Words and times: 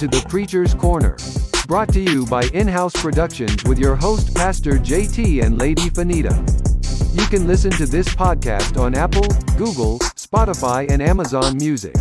In 0.00 0.08
to 0.08 0.18
the 0.18 0.28
Preacher's 0.28 0.72
Corner. 0.72 1.16
Brought 1.66 1.92
to 1.92 2.00
you 2.00 2.24
by 2.26 2.44
In 2.54 2.66
House 2.66 2.94
Productions 2.94 3.62
with 3.64 3.78
your 3.78 3.96
host, 3.96 4.34
Pastor 4.34 4.72
JT 4.72 5.42
and 5.42 5.58
Lady 5.58 5.90
Fanita. 5.90 6.32
You 7.14 7.26
can 7.26 7.46
listen 7.46 7.70
to 7.72 7.86
this 7.86 8.08
podcast 8.08 8.80
on 8.80 8.94
Apple, 8.94 9.26
Google, 9.58 9.98
Spotify, 10.16 10.90
and 10.90 11.02
Amazon 11.02 11.56
Music. 11.58 11.94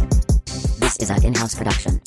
This 0.79 0.97
is 0.99 1.09
an 1.09 1.25
in-house 1.25 1.55
production. 1.55 1.99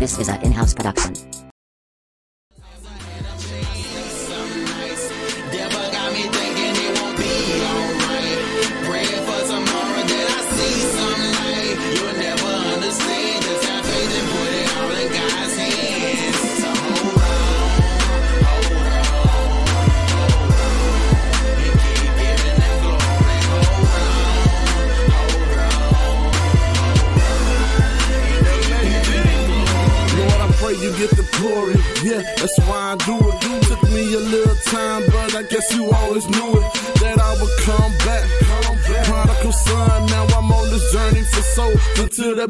This 0.00 0.18
is 0.18 0.28
an 0.28 0.42
in-house 0.42 0.74
production. 0.74 1.25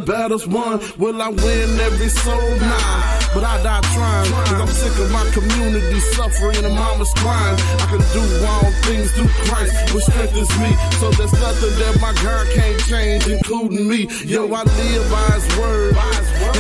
Battle's 0.07 0.47
won, 0.47 0.81
will 0.99 1.21
I 1.21 1.29
win 1.29 1.81
every 1.81 2.09
soul? 2.09 2.51
Nah, 2.62 3.19
but 3.35 3.43
I 3.43 3.61
die 3.62 3.83
trying. 3.93 4.31
Cause 4.31 4.61
I'm 4.62 4.69
sick 4.69 4.95
of 5.03 5.11
my 5.11 5.27
community 5.35 6.01
suffering 6.15 6.65
and 6.65 6.75
mama's 6.75 7.12
crying. 7.19 7.59
I 7.83 7.87
can 7.91 8.03
do 8.15 8.23
all 8.47 8.71
things 8.87 9.11
through 9.12 9.29
Christ, 9.51 9.75
which 9.93 10.05
strengthens 10.05 10.53
me. 10.62 10.71
So 11.03 11.11
there's 11.19 11.34
nothing 11.34 11.75
that 11.83 11.99
my 12.01 12.15
God 12.23 12.47
can't 12.55 12.81
change, 12.87 13.27
including 13.27 13.89
me. 13.89 14.07
Yo, 14.25 14.47
I 14.47 14.62
live 14.62 15.05
by 15.11 15.27
his 15.34 15.47
word 15.59 15.97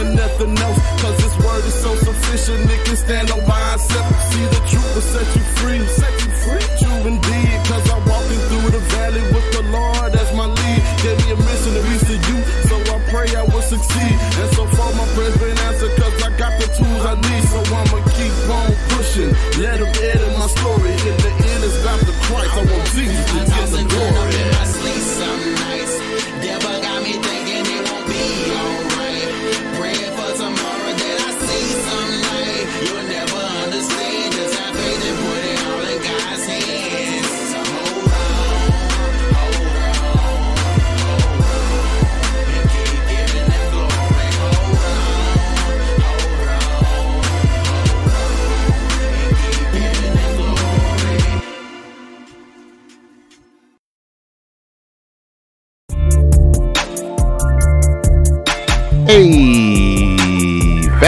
and 0.02 0.16
nothing 0.16 0.58
else. 0.58 0.80
Cause 1.00 1.16
this 1.22 1.34
word 1.38 1.64
is 1.64 1.74
so 1.74 1.94
sufficient, 1.94 2.70
it 2.70 2.84
can 2.84 2.96
stand 2.96 3.30
on 3.30 3.40
by 3.46 3.62
itself. 3.74 4.10
See 4.32 4.44
the 4.44 4.60
truth 4.68 4.94
will 4.94 5.06
set 5.06 5.28
you 5.36 5.44
free. 5.62 5.86
Set 5.86 6.14
you 6.26 6.30
free. 6.42 6.66
True 6.82 7.02
indeed, 7.14 7.45
succeed. 13.76 14.16
And 14.40 14.48
so 14.54 14.66
far 14.76 14.92
my 14.92 15.06
prayers 15.14 15.36
been 15.38 15.56
answered, 15.68 15.92
cause 15.96 16.22
I 16.22 16.30
got 16.36 16.52
the 16.60 16.66
tools 16.76 17.04
I 17.04 17.14
need. 17.28 17.44
So 17.48 17.60
I'ma 17.60 17.98
keep 18.16 18.34
on 18.48 18.72
pushing. 18.92 19.32
Let 19.60 19.80
him 19.80 19.92
edit 20.00 20.32
my 20.38 20.46
story. 20.48 20.92
In 20.92 21.16
the 21.20 21.32
end, 21.52 21.64
it's 21.64 21.80
about 21.82 22.00
the 22.00 22.14
Christ. 22.26 22.52
I 22.56 22.64
want 22.64 22.86
Jesus 22.94 23.45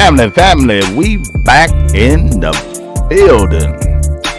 family, 0.08 0.30
family, 0.30 0.80
we 0.96 1.18
back 1.44 1.68
in 1.94 2.40
the 2.40 2.50
building. 3.10 3.74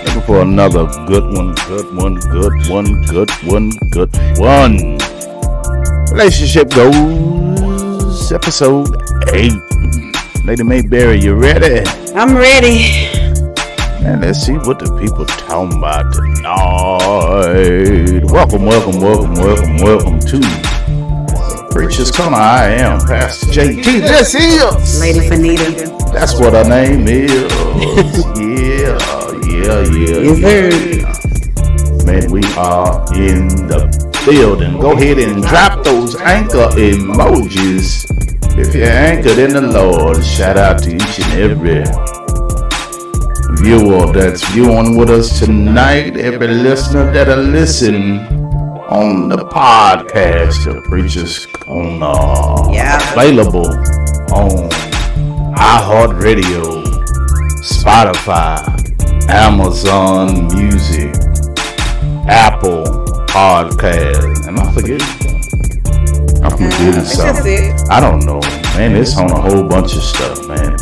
Looking 0.04 0.22
for 0.24 0.42
another 0.42 0.88
good 1.06 1.24
one, 1.36 1.54
good 1.68 1.96
one, 1.96 2.16
good 2.16 2.68
one, 2.68 3.02
good 3.06 3.30
one, 3.46 3.70
good 3.92 4.10
one. 4.40 4.98
Relationship 6.12 6.72
goals, 6.72 8.32
episode 8.32 8.90
eight. 9.32 9.54
Lady 10.44 10.64
Mayberry, 10.64 11.20
you 11.22 11.36
ready? 11.36 11.88
I'm 12.16 12.36
ready. 12.36 13.06
And 14.04 14.22
let's 14.22 14.40
see 14.40 14.54
what 14.54 14.80
the 14.80 14.88
people 15.00 15.28
talking 15.28 15.78
about 15.78 16.12
tonight. 16.12 18.24
Welcome, 18.32 18.66
welcome, 18.66 19.00
welcome, 19.00 19.36
welcome, 19.36 19.78
welcome 19.78 20.20
to 20.20 20.69
Preacher's 21.72 22.12
Corner. 22.12 22.36
I 22.36 22.70
am 22.70 23.00
Pastor 23.00 23.48
JT. 23.48 23.84
This 23.84 24.36
is 24.36 25.00
Lady 25.00 25.20
Fanita. 25.20 26.12
That's 26.12 26.40
what 26.40 26.54
her 26.54 26.68
name 26.68 27.08
is. 27.08 27.32
yeah, 28.38 28.98
yeah, 29.48 29.82
yeah. 29.94 30.20
Yes, 30.34 30.96
yeah. 30.96 32.06
Man, 32.06 32.32
we 32.32 32.42
are 32.58 33.06
in 33.14 33.48
the 33.68 33.88
building. 34.26 34.80
Go 34.80 34.94
ahead 34.94 35.20
and 35.20 35.44
drop 35.44 35.84
those 35.84 36.16
anchor 36.16 36.70
emojis. 36.76 38.06
If 38.58 38.74
you're 38.74 38.88
anchored 38.88 39.38
in 39.38 39.54
the 39.54 39.62
Lord, 39.62 40.24
shout 40.24 40.58
out 40.58 40.82
to 40.84 40.96
each 40.96 41.20
and 41.20 41.34
every 41.40 41.84
viewer 43.62 44.12
that's 44.12 44.44
viewing 44.50 44.98
with 44.98 45.10
us 45.10 45.40
tonight, 45.40 46.18
every 46.18 46.48
listener 46.48 47.12
that'll 47.12 47.40
listen 47.40 48.39
on 48.90 49.30
the 49.30 49.38
podcast, 49.38 50.66
the 50.66 50.82
Preacher's 50.82 51.46
Corner. 51.46 52.74
Yeah. 52.74 52.98
Available 53.14 53.68
on 54.34 54.70
iHeartRadio, 55.54 56.84
Spotify, 57.62 58.58
Amazon 59.30 60.48
Music, 60.56 61.14
Apple 62.28 62.84
Podcast. 63.28 64.48
Am 64.48 64.58
I 64.58 64.74
forgetting? 64.74 65.30
I'm 66.44 66.52
forgetting 66.52 66.92
That's 66.92 67.14
something. 67.14 67.74
I 67.92 68.00
don't 68.00 68.26
know, 68.26 68.40
man. 68.76 68.96
It's 68.96 69.16
on 69.18 69.30
a 69.30 69.40
whole 69.40 69.68
bunch 69.68 69.94
of 69.96 70.02
stuff, 70.02 70.48
man. 70.48 70.76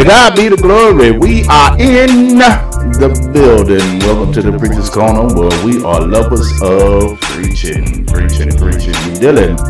To 0.00 0.06
God 0.06 0.34
be 0.34 0.48
the 0.48 0.56
glory. 0.56 1.10
We 1.10 1.44
are 1.44 1.78
in 1.78 2.38
the 2.38 3.30
building. 3.34 3.98
Welcome 3.98 4.32
to 4.32 4.40
the 4.40 4.56
Preacher's 4.56 4.88
Corner, 4.88 5.28
where 5.36 5.52
we 5.62 5.84
are 5.84 6.00
lovers 6.00 6.48
of 6.62 7.20
preaching, 7.20 8.06
preaching, 8.06 8.48
preaching. 8.56 8.96
We 9.04 9.20
dealing 9.20 9.60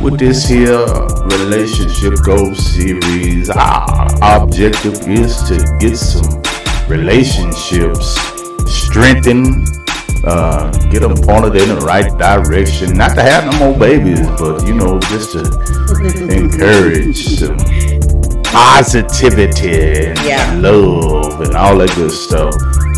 with 0.00 0.16
this 0.16 0.46
here 0.46 0.86
relationship 1.26 2.22
goal 2.22 2.54
series. 2.54 3.50
Our 3.50 4.06
objective 4.22 5.02
is 5.10 5.42
to 5.50 5.58
get 5.80 5.96
some 5.98 6.40
relationships 6.86 8.14
strengthened, 8.70 9.66
uh, 10.22 10.70
get 10.90 11.02
them 11.02 11.16
pointed 11.16 11.56
in 11.60 11.74
the 11.74 11.82
right 11.82 12.16
direction. 12.16 12.96
Not 12.96 13.16
to 13.16 13.22
have 13.22 13.42
no 13.58 13.58
more 13.58 13.76
babies, 13.76 14.22
but 14.38 14.64
you 14.64 14.74
know, 14.74 15.00
just 15.10 15.32
to 15.32 15.42
encourage 16.30 17.26
some 17.42 17.58
positivity 18.54 20.06
and 20.06 20.18
Yeah. 20.24 20.54
love 20.60 21.40
and 21.40 21.56
all 21.56 21.76
that 21.78 21.92
good 21.96 22.12
stuff. 22.12 22.54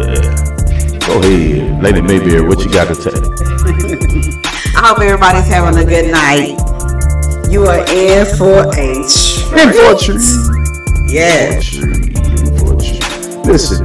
Go 1.06 1.18
ahead, 1.20 1.82
Lady 1.82 2.02
Mayberry, 2.02 2.46
what 2.46 2.62
you 2.62 2.70
got 2.70 2.88
to 2.88 2.94
say? 2.94 3.10
I 4.76 4.88
hope 4.88 5.00
everybody's 5.00 5.48
having 5.48 5.78
a 5.82 5.84
good 5.86 6.10
night. 6.12 6.58
You 7.50 7.64
are 7.64 7.82
in 7.90 8.26
for 8.36 8.68
a 8.68 8.76
In 8.76 9.02
for 9.72 9.94
a 9.94 9.96
treat. 9.98 10.20
Yes. 11.10 12.11
Listen, 13.44 13.84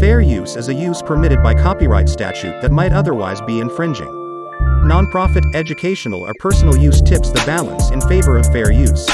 Fair 0.00 0.20
use 0.20 0.56
is 0.56 0.68
a 0.68 0.74
use 0.74 1.02
permitted 1.02 1.42
by 1.42 1.54
copyright 1.54 2.08
statute 2.08 2.60
that 2.62 2.72
might 2.72 2.92
otherwise 2.92 3.40
be 3.42 3.60
infringing. 3.60 4.08
Nonprofit, 4.86 5.54
educational, 5.54 6.22
or 6.22 6.32
personal 6.40 6.76
use 6.76 7.02
tips 7.02 7.30
the 7.30 7.42
balance 7.44 7.90
in 7.90 8.00
favor 8.00 8.38
of 8.38 8.46
fair 8.46 8.72
use. 8.72 9.06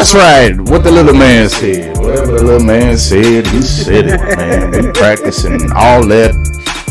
That's 0.00 0.14
right. 0.14 0.58
What 0.58 0.82
the 0.82 0.90
little 0.90 1.12
man 1.12 1.50
said. 1.50 1.94
Whatever 1.98 2.38
the 2.38 2.42
little 2.42 2.66
man 2.66 2.96
said, 2.96 3.46
he 3.48 3.60
said 3.60 4.06
it, 4.06 4.18
man. 4.38 4.70
We 4.70 4.90
practicing 4.92 5.70
all 5.76 6.06
that. 6.06 6.32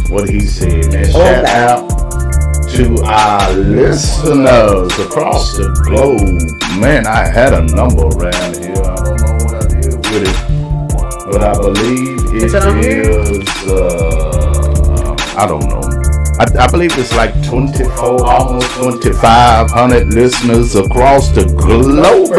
What 0.10 0.30
he 0.30 0.42
said. 0.42 0.92
Man, 0.92 1.10
shout 1.10 1.46
out 1.46 1.90
to 2.70 3.02
our 3.06 3.52
listeners 3.54 4.94
across 5.00 5.58
the 5.58 5.70
globe. 5.86 6.80
Man, 6.80 7.08
I 7.08 7.26
had 7.28 7.54
a 7.54 7.64
number 7.74 8.06
around 8.10 8.58
here. 8.58 8.78
I 8.78 8.96
don't 9.02 9.18
know 9.26 9.34
what 9.42 9.56
I 9.56 9.66
did 9.74 9.98
with 9.98 10.30
it, 10.30 11.32
but 11.32 11.42
I 11.42 11.54
believe 11.54 12.20
it 12.36 12.44
Is. 12.44 13.50
Uh, 13.68 15.16
I 15.36 15.48
don't 15.48 15.68
know. 15.68 15.99
I, 16.40 16.46
I 16.58 16.68
believe 16.72 16.98
it's 16.98 17.14
like 17.16 17.34
24, 17.44 17.92
almost 18.26 18.74
2,500 19.04 20.14
listeners 20.14 20.74
across 20.76 21.28
the 21.32 21.44
globe. 21.44 22.32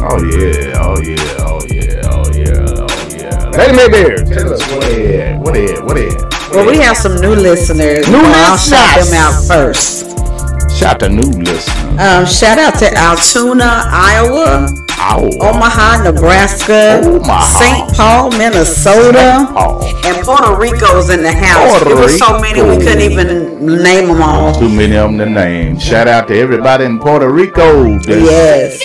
Oh 0.00 0.22
yeah, 0.30 0.78
oh 0.78 0.94
yeah, 1.02 1.42
oh 1.42 1.58
yeah, 1.66 2.06
oh 2.06 2.30
yeah, 2.38 2.70
oh 2.78 3.50
yeah. 3.50 3.72
Mayberry, 3.74 4.24
tell 4.24 4.52
us 4.52 4.62
what 4.70 4.82
they 4.82 5.16
had, 5.16 5.40
what 5.40 5.56
what 5.84 5.96
they. 5.96 6.08
Well, 6.54 6.70
we 6.70 6.78
have 6.78 6.96
some 6.96 7.16
new 7.20 7.34
listeners. 7.34 8.08
New 8.08 8.20
I'll 8.22 8.56
shout 8.56 9.04
them 9.04 9.14
out 9.14 9.44
first. 9.44 10.06
Shout 10.78 11.00
to 11.00 11.08
new 11.08 11.30
listeners. 11.32 11.98
Um, 11.98 12.26
shout 12.26 12.58
out 12.58 12.78
to 12.78 12.86
Altoona, 12.96 13.82
Iowa, 13.90 14.68
Ow. 15.00 15.28
Omaha, 15.40 16.02
Nebraska, 16.04 17.00
Omaha. 17.04 17.58
St. 17.58 17.96
Paul, 17.96 18.30
Minnesota, 18.32 19.46
Paul. 19.52 19.84
and 20.04 20.24
Puerto 20.24 20.56
Rico's 20.56 21.10
in 21.10 21.22
the 21.22 21.32
house. 21.32 21.70
Puerto 21.70 21.94
There 21.94 21.96
were 21.96 22.08
so 22.08 22.38
many 22.40 22.62
we 22.62 22.76
couldn't 22.82 23.00
even 23.00 23.64
name 23.82 24.08
them 24.08 24.22
all. 24.22 24.54
Too 24.54 24.68
many 24.68 24.96
of 24.96 25.10
them 25.10 25.18
to 25.18 25.26
name. 25.26 25.78
Shout 25.78 26.08
out 26.08 26.28
to 26.28 26.38
everybody 26.38 26.84
in 26.84 26.98
Puerto 26.98 27.30
Rico. 27.30 27.86
Yes. 28.06 28.82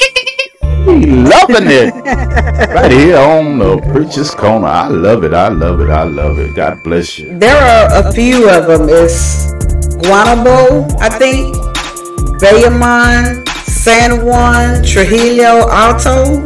loving 0.85 1.67
it. 1.71 1.93
right 2.73 2.91
here 2.91 3.17
on 3.17 3.57
the 3.57 3.77
Preacher's 3.91 4.31
Corner. 4.31 4.67
I 4.67 4.87
love 4.87 5.23
it. 5.23 5.33
I 5.33 5.47
love 5.47 5.79
it. 5.81 5.89
I 5.89 6.03
love 6.03 6.39
it. 6.39 6.53
God 6.55 6.83
bless 6.83 7.17
you. 7.17 7.37
There 7.39 7.55
are 7.57 8.07
a 8.07 8.11
few 8.11 8.49
of 8.49 8.67
them. 8.67 8.87
It's 8.89 9.51
Guaynabo, 10.03 10.91
I 10.99 11.09
think, 11.09 11.55
Bayamon, 12.41 13.45
San 13.83 14.25
Juan, 14.25 14.81
Trujillo, 14.81 15.67
Alto. 15.67 16.39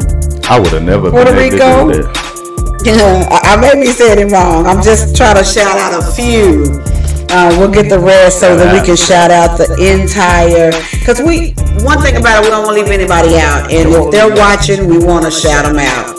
I 0.49 0.57
would 0.59 0.73
have 0.73 0.81
never 0.81 1.11
Puerto 1.11 1.33
been 1.33 1.53
able 1.53 1.93
to 1.93 1.93
do 1.93 1.99
Rico? 2.01 2.83
Yeah, 2.83 3.29
I, 3.29 3.53
I 3.53 3.61
maybe 3.61 3.85
said 3.93 4.17
it 4.17 4.31
wrong. 4.31 4.65
I'm 4.65 4.81
just 4.81 5.15
trying 5.15 5.37
to 5.37 5.43
shout 5.43 5.77
out 5.77 6.01
a 6.01 6.11
few. 6.17 6.81
Uh, 7.29 7.53
we'll 7.59 7.69
get 7.69 7.89
the 7.89 7.99
rest 7.99 8.39
so 8.39 8.55
that 8.57 8.73
we 8.73 8.83
can 8.83 8.95
shout 8.97 9.29
out 9.29 9.55
the 9.59 9.69
entire. 9.77 10.71
Because 10.97 11.21
we, 11.21 11.53
one 11.85 12.01
thing 12.01 12.17
about 12.17 12.41
it, 12.41 12.47
we 12.47 12.49
don't 12.49 12.65
want 12.65 12.75
to 12.75 12.81
leave 12.81 12.89
anybody 12.89 13.37
out. 13.37 13.69
And 13.69 13.93
if 13.93 14.09
they're 14.09 14.33
watching, 14.33 14.87
we 14.89 14.97
want 14.97 15.23
to 15.25 15.29
shout 15.29 15.65
them 15.65 15.77
out. 15.77 16.17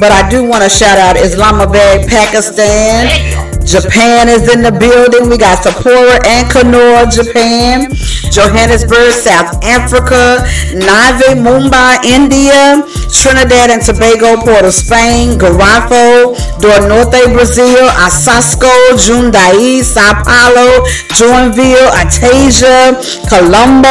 But 0.00 0.16
I 0.16 0.24
do 0.30 0.48
want 0.48 0.64
to 0.64 0.70
shout 0.70 0.96
out 0.96 1.20
Islamabad, 1.20 2.08
Pakistan. 2.08 3.51
Japan 3.64 4.28
is 4.28 4.52
in 4.52 4.62
the 4.62 4.72
building. 4.72 5.30
We 5.30 5.38
got 5.38 5.62
Sapporo 5.62 6.18
and 6.26 6.50
Kannur, 6.50 7.06
Japan. 7.10 7.90
Johannesburg, 8.30 9.12
South 9.12 9.62
Africa. 9.62 10.42
Navi, 10.74 11.38
Mumbai, 11.38 12.02
India. 12.04 12.82
Trinidad 13.08 13.70
and 13.70 13.82
Tobago, 13.82 14.36
Port 14.42 14.64
of 14.64 14.74
Spain. 14.74 15.38
Garafo, 15.38 16.34
do 16.60 16.68
Norte, 16.88 17.32
Brazil. 17.32 17.86
Osasco, 18.02 18.72
Jundiaí, 18.96 19.82
Sao 19.82 20.22
Paulo, 20.24 20.82
Joinville, 21.14 21.88
Atasia, 21.94 22.98
Colombo, 23.28 23.88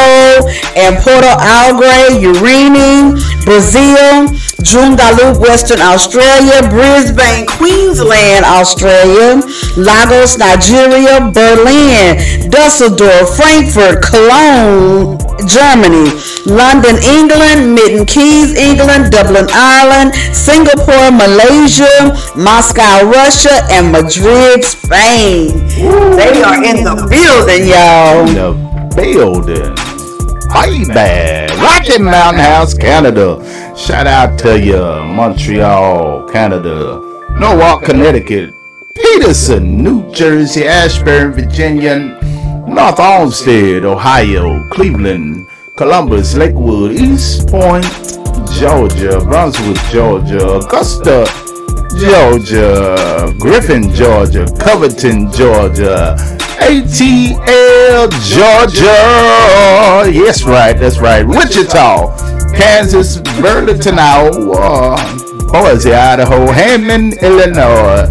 and 0.76 0.96
Porto 1.02 1.32
Alegre, 1.40 2.20
Urini, 2.20 3.16
Brazil. 3.44 4.28
Joondalup, 4.62 5.40
Western 5.40 5.80
Australia, 5.80 6.62
Brisbane, 6.70 7.46
Queensland, 7.46 8.44
Australia, 8.44 9.42
Lagos, 9.76 10.36
Nigeria, 10.38 11.20
Berlin, 11.32 12.50
Dusseldorf, 12.50 13.36
Frankfurt, 13.36 14.02
Cologne, 14.02 15.18
Germany, 15.46 16.12
London, 16.46 16.96
England, 17.02 17.74
Milton 17.74 18.06
Keynes, 18.06 18.52
England, 18.54 19.10
Dublin, 19.10 19.46
Ireland, 19.50 20.14
Singapore, 20.34 21.10
Malaysia, 21.10 22.12
Moscow, 22.36 23.08
Russia, 23.08 23.64
and 23.70 23.90
Madrid, 23.90 24.62
Spain. 24.62 25.66
They 26.16 26.42
are 26.42 26.62
in 26.62 26.84
the 26.84 26.94
building, 27.08 27.68
y'all. 27.68 28.28
In 28.28 28.34
the 28.34 28.92
building. 28.94 29.74
Hi, 30.50 30.84
bad. 30.92 31.50
Rocky 31.56 32.02
Mountain 32.02 32.40
House, 32.44 32.74
Canada. 32.74 33.40
Shout 33.74 34.06
out 34.06 34.38
to 34.40 34.60
you, 34.60 34.76
Montreal, 34.76 36.28
Canada. 36.28 37.00
Norwalk, 37.40 37.84
Connecticut. 37.84 38.54
Paterson, 38.94 39.82
New 39.82 40.10
Jersey, 40.12 40.64
Ashburn, 40.66 41.32
Virginia, 41.32 42.18
North 42.68 43.00
Olmsted, 43.00 43.84
Ohio, 43.84 44.68
Cleveland, 44.70 45.46
Columbus, 45.76 46.34
Lakewood, 46.34 46.92
East 46.92 47.48
Point, 47.48 47.84
Georgia, 48.58 49.20
Brunswick, 49.20 49.78
Georgia, 49.90 50.56
Augusta, 50.56 51.26
Georgia, 51.98 53.34
Griffin, 53.38 53.90
Georgia, 53.94 54.46
Covington, 54.60 55.30
Georgia, 55.32 56.16
ATL, 56.60 58.08
Georgia. 58.22 60.10
Yes, 60.12 60.44
right, 60.44 60.74
that's 60.78 60.98
right. 60.98 61.26
Wichita, 61.26 62.16
Kansas, 62.54 63.18
Burlington, 63.40 63.98
Iowa, 63.98 64.96
Boise, 65.50 65.92
Idaho, 65.92 66.50
Hammond, 66.52 67.14
Illinois, 67.22 68.08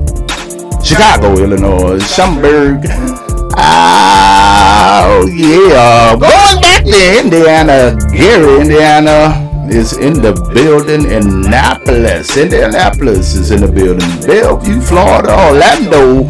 Chicago, 0.84 1.38
Illinois, 1.38 2.00
Schaumburg. 2.00 2.86
Oh, 3.58 5.28
yeah. 5.32 6.16
Going 6.16 6.62
back 6.62 6.84
to 6.86 7.20
Indiana, 7.20 7.96
Gary, 8.12 8.62
Indiana 8.62 9.68
is 9.70 9.98
in 9.98 10.14
the 10.14 10.34
building. 10.54 11.06
Annapolis, 11.12 12.36
Indianapolis 12.36 13.36
is 13.36 13.52
in 13.52 13.62
the 13.62 13.68
building. 13.68 14.10
Bellevue, 14.26 14.82
Florida, 14.82 15.34
Orlando, 15.48 16.24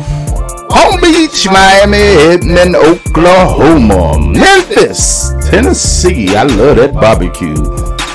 Palm 0.69 0.99
Beach, 1.01 1.47
Miami, 1.47 1.97
Edmond, 1.97 2.75
Oklahoma, 2.75 4.19
Memphis, 4.19 5.31
Tennessee. 5.49 6.35
I 6.35 6.43
love 6.43 6.77
that 6.77 6.93
barbecue. 6.93 7.55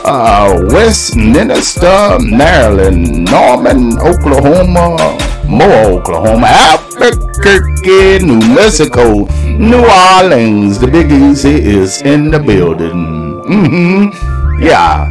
Uh, 0.09 0.63
Westminster, 0.71 2.17
Maryland, 2.21 3.25
Norman, 3.25 3.99
Oklahoma, 3.99 5.19
Moore, 5.49 5.99
Oklahoma, 5.99 6.47
Albuquerque, 6.47 8.25
New 8.25 8.39
Mexico, 8.55 9.25
New 9.59 9.83
Orleans. 9.83 10.79
The 10.79 10.87
Big 10.87 11.11
Easy 11.11 11.57
is 11.57 12.03
in 12.03 12.31
the 12.31 12.39
building. 12.39 13.43
Mm-hmm. 13.51 14.63
Yeah. 14.63 15.11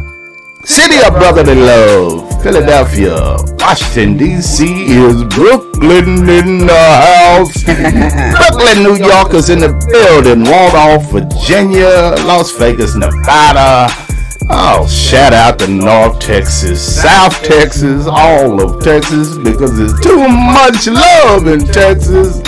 City 0.64 0.96
of 1.06 1.12
Brotherly 1.12 1.56
Love, 1.56 2.42
Philadelphia, 2.42 3.36
Washington, 3.58 4.16
D.C. 4.16 4.64
is 4.64 5.24
Brooklyn 5.24 6.26
in 6.26 6.66
the 6.66 6.84
house. 7.04 7.64
Brooklyn, 8.32 8.82
New 8.82 8.96
York 8.96 9.34
is 9.34 9.50
in 9.50 9.60
the 9.60 9.76
building. 9.92 10.42
Waldorf, 10.44 11.12
Virginia, 11.12 12.16
Las 12.24 12.50
Vegas, 12.52 12.96
Nevada. 12.96 14.05
Oh, 14.48 14.86
shout 14.86 15.32
out 15.32 15.58
to 15.58 15.66
North 15.66 16.20
Texas, 16.20 17.02
South 17.02 17.42
Texas, 17.42 18.06
all 18.06 18.60
of 18.62 18.80
Texas, 18.82 19.36
because 19.38 19.76
there's 19.76 19.98
too 20.00 20.28
much 20.28 20.86
love 20.86 21.48
in 21.48 21.60
Texas. 21.66 22.40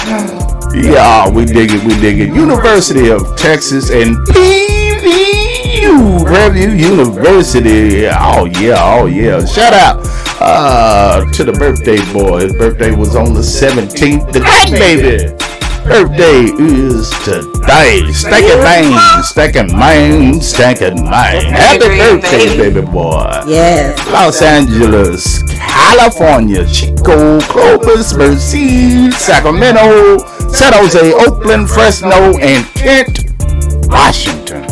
Yeah, 0.74 1.28
we 1.28 1.44
dig 1.44 1.72
it, 1.72 1.82
we 1.82 1.98
dig 2.00 2.20
it. 2.20 2.28
University 2.28 3.10
of 3.10 3.36
Texas 3.36 3.90
and 3.90 4.16
PVU, 4.28 6.24
Review 6.24 6.70
University. 6.70 8.06
Oh 8.06 8.44
yeah, 8.44 8.76
oh 8.80 9.06
yeah. 9.06 9.44
Shout 9.44 9.72
out 9.72 9.98
uh, 10.40 11.24
to 11.32 11.44
the 11.44 11.52
birthday 11.52 11.98
boy. 12.12 12.42
His 12.42 12.52
birthday 12.52 12.94
was 12.94 13.16
on 13.16 13.34
the 13.34 13.40
17th. 13.40 14.32
The 14.32 14.40
great 14.40 14.70
baby. 14.70 15.47
Birthday 15.88 16.44
is 16.62 17.08
today. 17.24 18.02
Stankin' 18.12 18.62
Maine, 18.62 19.22
Stankin' 19.22 19.78
Maine, 19.78 20.34
Stankin' 20.34 20.96
Maine. 20.96 21.50
Happy 21.50 21.88
birthday, 21.88 22.58
baby 22.58 22.82
boy. 22.82 23.42
Yes. 23.46 23.98
Los 24.08 24.42
Angeles, 24.42 25.42
California, 25.44 26.66
Chico, 26.66 27.40
Clovis, 27.40 28.14
Merced, 28.14 29.18
Sacramento, 29.18 30.18
San 30.52 30.74
Jose, 30.74 31.12
Oakland, 31.14 31.70
Fresno, 31.70 32.36
and 32.36 32.66
Kent, 32.74 33.24
Washington. 33.88 34.64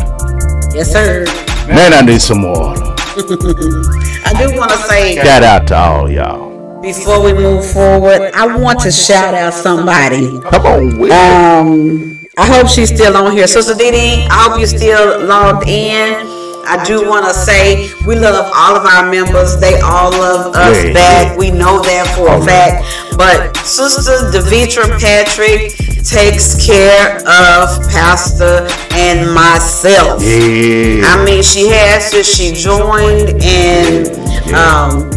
Yes, 0.71 0.91
sir. 0.91 1.25
Man, 1.67 1.93
I 1.93 2.01
need 2.01 2.21
some 2.21 2.43
water. 2.43 2.79
I 3.17 4.33
do 4.37 4.55
want 4.55 4.69
to 4.69 4.77
say 4.77 5.15
Shout 5.15 5.41
out 5.41 5.67
to 5.69 5.75
all 5.75 6.11
y'all. 6.11 6.46
Before 6.87 7.21
we 7.21 7.33
move 7.33 7.69
forward, 7.69 8.31
I 8.33 8.57
want 8.57 8.79
to 8.81 8.91
shout 8.91 9.33
out 9.33 9.53
somebody. 9.53 10.39
Come 10.39 10.65
on 10.65 10.97
with. 10.97 11.11
Um, 11.11 12.17
I 12.37 12.45
hope 12.45 12.67
she's 12.67 12.93
still 12.93 13.17
on 13.17 13.33
here. 13.33 13.45
Sister 13.47 13.75
Didi, 13.75 14.25
I 14.29 14.47
hope 14.47 14.57
you're 14.57 14.67
still 14.67 15.25
logged 15.25 15.67
in. 15.67 16.25
I 16.69 16.83
do 16.85 17.07
want 17.09 17.25
to 17.25 17.33
say 17.33 17.91
we 18.05 18.15
love 18.15 18.51
all 18.55 18.75
of 18.75 18.85
our 18.85 19.09
members. 19.11 19.59
They 19.59 19.79
all 19.81 20.11
love 20.11 20.55
us 20.55 20.83
Yeah, 20.83 20.93
back. 20.93 21.37
We 21.37 21.51
know 21.51 21.81
that 21.81 22.07
for 22.15 22.27
a 22.27 22.41
fact. 22.45 22.83
But 23.17 23.57
Sister 23.57 24.31
Devitra 24.31 24.99
Patrick 24.99 25.75
takes 26.03 26.55
care 26.65 27.17
of 27.27 27.83
Pastor 27.91 28.67
and 28.91 29.33
myself. 29.33 30.21
Yeah. 30.23 31.03
I 31.07 31.23
mean, 31.25 31.43
she 31.43 31.67
has 31.69 32.11
to. 32.11 32.23
She 32.23 32.53
joined, 32.53 33.41
and 33.43 34.07
um, 34.53 35.09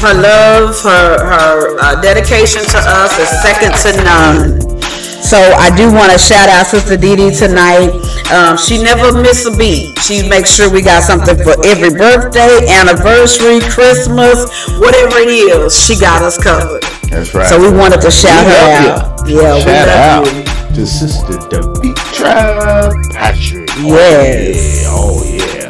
her 0.00 0.14
love, 0.14 0.76
her 0.82 1.24
her 1.24 1.78
uh, 1.80 2.00
dedication 2.00 2.62
to 2.62 2.78
us 2.78 3.18
is 3.18 3.28
second 3.42 3.72
to 3.84 3.90
none. 4.04 4.80
So 5.20 5.36
I 5.36 5.70
do 5.76 5.92
want 5.92 6.10
to 6.12 6.18
shout 6.18 6.48
out 6.48 6.66
Sister 6.66 6.96
Dee 6.96 7.14
Dee 7.14 7.30
tonight. 7.30 7.92
Um, 8.32 8.56
she 8.56 8.82
never 8.82 9.12
miss 9.20 9.44
a 9.46 9.56
beat. 9.56 9.98
She 10.00 10.26
makes 10.28 10.50
sure 10.54 10.70
we 10.72 10.80
got 10.82 11.02
something 11.02 11.36
for 11.36 11.54
every 11.66 11.90
birthday, 11.90 12.66
anniversary, 12.68 13.60
Christmas, 13.60 14.48
whatever 14.80 15.18
it 15.20 15.28
is. 15.28 15.76
She 15.78 15.94
got 16.00 16.22
us 16.22 16.42
covered. 16.42 16.82
That's 17.10 17.34
right. 17.34 17.46
So 17.48 17.60
we 17.60 17.70
wanted 17.76 18.00
to 18.00 18.10
shout 18.10 18.46
We 18.46 18.52
her 18.52 18.90
out. 18.90 19.28
you. 19.28 19.36
Yeah, 19.42 19.54
we 19.54 19.60
Shout 19.60 19.88
out 19.88 20.26
you. 20.34 20.74
to 20.76 20.86
Sister 20.86 21.34
Devitra 21.52 22.92
Patrick. 23.12 23.68
Yes. 23.78 24.86
Oh 24.88 25.22
yeah. 25.22 25.68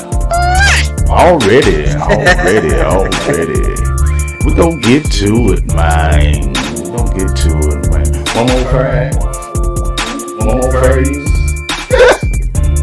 Already, 1.10 1.88
already, 1.96 2.74
already. 2.80 3.89
We 4.44 4.54
gonna 4.54 4.80
get 4.80 5.04
to 5.12 5.52
it, 5.52 5.66
man. 5.74 6.52
We 6.74 6.84
gonna 6.96 7.14
get 7.14 7.36
to 7.36 7.52
it, 7.68 7.90
man. 7.90 8.06
One 8.34 8.46
more 8.46 8.64
phrase. 8.70 9.16
One 10.38 10.58
more 10.60 10.72
phrase. 10.72 11.28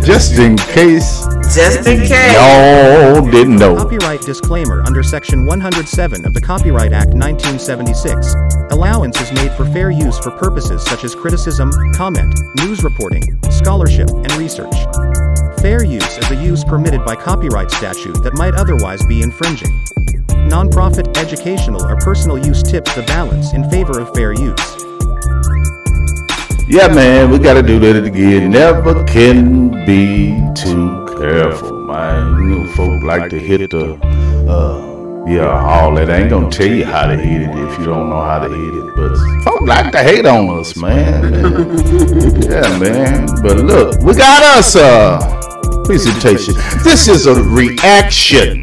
Just 0.06 0.38
in 0.40 0.56
case 0.56 1.26
Just 1.54 1.86
in 1.88 2.00
case. 2.08 2.34
y'all 2.34 3.30
didn't 3.30 3.58
know. 3.58 3.76
Copyright 3.76 4.22
disclaimer 4.22 4.82
under 4.84 5.04
Section 5.04 5.46
107 5.46 6.26
of 6.26 6.34
the 6.34 6.40
Copyright 6.40 6.94
Act 6.94 7.14
1976. 7.14 8.36
Allowance 8.72 9.20
is 9.20 9.34
made 9.34 9.52
for 9.54 9.66
fair 9.66 9.90
use 9.90 10.18
for 10.20 10.32
purposes 10.32 10.84
such 10.86 11.04
as 11.04 11.14
criticism, 11.16 11.72
comment, 11.94 12.34
news 12.58 12.84
reporting, 12.84 13.24
scholarship, 13.50 14.10
and 14.10 14.32
research. 14.34 14.76
Fair 15.60 15.84
use 15.84 16.18
is 16.18 16.32
a 16.32 16.36
use 16.36 16.64
permitted 16.64 17.04
by 17.04 17.16
copyright 17.16 17.72
statute 17.72 18.24
that 18.24 18.34
might 18.36 18.54
otherwise 18.54 19.04
be 19.08 19.22
infringing. 19.24 19.84
Nonprofit, 20.50 21.18
educational, 21.18 21.86
or 21.86 21.96
personal 21.98 22.38
use 22.38 22.64
tips 22.64 22.94
the 22.96 23.04
balance 23.04 23.54
in 23.54 23.70
favor 23.70 24.00
of 24.00 24.14
fair 24.14 24.34
use. 24.34 24.78
Yeah, 26.70 26.88
man, 26.94 27.32
we 27.32 27.40
gotta 27.40 27.64
do 27.64 27.80
that 27.80 28.04
again. 28.04 28.52
Never 28.52 29.04
can 29.06 29.70
be 29.86 30.36
too 30.54 31.06
careful, 31.18 31.86
man. 31.88 32.36
You 32.42 32.60
know, 32.60 32.68
folk 32.74 33.04
like 33.04 33.30
to 33.30 33.40
hit 33.40 33.70
the, 33.72 33.94
uh, 34.50 35.26
yeah, 35.30 35.48
all 35.48 35.94
that. 35.96 36.10
I 36.10 36.18
ain't 36.18 36.30
gonna 36.30 36.50
tell 36.50 36.68
you 36.68 36.84
how 36.84 37.08
to 37.08 37.16
hit 37.16 37.42
it 37.42 37.50
if 37.50 37.80
you 37.80 37.86
don't 37.86 38.10
know 38.10 38.22
how 38.22 38.40
to 38.40 38.50
hit 38.50 38.74
it. 38.74 38.96
But 38.98 39.44
folk 39.44 39.62
like 39.62 39.92
to 39.94 40.00
hate 40.00 40.26
on 40.26 40.60
us, 40.60 40.76
man. 40.76 41.34
yeah, 42.44 42.78
man. 42.78 43.28
But 43.42 43.58
look, 43.58 44.02
we 44.02 44.14
got 44.16 44.44
us 44.58 44.76
a 44.76 45.20
presentation. 45.86 46.54
This 46.84 47.08
is 47.08 47.28
a 47.28 47.42
reaction. 47.44 48.62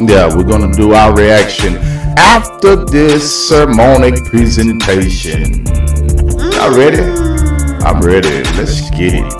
Yeah, 0.00 0.34
we're 0.34 0.44
gonna 0.44 0.72
do 0.72 0.92
our 0.94 1.16
reaction 1.16 1.76
after 2.18 2.76
this 2.84 3.48
sermonic 3.48 4.16
presentation. 4.24 5.66
Y'all 6.52 6.76
ready? 6.76 7.02
I'm 7.84 8.00
ready. 8.00 8.42
Let's 8.58 8.90
get 8.90 9.14
it. 9.14 9.32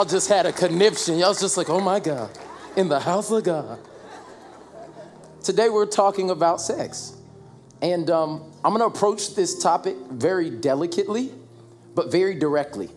Y'all 0.00 0.08
just 0.08 0.28
had 0.28 0.46
a 0.46 0.52
conniption. 0.52 1.18
Y'all 1.18 1.30
was 1.30 1.40
just 1.40 1.56
like, 1.56 1.70
oh 1.70 1.80
my 1.80 2.00
God, 2.00 2.30
in 2.76 2.88
the 2.88 3.00
house 3.00 3.30
of 3.30 3.44
God. 3.44 3.80
Today 5.42 5.68
we're 5.68 5.86
talking 5.86 6.30
about 6.30 6.60
sex. 6.60 7.16
And 7.82 8.10
um, 8.10 8.52
I'm 8.64 8.76
to 8.76 8.84
approach 8.84 9.34
this 9.34 9.60
topic 9.62 9.96
very 10.10 10.50
delicately, 10.50 11.32
but 11.98 12.12
very 12.12 12.36
directly. 12.36 12.88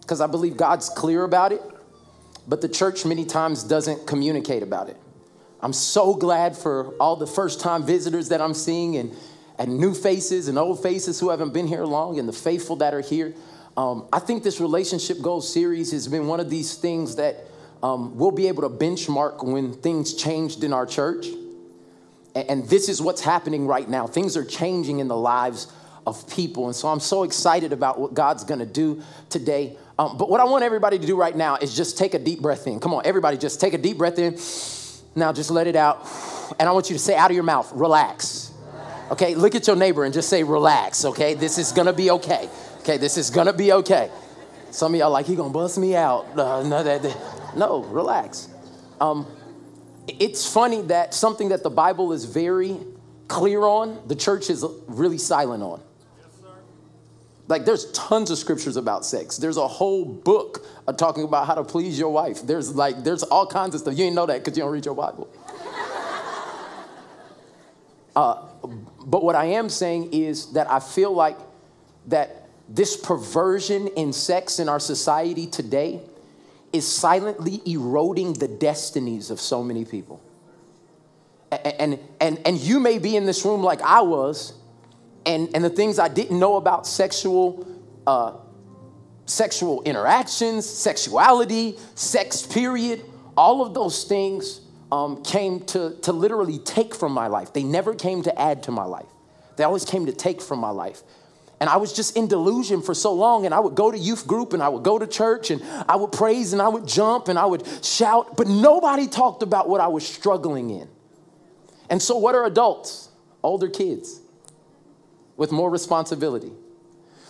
Because 0.00 0.20
I 0.20 0.28
believe 0.28 0.56
God's 0.56 0.88
clear 0.88 1.24
about 1.24 1.50
it, 1.50 1.60
but 2.46 2.60
the 2.60 2.68
church 2.68 3.04
many 3.04 3.24
times 3.24 3.64
doesn't 3.64 4.06
communicate 4.06 4.62
about 4.62 4.88
it. 4.88 4.96
I'm 5.60 5.72
so 5.72 6.14
glad 6.14 6.56
for 6.56 6.94
all 7.00 7.16
the 7.16 7.26
first 7.26 7.60
time 7.60 7.82
visitors 7.84 8.28
that 8.28 8.40
I'm 8.40 8.54
seeing 8.54 8.98
and, 8.98 9.16
and 9.58 9.80
new 9.80 9.92
faces 9.92 10.46
and 10.46 10.56
old 10.58 10.80
faces 10.80 11.18
who 11.18 11.30
haven't 11.30 11.52
been 11.52 11.66
here 11.66 11.84
long 11.84 12.20
and 12.20 12.28
the 12.28 12.32
faithful 12.32 12.76
that 12.76 12.94
are 12.94 13.00
here. 13.00 13.34
Um, 13.76 14.06
I 14.12 14.20
think 14.20 14.44
this 14.44 14.60
Relationship 14.60 15.20
Goals 15.20 15.52
series 15.52 15.90
has 15.90 16.06
been 16.06 16.28
one 16.28 16.38
of 16.38 16.48
these 16.48 16.76
things 16.76 17.16
that 17.16 17.34
um, 17.82 18.16
we'll 18.16 18.30
be 18.30 18.46
able 18.46 18.62
to 18.62 18.68
benchmark 18.68 19.44
when 19.44 19.72
things 19.72 20.14
changed 20.14 20.62
in 20.62 20.72
our 20.72 20.86
church. 20.86 21.26
A- 22.36 22.48
And 22.48 22.68
this 22.68 22.88
is 22.88 23.02
what's 23.02 23.22
happening 23.22 23.66
right 23.66 23.88
now. 23.88 24.06
Things 24.06 24.36
are 24.36 24.44
changing 24.44 25.00
in 25.00 25.08
the 25.08 25.16
lives 25.16 25.66
of 26.06 26.28
people. 26.28 26.66
And 26.66 26.74
so 26.76 26.88
I'm 26.88 27.00
so 27.00 27.22
excited 27.22 27.72
about 27.72 27.98
what 27.98 28.14
God's 28.14 28.44
gonna 28.44 28.66
do 28.66 29.02
today. 29.30 29.76
Um, 29.98 30.18
but 30.18 30.28
what 30.28 30.40
I 30.40 30.44
want 30.44 30.64
everybody 30.64 30.98
to 30.98 31.06
do 31.06 31.16
right 31.16 31.36
now 31.36 31.56
is 31.56 31.74
just 31.76 31.96
take 31.96 32.14
a 32.14 32.18
deep 32.18 32.40
breath 32.40 32.66
in. 32.66 32.80
Come 32.80 32.94
on, 32.94 33.02
everybody, 33.04 33.36
just 33.36 33.60
take 33.60 33.74
a 33.74 33.78
deep 33.78 33.98
breath 33.98 34.18
in. 34.18 34.38
Now 35.16 35.32
just 35.32 35.50
let 35.50 35.66
it 35.66 35.76
out. 35.76 36.06
And 36.58 36.68
I 36.68 36.72
want 36.72 36.90
you 36.90 36.96
to 36.96 37.02
say 37.02 37.14
out 37.16 37.30
of 37.30 37.34
your 37.34 37.44
mouth, 37.44 37.70
relax. 37.74 38.52
Okay, 39.10 39.34
look 39.34 39.54
at 39.54 39.66
your 39.66 39.76
neighbor 39.76 40.04
and 40.04 40.12
just 40.12 40.28
say, 40.28 40.42
relax, 40.42 41.04
okay? 41.04 41.34
This 41.34 41.58
is 41.58 41.72
gonna 41.72 41.92
be 41.92 42.10
okay. 42.10 42.48
Okay, 42.80 42.96
this 42.96 43.16
is 43.16 43.30
gonna 43.30 43.52
be 43.52 43.72
okay. 43.72 44.10
Some 44.70 44.94
of 44.94 44.98
y'all 45.00 45.10
like, 45.10 45.26
he 45.26 45.36
gonna 45.36 45.50
bust 45.50 45.78
me 45.78 45.94
out. 45.94 46.26
Uh, 46.36 46.62
no, 46.62 46.82
that, 46.82 47.02
that- 47.02 47.56
no, 47.56 47.84
relax. 47.84 48.48
Um, 49.00 49.26
it's 50.08 50.50
funny 50.50 50.82
that 50.82 51.14
something 51.14 51.50
that 51.50 51.62
the 51.62 51.70
Bible 51.70 52.12
is 52.12 52.24
very 52.24 52.78
clear 53.28 53.62
on, 53.62 54.02
the 54.06 54.16
church 54.16 54.50
is 54.50 54.64
really 54.86 55.18
silent 55.18 55.62
on. 55.62 55.80
Like 57.46 57.64
there's 57.64 57.90
tons 57.92 58.30
of 58.30 58.38
scriptures 58.38 58.76
about 58.76 59.04
sex. 59.04 59.36
There's 59.36 59.58
a 59.58 59.68
whole 59.68 60.04
book 60.04 60.64
talking 60.96 61.24
about 61.24 61.46
how 61.46 61.54
to 61.54 61.64
please 61.64 61.98
your 61.98 62.10
wife. 62.10 62.46
There's 62.46 62.74
like 62.74 63.04
there's 63.04 63.22
all 63.22 63.46
kinds 63.46 63.74
of 63.74 63.82
stuff. 63.82 63.92
You 63.92 64.04
didn't 64.04 64.16
know 64.16 64.26
that 64.26 64.42
because 64.42 64.56
you 64.56 64.62
don't 64.62 64.72
read 64.72 64.84
your 64.84 64.94
Bible. 64.94 65.28
Uh, 68.16 68.46
but 69.04 69.24
what 69.24 69.34
I 69.34 69.46
am 69.46 69.68
saying 69.68 70.12
is 70.12 70.52
that 70.52 70.70
I 70.70 70.78
feel 70.78 71.12
like 71.12 71.36
that 72.06 72.48
this 72.68 72.96
perversion 72.96 73.88
in 73.88 74.12
sex 74.12 74.60
in 74.60 74.68
our 74.68 74.78
society 74.78 75.48
today 75.48 76.00
is 76.72 76.86
silently 76.86 77.60
eroding 77.66 78.34
the 78.34 78.48
destinies 78.48 79.30
of 79.30 79.40
so 79.40 79.62
many 79.62 79.84
people. 79.84 80.20
And, 81.50 82.00
and, 82.20 82.40
and 82.44 82.58
you 82.58 82.80
may 82.80 82.98
be 82.98 83.16
in 83.16 83.26
this 83.26 83.44
room 83.44 83.62
like 83.62 83.80
I 83.82 84.02
was, 84.02 84.54
and, 85.26 85.54
and 85.54 85.64
the 85.64 85.70
things 85.70 85.98
I 85.98 86.08
didn't 86.08 86.38
know 86.38 86.56
about 86.56 86.86
sexual, 86.86 87.66
uh, 88.06 88.34
sexual 89.26 89.82
interactions, 89.82 90.68
sexuality, 90.68 91.76
sex 91.94 92.46
period, 92.46 93.04
all 93.36 93.64
of 93.64 93.74
those 93.74 94.04
things 94.04 94.60
um, 94.92 95.22
came 95.22 95.60
to, 95.66 95.96
to 96.02 96.12
literally 96.12 96.58
take 96.58 96.94
from 96.94 97.12
my 97.12 97.26
life. 97.26 97.52
They 97.52 97.64
never 97.64 97.94
came 97.94 98.22
to 98.22 98.40
add 98.40 98.62
to 98.64 98.70
my 98.70 98.84
life. 98.84 99.06
They 99.56 99.64
always 99.64 99.84
came 99.84 100.06
to 100.06 100.12
take 100.12 100.42
from 100.42 100.58
my 100.58 100.70
life. 100.70 101.02
And 101.60 101.70
I 101.70 101.76
was 101.76 101.92
just 101.92 102.16
in 102.16 102.28
delusion 102.28 102.82
for 102.82 102.94
so 102.94 103.14
long. 103.14 103.46
And 103.46 103.54
I 103.54 103.60
would 103.60 103.74
go 103.74 103.90
to 103.90 103.96
youth 103.96 104.26
group 104.26 104.52
and 104.52 104.62
I 104.62 104.68
would 104.68 104.82
go 104.82 104.98
to 104.98 105.06
church 105.06 105.50
and 105.50 105.62
I 105.88 105.96
would 105.96 106.12
praise 106.12 106.52
and 106.52 106.60
I 106.60 106.68
would 106.68 106.86
jump 106.86 107.28
and 107.28 107.38
I 107.38 107.46
would 107.46 107.66
shout, 107.82 108.36
but 108.36 108.48
nobody 108.48 109.06
talked 109.06 109.42
about 109.42 109.68
what 109.68 109.80
I 109.80 109.86
was 109.86 110.06
struggling 110.06 110.70
in. 110.70 110.88
And 111.88 112.02
so, 112.02 112.18
what 112.18 112.34
are 112.34 112.44
adults? 112.44 113.08
Older 113.42 113.68
kids 113.68 114.20
with 115.36 115.52
more 115.52 115.70
responsibility. 115.70 116.52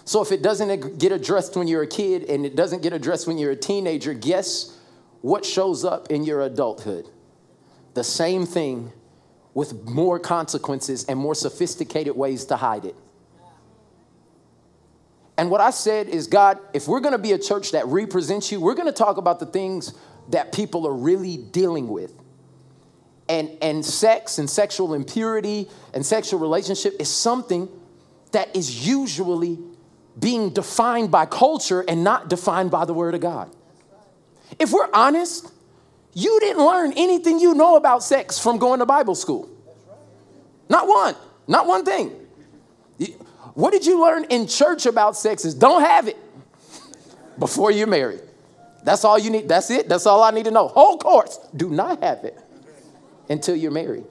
So, 0.05 0.21
if 0.21 0.33
it 0.33 0.43
doesn't 0.43 0.99
get 0.99 1.13
addressed 1.13 1.57
when 1.57 1.67
you're 1.67 1.83
a 1.83 1.87
kid 1.87 2.25
and 2.25 2.45
it 2.45 2.57
doesn't 2.57 2.83
get 2.83 2.93
addressed 2.93 3.27
when 3.27 3.39
you're 3.39 3.53
a 3.53 3.57
teenager, 3.57 4.13
guess 4.13 4.79
what 5.23 5.45
shows 5.47 5.85
up 5.85 6.11
in 6.11 6.25
your 6.25 6.43
adulthood? 6.43 7.09
The 7.95 8.05
same 8.05 8.45
thing 8.45 8.93
with 9.55 9.89
more 9.89 10.19
consequences 10.19 11.05
and 11.05 11.19
more 11.19 11.35
sophisticated 11.35 12.17
ways 12.17 12.45
to 12.47 12.57
hide 12.57 12.85
it. 12.85 12.97
And 15.39 15.51
what 15.51 15.61
I 15.61 15.71
said 15.71 16.09
is, 16.09 16.27
God, 16.27 16.59
if 16.75 16.87
we're 16.87 17.01
gonna 17.01 17.19
be 17.19 17.33
a 17.33 17.39
church 17.39 17.73
that 17.73 17.87
represents 17.87 18.53
you, 18.53 18.61
we're 18.61 18.75
gonna 18.75 18.93
talk 18.93 19.17
about 19.17 19.41
the 19.41 19.47
things 19.47 19.95
that 20.31 20.53
people 20.53 20.87
are 20.87 20.95
really 20.95 21.37
dealing 21.37 21.89
with. 21.89 22.13
And, 23.29 23.51
and 23.63 23.85
sex 23.85 24.39
and 24.39 24.49
sexual 24.51 24.93
impurity 24.93 25.69
and 25.95 26.05
sexual 26.05 26.39
relationship 26.39 26.95
is 27.01 27.09
something 27.09 27.69
that 28.35 28.55
is 28.55 28.87
usually 28.87 29.59
being 30.19 30.51
defined 30.51 31.11
by 31.11 31.27
culture 31.27 31.85
and 31.89 32.05
not 32.05 32.29
defined 32.29 32.71
by 32.71 32.85
the 32.85 32.95
Word 32.95 33.15
of 33.15 33.21
God. 33.21 33.51
If 34.59 34.71
we're 34.71 34.89
honest, 34.93 35.51
you 36.13 36.39
didn't 36.39 36.65
learn 36.65 36.93
anything 36.97 37.41
you 37.41 37.55
know 37.55 37.77
about 37.77 38.05
sex 38.05 38.39
from 38.39 38.59
going 38.59 38.79
to 38.79 38.87
Bible 38.87 39.17
school. 39.17 39.49
Not 40.69 40.87
one, 40.87 41.17
not 41.49 41.67
one 41.67 41.85
thing. 41.85 42.13
What 43.55 43.73
did 43.73 43.87
you 43.87 44.01
learn 44.01 44.25
in 44.25 44.47
church 44.47 44.87
about 44.87 45.17
sex 45.17 45.45
is 45.45 45.55
don't 45.55 45.83
have 45.83 46.09
it 46.09 46.17
before 47.39 47.71
you're 47.71 47.87
married. 47.87 48.21
That's 48.85 49.05
all 49.05 49.19
you 49.19 49.31
need. 49.31 49.49
That's 49.49 49.71
it. 49.71 49.89
That's 49.89 50.07
all 50.07 50.23
I 50.23 50.31
need 50.31 50.45
to 50.45 50.51
know. 50.51 50.69
Whole 50.69 50.99
course, 50.99 51.39
do 51.57 51.71
not 51.71 52.03
have 52.03 52.25
it 52.25 52.39
until 53.29 53.57
you're 53.57 53.73
married. 53.73 54.05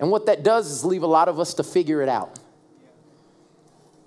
And 0.00 0.10
what 0.10 0.26
that 0.26 0.42
does 0.42 0.70
is 0.70 0.84
leave 0.84 1.02
a 1.02 1.06
lot 1.06 1.28
of 1.28 1.38
us 1.38 1.54
to 1.54 1.62
figure 1.62 2.02
it 2.02 2.08
out. 2.08 2.38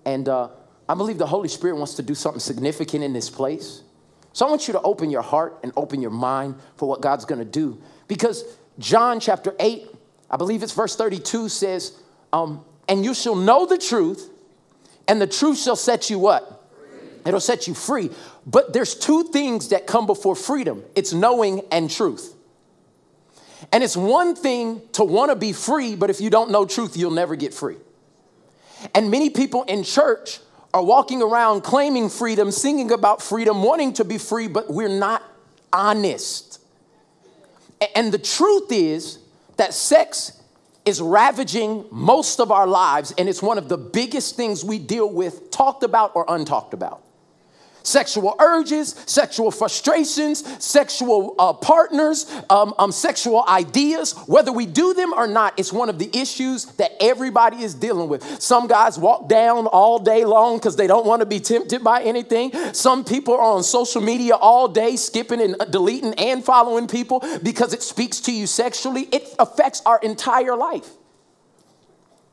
And 0.06 0.30
uh, 0.30 0.50
I 0.88 0.94
believe 0.94 1.18
the 1.18 1.26
Holy 1.26 1.50
Spirit 1.50 1.78
wants 1.78 1.96
to 1.96 2.04
do 2.04 2.15
something 2.15 2.39
significant 2.39 3.04
in 3.04 3.13
this 3.13 3.30
place. 3.30 3.82
So 4.34 4.46
I 4.46 4.50
want 4.50 4.68
you 4.68 4.74
to 4.74 4.82
open 4.82 5.10
your 5.10 5.22
heart 5.22 5.60
and 5.63 5.72
open 5.76 6.02
your 6.02 6.12
mind 6.12 6.56
for 6.76 6.88
what 6.88 7.02
God's 7.02 7.26
going 7.26 7.39
to 7.39 7.46
do. 7.46 7.82
Because 8.08 8.44
John 8.78 9.20
chapter 9.20 9.56
8, 9.60 9.88
I 10.30 10.38
believe 10.38 10.62
it's 10.62 10.74
verse 10.74 10.96
32 10.96 11.50
says, 11.50 11.98
um, 12.34 12.63
and 12.88 13.04
you 13.04 13.13
shall 13.13 13.36
know 13.36 13.65
the 13.65 13.78
truth, 13.78 14.30
and 15.08 15.22
the 15.22 15.28
truth 15.28 15.58
shall 15.58 15.76
set 15.76 16.10
you 16.10 16.20
what? 16.20 16.63
It'll 17.26 17.39
set 17.39 17.68
you 17.68 17.74
free. 17.74 18.12
But 18.46 18.74
there's 18.74 18.94
two 18.94 19.24
things 19.24 19.70
that 19.70 19.88
come 19.88 20.06
before 20.06 20.36
freedom. 20.36 20.84
It's 20.96 21.13
knowing 21.13 21.62
and 21.72 21.89
truth. 21.89 22.36
And 23.72 23.84
it's 23.84 23.98
one 23.98 24.36
thing 24.36 24.82
to 24.94 25.04
want 25.04 25.32
to 25.32 25.36
be 25.36 25.52
free, 25.54 25.96
but 25.96 26.10
if 26.10 26.22
you 26.22 26.30
don't 26.30 26.52
know 26.52 26.65
truth, 26.65 26.96
you'll 26.96 27.12
never 27.12 27.36
get 27.36 27.54
free. 27.54 27.78
And 28.93 29.10
many 29.10 29.30
people 29.30 29.63
in 29.63 29.84
church 29.84 30.39
are 30.74 30.84
walking 30.84 31.21
around 31.21 31.62
claiming 31.62 32.10
freedom, 32.10 32.52
singing 32.52 32.91
about 32.91 33.21
freedom, 33.21 33.63
wanting 33.63 33.93
to 33.93 34.04
be 34.04 34.17
free, 34.17 34.48
but 34.48 34.69
we're 34.69 34.89
not 34.89 35.24
honest. 35.71 36.60
And 37.95 38.12
the 38.12 38.17
truth 38.17 38.71
is 38.71 39.19
that 39.58 39.74
sex 39.74 40.41
is 40.84 41.02
ravaging 41.02 41.86
most 41.91 42.39
of 42.39 42.52
our 42.52 42.67
lives, 42.67 43.13
and 43.17 43.28
it's 43.28 43.41
one 43.41 43.58
of 43.58 43.69
the 43.69 43.78
biggest 43.78 44.36
things 44.36 44.63
we 44.63 44.78
deal 44.78 45.10
with, 45.10 45.50
talked 45.50 45.84
about 45.84 46.12
or 46.15 46.26
untalked 46.28 46.74
about 46.74 47.02
sexual 47.86 48.36
urges, 48.39 48.95
sexual 49.06 49.52
frustrations, 49.52 50.43
sexual 50.63 51.36
uh, 51.38 51.54
partners, 51.54 52.26
um, 52.50 52.74
um, 52.78 52.91
sexual 52.91 53.45
ideas. 53.48 54.13
Whether 54.28 54.52
we 54.52 54.65
do 54.65 54.93
them 54.93 55.13
or 55.13 55.28
not, 55.28 55.58
it's 55.58 55.71
one 55.71 55.89
of 55.89 56.00
the 56.00 56.10
issues 56.17 56.65
that 56.78 56.91
everybody 57.00 57.62
is 57.62 57.74
dealing 57.74 58.10
with. 58.10 58.24
Some 58.41 58.67
guys 58.67 58.98
walk 58.98 59.30
down 59.30 59.67
all 59.67 60.00
day 60.00 60.26
long 60.26 60.58
because 60.58 60.76
they 60.76 60.88
don't 60.88 61.06
want 61.06 61.21
to 61.21 61.26
be 61.26 61.39
tempted 61.39 61.84
by 61.84 62.02
anything. 62.04 62.52
Some 62.74 63.06
people 63.06 63.36
are 63.36 63.56
on 63.56 63.63
social 63.63 64.02
media 64.02 64.36
all 64.36 64.67
day, 64.67 64.95
skipping 64.95 65.41
and 65.41 65.56
uh, 65.60 65.65
deleting 65.65 66.13
and 66.15 66.43
following 66.43 66.88
people 66.88 67.24
because 67.43 67.74
it 67.74 67.84
speaks 67.84 68.19
to 68.21 68.32
you 68.32 68.48
sexually. 68.48 69.04
It 69.12 69.34
affects 69.39 69.82
our 69.86 70.00
entire 70.00 70.56
life. 70.56 70.89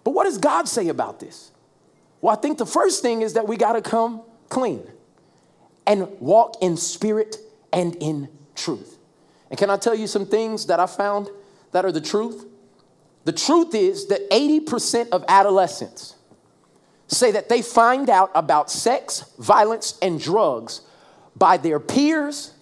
But 0.05 0.13
what 0.13 0.25
does 0.25 0.39
God 0.39 0.67
say 0.67 0.89
about 0.89 1.21
this? 1.21 1.53
Well, 2.21 2.37
I 2.37 2.41
think 2.41 2.59
the 2.59 2.67
first 2.67 3.03
thing 3.03 3.23
is 3.23 3.35
that 3.35 3.47
we 3.47 3.57
got 3.57 3.73
to 3.73 3.83
come 3.83 4.23
clean 4.49 4.83
and 5.87 6.09
walk 6.21 6.57
in 6.61 6.77
spirit 6.77 7.37
and 7.73 7.97
in 7.97 8.29
truth. 8.55 8.99
And 9.51 9.59
can 9.59 9.71
I 9.71 9.77
tell 9.77 9.95
you 9.95 10.07
some 10.07 10.27
things 10.27 10.67
that 10.67 10.81
I 10.81 10.87
found 10.87 11.29
that 11.73 11.85
are 11.85 11.93
the 11.93 12.01
truth? 12.01 12.47
The 13.25 13.33
truth 13.33 13.75
is 13.75 14.07
that 14.07 14.29
80% 14.31 15.11
of 15.11 15.25
adolescents 15.29 16.17
say 17.07 17.31
that 17.33 17.49
they 17.49 17.63
find 17.63 18.09
out 18.09 18.31
about 18.35 18.71
sex, 18.71 19.25
violence, 19.39 19.99
and 20.01 20.21
drugs 20.21 20.81
by 21.37 21.57
their 21.57 21.79
peers, 21.79 22.55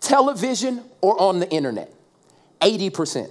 television, 0.00 0.82
or 1.00 1.20
on 1.20 1.40
the 1.40 1.50
internet. 1.50 1.92
80%. 2.60 3.30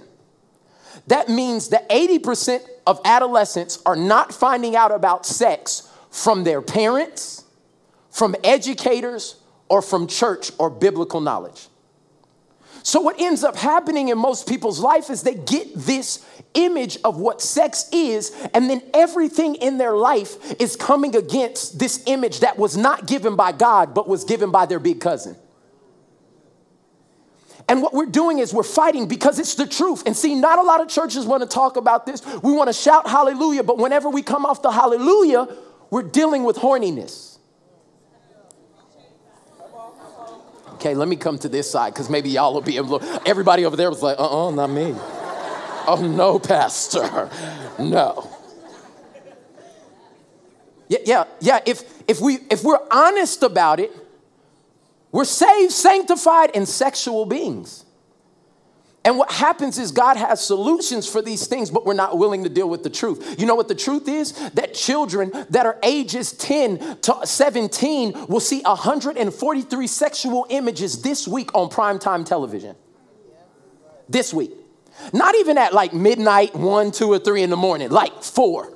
That 1.08 1.28
means 1.28 1.68
that 1.70 1.88
80% 1.88 2.66
of 2.86 3.00
adolescents 3.04 3.82
are 3.84 3.96
not 3.96 4.32
finding 4.32 4.76
out 4.76 4.92
about 4.92 5.26
sex 5.26 5.90
from 6.10 6.44
their 6.44 6.62
parents, 6.62 7.44
from 8.18 8.34
educators, 8.42 9.36
or 9.68 9.80
from 9.80 10.08
church 10.08 10.50
or 10.58 10.70
biblical 10.70 11.20
knowledge. 11.20 11.68
So, 12.82 13.00
what 13.00 13.20
ends 13.20 13.44
up 13.44 13.54
happening 13.54 14.08
in 14.08 14.18
most 14.18 14.48
people's 14.48 14.80
life 14.80 15.08
is 15.08 15.22
they 15.22 15.34
get 15.34 15.68
this 15.76 16.26
image 16.54 16.98
of 17.04 17.18
what 17.18 17.40
sex 17.40 17.88
is, 17.92 18.34
and 18.54 18.68
then 18.68 18.82
everything 18.92 19.54
in 19.56 19.78
their 19.78 19.96
life 19.96 20.52
is 20.60 20.74
coming 20.74 21.14
against 21.14 21.78
this 21.78 22.02
image 22.06 22.40
that 22.40 22.58
was 22.58 22.76
not 22.76 23.06
given 23.06 23.36
by 23.36 23.52
God, 23.52 23.94
but 23.94 24.08
was 24.08 24.24
given 24.24 24.50
by 24.50 24.66
their 24.66 24.80
big 24.80 25.00
cousin. 25.00 25.36
And 27.68 27.82
what 27.82 27.92
we're 27.92 28.06
doing 28.06 28.38
is 28.40 28.52
we're 28.52 28.62
fighting 28.64 29.06
because 29.06 29.38
it's 29.38 29.54
the 29.54 29.66
truth. 29.66 30.04
And 30.06 30.16
see, 30.16 30.34
not 30.34 30.58
a 30.58 30.62
lot 30.62 30.80
of 30.80 30.88
churches 30.88 31.26
want 31.26 31.42
to 31.42 31.48
talk 31.48 31.76
about 31.76 32.06
this. 32.06 32.24
We 32.42 32.52
want 32.52 32.68
to 32.68 32.72
shout 32.72 33.06
hallelujah, 33.06 33.62
but 33.62 33.76
whenever 33.76 34.08
we 34.08 34.22
come 34.22 34.46
off 34.46 34.62
the 34.62 34.72
hallelujah, 34.72 35.46
we're 35.90 36.02
dealing 36.02 36.44
with 36.44 36.56
horniness. 36.56 37.27
Okay, 40.78 40.94
let 40.94 41.08
me 41.08 41.16
come 41.16 41.36
to 41.38 41.48
this 41.48 41.68
side 41.68 41.92
because 41.92 42.08
maybe 42.08 42.30
y'all 42.30 42.54
will 42.54 42.60
be 42.60 42.76
able 42.76 43.00
to. 43.00 43.22
Everybody 43.26 43.64
over 43.64 43.74
there 43.74 43.90
was 43.90 44.00
like, 44.00 44.16
uh 44.16 44.46
uh 44.46 44.50
not 44.52 44.70
me. 44.70 44.94
Oh, 45.88 46.08
no, 46.08 46.38
Pastor. 46.38 47.28
No. 47.80 48.30
Yeah, 50.88 50.98
yeah, 51.04 51.24
yeah. 51.40 51.60
If, 51.66 51.82
if, 52.06 52.20
we, 52.20 52.38
if 52.48 52.62
we're 52.62 52.78
honest 52.92 53.42
about 53.42 53.80
it, 53.80 53.90
we're 55.10 55.24
saved, 55.24 55.72
sanctified, 55.72 56.52
and 56.54 56.68
sexual 56.68 57.26
beings. 57.26 57.84
And 59.08 59.16
what 59.16 59.32
happens 59.32 59.78
is 59.78 59.90
God 59.90 60.18
has 60.18 60.44
solutions 60.44 61.08
for 61.08 61.22
these 61.22 61.46
things, 61.46 61.70
but 61.70 61.86
we're 61.86 61.94
not 61.94 62.18
willing 62.18 62.42
to 62.44 62.50
deal 62.50 62.68
with 62.68 62.82
the 62.82 62.90
truth. 62.90 63.36
You 63.40 63.46
know 63.46 63.54
what 63.54 63.66
the 63.66 63.74
truth 63.74 64.06
is? 64.06 64.32
That 64.50 64.74
children 64.74 65.32
that 65.48 65.64
are 65.64 65.78
ages 65.82 66.32
10 66.32 66.98
to 67.00 67.20
17 67.24 68.26
will 68.26 68.38
see 68.38 68.60
143 68.60 69.86
sexual 69.86 70.46
images 70.50 71.00
this 71.00 71.26
week 71.26 71.54
on 71.54 71.70
primetime 71.70 72.26
television. 72.26 72.76
This 74.10 74.34
week. 74.34 74.52
Not 75.14 75.34
even 75.36 75.56
at 75.56 75.72
like 75.72 75.94
midnight, 75.94 76.54
one, 76.54 76.92
two, 76.92 77.10
or 77.10 77.18
three 77.18 77.42
in 77.42 77.48
the 77.48 77.56
morning, 77.56 77.88
like 77.88 78.22
four. 78.22 78.74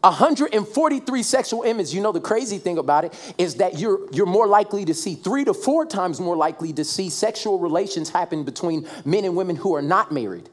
143 0.00 1.22
sexual 1.22 1.62
images. 1.62 1.94
You 1.94 2.02
know, 2.02 2.12
the 2.12 2.20
crazy 2.20 2.58
thing 2.58 2.78
about 2.78 3.04
it 3.04 3.34
is 3.38 3.56
that 3.56 3.78
you're, 3.78 4.12
you're 4.12 4.26
more 4.26 4.46
likely 4.46 4.84
to 4.84 4.94
see, 4.94 5.14
three 5.14 5.44
to 5.44 5.54
four 5.54 5.86
times 5.86 6.20
more 6.20 6.36
likely 6.36 6.72
to 6.74 6.84
see 6.84 7.10
sexual 7.10 7.58
relations 7.58 8.10
happen 8.10 8.44
between 8.44 8.86
men 9.04 9.24
and 9.24 9.36
women 9.36 9.56
who 9.56 9.74
are 9.74 9.82
not 9.82 10.12
married 10.12 10.48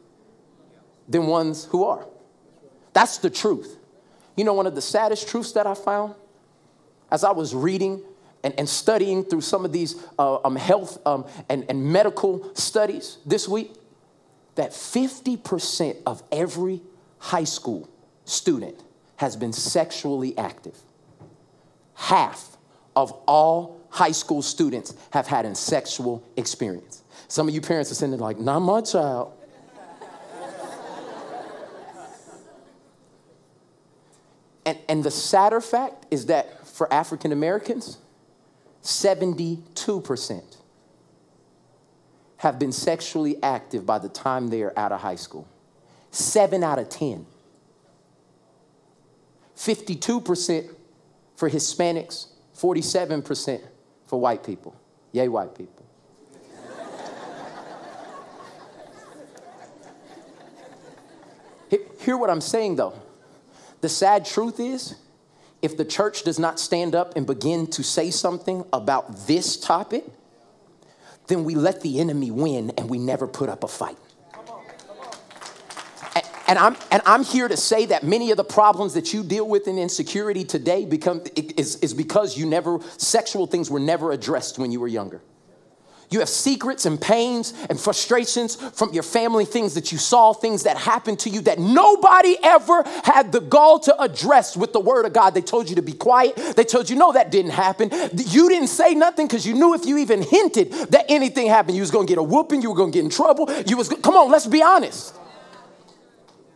than 1.08 1.28
ones 1.28 1.66
who 1.66 1.84
are. 1.84 2.06
That's 2.94 3.18
the 3.18 3.30
truth. 3.30 3.78
You 4.36 4.44
know, 4.44 4.54
one 4.54 4.68
of 4.68 4.76
the 4.76 4.82
saddest 4.82 5.28
truths 5.28 5.52
that 5.54 5.68
I 5.68 5.74
found 5.74 6.16
as 7.12 7.24
I 7.24 7.32
was 7.32 7.54
reading 7.54 8.02
and, 8.44 8.54
and 8.58 8.68
studying 8.68 9.24
through 9.24 9.42
some 9.42 9.66
of 9.66 9.72
these 9.72 9.96
uh, 10.18 10.40
um, 10.44 10.56
health 10.56 10.98
um, 11.06 11.26
and, 11.50 11.66
and 11.70 11.92
medical 11.92 12.54
studies 12.56 13.18
this 13.26 13.48
week 13.48 13.74
that 14.56 14.72
50% 14.72 15.98
of 16.06 16.24
every 16.32 16.82
high 17.20 17.44
school 17.44 17.90
student 18.26 18.80
has 19.18 19.36
been 19.36 19.54
sexually 19.54 20.38
active. 20.38 20.78
Half 21.96 22.58
of 22.96 23.12
all 23.28 23.82
high 23.90 24.12
school 24.12 24.42
students 24.42 24.96
have 25.12 25.28
had 25.28 25.46
a 25.46 25.54
sexual 25.56 26.24
experience. 26.36 27.04
Some 27.28 27.48
of 27.48 27.54
you 27.54 27.62
parents 27.62 27.92
are 27.92 27.96
sitting 27.96 28.12
there 28.12 28.20
like, 28.20 28.40
not 28.40 28.60
my 28.60 28.82
child. 28.82 29.34
and, 34.66 34.78
and 34.90 35.04
the 35.04 35.12
sadder 35.12 35.62
fact 35.62 36.08
is 36.12 36.26
that 36.28 36.66
for 36.68 36.92
African 36.92 37.32
Americans, 37.32 38.00
72% 38.84 40.58
have 42.38 42.60
been 42.60 42.72
sexually 42.72 43.42
active 43.42 43.86
by 43.86 44.00
the 44.00 44.10
time 44.10 44.50
they 44.50 44.64
are 44.64 44.74
out 44.78 44.92
of 44.92 45.00
high 45.00 45.16
school. 45.16 45.48
Seven 46.12 46.64
out 46.64 46.78
of 46.78 46.90
10. 46.90 47.26
52% 49.56 50.70
for 51.36 51.50
Hispanics, 51.50 52.28
47% 52.58 53.62
for 54.06 54.20
white 54.20 54.44
people. 54.44 54.76
Yay, 55.12 55.28
white 55.28 55.56
people. 55.56 55.86
Hear 62.00 62.18
what 62.18 62.30
I'm 62.30 62.42
saying 62.42 62.76
though. 62.76 62.94
The 63.82 63.90
sad 63.90 64.26
truth 64.26 64.60
is, 64.60 64.96
if 65.62 65.78
the 65.78 65.86
church 65.86 66.24
does 66.24 66.40
not 66.40 66.60
stand 66.60 66.94
up 66.94 67.16
and 67.16 67.26
begin 67.26 67.68
to 67.68 67.84
say 67.84 68.12
something 68.12 68.66
about 68.74 69.28
this 69.28 69.58
topic, 69.58 70.06
then 71.28 71.44
we 71.44 71.56
let 71.56 71.82
the 71.82 72.00
enemy 72.00 72.32
win 72.32 72.72
and 72.78 72.90
we 72.90 72.98
never 72.98 73.28
put 73.28 73.50
up 73.50 73.64
a 73.64 73.68
fight. 73.68 73.98
And 76.54 76.60
I'm, 76.60 76.78
and 76.92 77.02
I'm 77.08 77.24
here 77.24 77.48
to 77.48 77.58
say 77.58 77.88
that 77.88 78.04
many 78.04 78.30
of 78.30 78.38
the 78.38 78.44
problems 78.44 78.94
that 78.94 79.12
you 79.12 79.24
deal 79.24 79.50
with 79.50 79.68
in 79.68 79.80
insecurity 79.80 80.44
today 80.44 80.86
become, 80.86 81.24
is, 81.36 81.78
is 81.78 81.96
because 81.96 82.38
you 82.38 82.46
never, 82.46 82.78
sexual 83.00 83.48
things 83.48 83.72
were 83.72 83.80
never 83.80 84.12
addressed 84.12 84.60
when 84.60 84.72
you 84.72 84.80
were 84.80 84.88
younger. 84.88 85.24
You 86.12 86.20
have 86.20 86.30
secrets 86.30 86.86
and 86.86 87.02
pains 87.02 87.56
and 87.72 87.80
frustrations 87.80 88.56
from 88.56 88.94
your 88.94 89.02
family, 89.02 89.46
things 89.46 89.74
that 89.74 89.92
you 89.92 89.98
saw, 89.98 90.32
things 90.32 90.62
that 90.62 90.78
happened 90.78 91.18
to 91.22 91.32
you 91.32 91.42
that 91.42 91.58
nobody 91.58 92.38
ever 92.44 92.84
had 93.04 93.32
the 93.32 93.42
gall 93.42 93.80
to 93.80 94.00
address 94.00 94.56
with 94.56 94.74
the 94.74 94.80
word 94.80 95.08
of 95.08 95.14
God. 95.14 95.34
They 95.34 95.42
told 95.42 95.72
you 95.72 95.78
to 95.78 95.82
be 95.82 95.94
quiet. 95.94 96.36
They 96.56 96.66
told 96.66 96.88
you, 96.88 96.96
no, 96.98 97.14
that 97.14 97.32
didn't 97.32 97.54
happen. 97.54 97.90
You 98.14 98.48
didn't 98.48 98.68
say 98.68 98.94
nothing 98.94 99.26
because 99.26 99.48
you 99.48 99.56
knew 99.56 99.74
if 99.74 99.88
you 99.88 99.98
even 99.98 100.22
hinted 100.22 100.72
that 100.92 101.06
anything 101.10 101.48
happened, 101.48 101.78
you 101.78 101.82
was 101.82 101.90
gonna 101.90 102.06
get 102.06 102.20
a 102.20 102.24
whooping, 102.24 102.62
you 102.62 102.70
were 102.70 102.78
gonna 102.78 102.92
get 102.92 103.04
in 103.04 103.10
trouble. 103.10 103.52
You 103.66 103.76
was, 103.76 103.90
come 103.90 104.16
on, 104.16 104.30
let's 104.30 104.46
be 104.46 104.62
honest. 104.62 105.16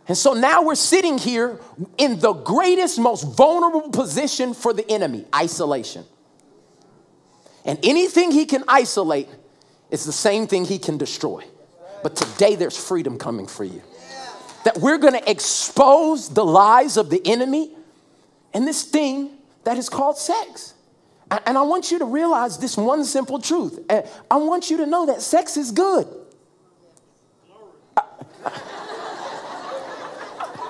And 0.08 0.16
so 0.16 0.32
now 0.32 0.62
we're 0.62 0.74
sitting 0.74 1.18
here 1.18 1.60
in 1.98 2.18
the 2.18 2.32
greatest, 2.32 2.98
most 2.98 3.24
vulnerable 3.24 3.90
position 3.90 4.54
for 4.54 4.72
the 4.72 4.90
enemy 4.90 5.26
isolation. 5.34 6.04
And 7.66 7.78
anything 7.82 8.30
he 8.30 8.46
can 8.46 8.64
isolate 8.66 9.28
is 9.90 10.04
the 10.04 10.12
same 10.12 10.46
thing 10.46 10.64
he 10.64 10.78
can 10.78 10.96
destroy. 10.96 11.44
But 12.02 12.16
today 12.16 12.54
there's 12.54 12.76
freedom 12.76 13.18
coming 13.18 13.46
for 13.46 13.64
you. 13.64 13.82
That 14.64 14.78
we're 14.78 14.98
gonna 14.98 15.22
expose 15.26 16.30
the 16.30 16.44
lies 16.44 16.96
of 16.96 17.10
the 17.10 17.20
enemy 17.26 17.76
and 18.54 18.66
this 18.66 18.84
thing 18.84 19.30
that 19.64 19.76
is 19.76 19.90
called 19.90 20.16
sex. 20.16 20.72
And 21.46 21.58
I 21.58 21.62
want 21.62 21.90
you 21.90 21.98
to 21.98 22.06
realize 22.06 22.56
this 22.56 22.78
one 22.78 23.04
simple 23.04 23.38
truth. 23.38 23.78
I 23.90 24.36
want 24.36 24.70
you 24.70 24.78
to 24.78 24.86
know 24.86 25.04
that 25.06 25.20
sex 25.20 25.58
is 25.58 25.70
good. 25.70 26.08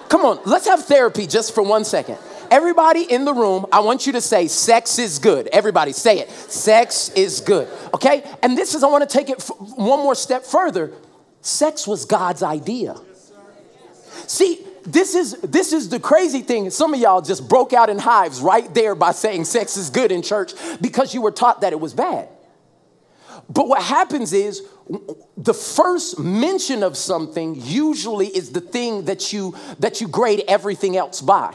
Come 0.09 0.25
on, 0.25 0.41
let's 0.47 0.67
have 0.67 0.85
therapy 0.85 1.27
just 1.27 1.55
for 1.55 1.63
one 1.63 1.85
second. 1.85 2.19
Everybody 2.51 3.03
in 3.03 3.25
the 3.25 3.35
room, 3.35 3.67
I 3.71 3.81
want 3.81 4.07
you 4.07 4.13
to 4.15 4.21
say, 4.21 4.49
sex 4.49 4.99
is 4.99 5.19
good. 5.19 5.49
Everybody 5.49 5.93
say 5.93 6.21
it. 6.21 6.31
Sex 6.31 7.11
is 7.11 7.41
good. 7.41 7.69
Okay? 7.93 8.25
And 8.43 8.57
this 8.57 8.75
is, 8.75 8.83
I 8.83 8.89
want 8.89 9.09
to 9.09 9.19
take 9.19 9.29
it 9.29 9.43
one 9.43 10.01
more 10.01 10.15
step 10.15 10.45
further. 10.45 10.93
Sex 11.43 11.87
was 11.87 12.07
God's 12.07 12.43
idea. 12.43 12.97
See, 14.27 14.65
this 14.85 15.15
is 15.15 15.33
this 15.43 15.73
is 15.73 15.91
the 15.91 16.01
crazy 16.01 16.41
thing. 16.41 16.71
Some 16.71 16.95
of 16.95 17.01
y'all 17.01 17.21
just 17.21 17.47
broke 17.47 17.73
out 17.75 17.91
in 17.91 17.99
hives 17.99 18.41
right 18.41 18.73
there 18.75 18.95
by 18.95 19.13
saying 19.13 19.45
sex 19.45 19.77
is 19.77 19.91
good 19.91 20.11
in 20.11 20.23
church 20.23 20.55
because 20.81 21.13
you 21.13 21.21
were 21.21 21.31
taught 21.31 21.61
that 21.61 21.73
it 21.73 21.81
was 21.81 21.93
bad. 21.93 22.29
But 23.51 23.69
what 23.69 23.83
happens 23.83 24.33
is 24.33 24.63
the 25.37 25.55
first 25.55 26.19
mention 26.19 26.83
of 26.83 26.97
something 26.97 27.57
usually 27.57 28.27
is 28.27 28.51
the 28.51 28.61
thing 28.61 29.05
that 29.05 29.33
you 29.33 29.55
that 29.79 30.01
you 30.01 30.09
grade 30.09 30.45
everything 30.49 30.97
else 30.97 31.21
by. 31.21 31.55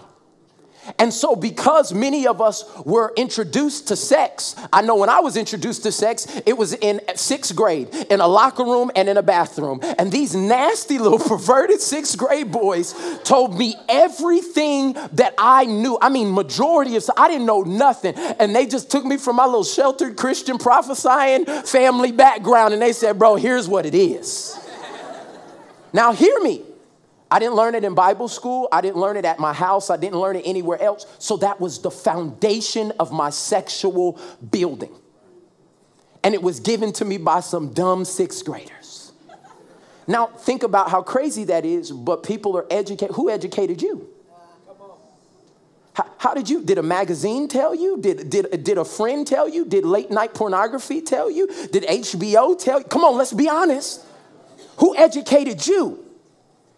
And 0.99 1.13
so, 1.13 1.35
because 1.35 1.93
many 1.93 2.27
of 2.27 2.41
us 2.41 2.63
were 2.85 3.13
introduced 3.15 3.87
to 3.89 3.95
sex, 3.95 4.55
I 4.71 4.81
know 4.81 4.95
when 4.95 5.09
I 5.09 5.19
was 5.19 5.37
introduced 5.37 5.83
to 5.83 5.91
sex, 5.91 6.27
it 6.45 6.57
was 6.57 6.73
in 6.73 7.01
sixth 7.15 7.55
grade, 7.55 7.89
in 8.09 8.19
a 8.19 8.27
locker 8.27 8.63
room 8.63 8.91
and 8.95 9.07
in 9.07 9.17
a 9.17 9.23
bathroom. 9.23 9.79
And 9.97 10.11
these 10.11 10.35
nasty 10.35 10.97
little 10.97 11.19
perverted 11.29 11.81
sixth 11.81 12.17
grade 12.17 12.51
boys 12.51 12.93
told 13.23 13.57
me 13.57 13.75
everything 13.87 14.93
that 15.13 15.33
I 15.37 15.65
knew. 15.65 15.97
I 16.01 16.09
mean, 16.09 16.33
majority 16.33 16.95
of, 16.95 17.09
I 17.17 17.27
didn't 17.27 17.45
know 17.45 17.61
nothing. 17.61 18.15
And 18.15 18.55
they 18.55 18.65
just 18.65 18.91
took 18.91 19.05
me 19.05 19.17
from 19.17 19.37
my 19.37 19.45
little 19.45 19.63
sheltered 19.63 20.17
Christian 20.17 20.57
prophesying 20.57 21.45
family 21.45 22.11
background 22.11 22.73
and 22.73 22.81
they 22.81 22.93
said, 22.93 23.17
Bro, 23.17 23.35
here's 23.35 23.67
what 23.67 23.85
it 23.85 23.95
is. 23.95 24.57
now, 25.93 26.11
hear 26.11 26.39
me. 26.39 26.63
I 27.33 27.39
didn't 27.39 27.55
learn 27.55 27.73
it 27.73 27.83
in 27.83 27.95
Bible 27.95 28.27
school. 28.27 28.69
I 28.71 28.81
didn't 28.81 28.97
learn 28.97 29.17
it 29.17 29.25
at 29.25 29.39
my 29.39 29.53
house. 29.53 29.89
I 29.89 29.97
didn't 29.97 30.19
learn 30.19 30.35
it 30.35 30.43
anywhere 30.45 30.79
else. 30.79 31.07
So 31.17 31.37
that 31.37 31.59
was 31.59 31.81
the 31.81 31.89
foundation 31.89 32.93
of 32.99 33.11
my 33.11 33.31
sexual 33.31 34.19
building. 34.51 34.93
And 36.23 36.35
it 36.35 36.43
was 36.43 36.59
given 36.59 36.93
to 36.93 37.05
me 37.05 37.17
by 37.17 37.39
some 37.39 37.73
dumb 37.73 38.05
sixth 38.05 38.45
graders. 38.45 39.13
Now, 40.05 40.27
think 40.27 40.61
about 40.61 40.91
how 40.91 41.01
crazy 41.01 41.45
that 41.45 41.65
is, 41.65 41.89
but 41.89 42.21
people 42.21 42.55
are 42.55 42.67
educated. 42.69 43.15
Who 43.15 43.31
educated 43.31 43.81
you? 43.81 44.07
How, 45.93 46.05
how, 46.19 46.33
did 46.35 46.51
you, 46.51 46.63
did 46.63 46.77
a 46.77 46.83
magazine 46.83 47.47
tell 47.47 47.73
you? 47.73 47.97
Did, 47.97 48.29
did, 48.29 48.63
did 48.63 48.77
a 48.77 48.85
friend 48.85 49.25
tell 49.25 49.49
you? 49.49 49.65
Did 49.65 49.85
late 49.85 50.11
night 50.11 50.35
pornography 50.35 51.01
tell 51.01 51.31
you? 51.31 51.47
Did 51.71 51.81
HBO 51.81 52.63
tell 52.63 52.77
you? 52.77 52.85
Come 52.85 53.03
on, 53.03 53.17
let's 53.17 53.33
be 53.33 53.49
honest. 53.49 54.05
Who 54.77 54.95
educated 54.95 55.65
you? 55.65 56.02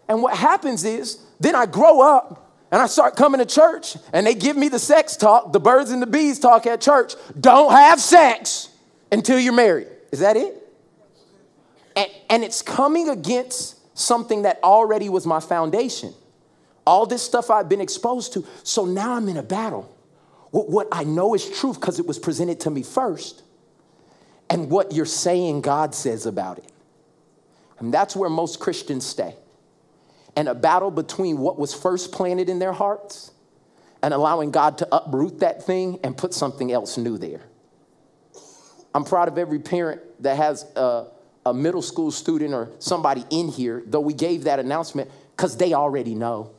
And 0.08 0.22
what 0.22 0.36
happens 0.36 0.84
is, 0.84 1.18
then 1.40 1.54
I 1.54 1.66
grow 1.66 2.00
up 2.00 2.52
and 2.70 2.80
I 2.80 2.86
start 2.86 3.16
coming 3.16 3.38
to 3.38 3.46
church 3.46 3.96
and 4.12 4.26
they 4.26 4.34
give 4.34 4.56
me 4.56 4.68
the 4.68 4.78
sex 4.78 5.16
talk, 5.16 5.52
the 5.52 5.60
birds 5.60 5.90
and 5.90 6.00
the 6.02 6.06
bees 6.06 6.38
talk 6.38 6.66
at 6.66 6.80
church. 6.80 7.14
Don't 7.38 7.72
have 7.72 8.00
sex 8.00 8.68
until 9.12 9.38
you're 9.38 9.52
married. 9.52 9.88
Is 10.12 10.20
that 10.20 10.36
it? 10.36 10.54
And, 11.96 12.10
and 12.30 12.44
it's 12.44 12.62
coming 12.62 13.08
against 13.08 13.76
something 13.98 14.42
that 14.42 14.60
already 14.62 15.08
was 15.08 15.26
my 15.26 15.40
foundation. 15.40 16.12
All 16.86 17.06
this 17.06 17.22
stuff 17.22 17.50
I've 17.50 17.68
been 17.68 17.80
exposed 17.80 18.32
to. 18.34 18.46
So 18.62 18.84
now 18.84 19.14
I'm 19.14 19.28
in 19.28 19.36
a 19.36 19.42
battle. 19.42 19.92
What, 20.50 20.68
what 20.70 20.88
I 20.92 21.04
know 21.04 21.34
is 21.34 21.48
truth 21.58 21.80
because 21.80 21.98
it 21.98 22.06
was 22.06 22.18
presented 22.18 22.60
to 22.60 22.70
me 22.70 22.82
first. 22.82 23.42
and 24.48 24.70
what 24.70 24.92
you're 24.92 25.06
saying 25.06 25.60
God 25.60 25.94
says 25.94 26.26
about 26.26 26.58
it. 26.58 26.72
And 27.78 27.92
that's 27.92 28.16
where 28.16 28.30
most 28.30 28.60
Christians 28.60 29.04
stay. 29.04 29.34
And 30.36 30.48
a 30.48 30.54
battle 30.54 30.90
between 30.90 31.38
what 31.38 31.58
was 31.58 31.74
first 31.74 32.12
planted 32.12 32.48
in 32.48 32.58
their 32.58 32.74
hearts 32.74 33.32
and 34.02 34.12
allowing 34.12 34.50
God 34.50 34.78
to 34.78 34.94
uproot 34.94 35.40
that 35.40 35.64
thing 35.64 35.98
and 36.04 36.16
put 36.16 36.34
something 36.34 36.70
else 36.70 36.98
new 36.98 37.18
there. 37.18 37.42
I'm 38.94 39.04
proud 39.04 39.28
of 39.28 39.38
every 39.38 39.58
parent 39.58 40.00
that 40.22 40.36
has 40.36 40.64
a, 40.76 41.06
a 41.44 41.52
middle 41.52 41.82
school 41.82 42.10
student 42.10 42.54
or 42.54 42.70
somebody 42.78 43.24
in 43.30 43.48
here, 43.48 43.82
though 43.86 44.00
we 44.00 44.14
gave 44.14 44.44
that 44.44 44.58
announcement, 44.58 45.10
because 45.36 45.56
they 45.56 45.74
already 45.74 46.14
know. 46.14 46.52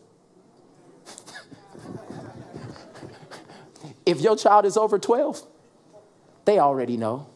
if 4.06 4.22
your 4.22 4.36
child 4.36 4.66
is 4.66 4.78
over 4.78 5.00
12, 5.00 5.42
they 6.46 6.60
already 6.60 6.98
know. 6.98 7.28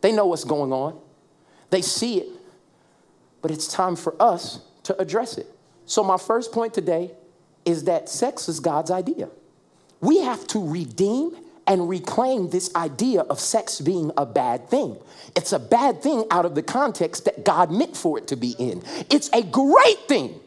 They 0.00 0.12
know 0.12 0.26
what's 0.26 0.44
going 0.44 0.72
on, 0.72 0.98
they 1.70 1.80
see 1.80 2.18
it, 2.18 2.28
but 3.40 3.50
it's 3.50 3.68
time 3.68 3.96
for 3.96 4.20
us 4.20 4.60
to 4.84 5.00
address 5.00 5.38
it. 5.38 5.46
So, 5.86 6.02
my 6.02 6.16
first 6.16 6.52
point 6.52 6.74
today 6.74 7.12
is 7.64 7.84
that 7.84 8.08
sex 8.08 8.48
is 8.48 8.60
God's 8.60 8.90
idea. 8.90 9.28
We 10.00 10.20
have 10.20 10.46
to 10.48 10.68
redeem 10.68 11.36
and 11.66 11.88
reclaim 11.88 12.50
this 12.50 12.74
idea 12.74 13.20
of 13.22 13.38
sex 13.38 13.80
being 13.80 14.10
a 14.16 14.26
bad 14.26 14.68
thing. 14.68 14.96
It's 15.36 15.52
a 15.52 15.58
bad 15.58 16.02
thing 16.02 16.24
out 16.30 16.44
of 16.44 16.54
the 16.54 16.62
context 16.62 17.24
that 17.26 17.44
God 17.44 17.70
meant 17.70 17.96
for 17.96 18.18
it 18.18 18.26
to 18.28 18.36
be 18.36 18.54
in. 18.58 18.82
It's 19.10 19.30
a 19.32 19.42
great 19.42 20.00
thing 20.08 20.40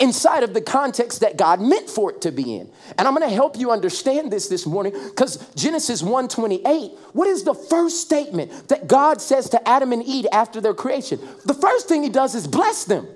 inside 0.00 0.42
of 0.42 0.54
the 0.54 0.60
context 0.60 1.20
that 1.20 1.36
God 1.36 1.60
meant 1.60 1.88
for 1.88 2.10
it 2.10 2.20
to 2.22 2.32
be 2.32 2.56
in. 2.56 2.68
And 2.98 3.06
I'm 3.06 3.14
going 3.14 3.28
to 3.28 3.34
help 3.34 3.58
you 3.58 3.70
understand 3.70 4.32
this 4.32 4.48
this 4.48 4.66
morning 4.66 4.92
cuz 5.14 5.36
Genesis 5.54 6.02
1:28, 6.02 6.96
what 7.12 7.28
is 7.28 7.44
the 7.44 7.54
first 7.54 8.00
statement 8.00 8.68
that 8.68 8.88
God 8.88 9.20
says 9.20 9.48
to 9.50 9.68
Adam 9.68 9.92
and 9.92 10.02
Eve 10.02 10.26
after 10.32 10.60
their 10.60 10.74
creation? 10.74 11.20
The 11.44 11.54
first 11.54 11.88
thing 11.88 12.02
he 12.02 12.08
does 12.08 12.34
is 12.34 12.46
bless 12.46 12.84
them. 12.84 13.06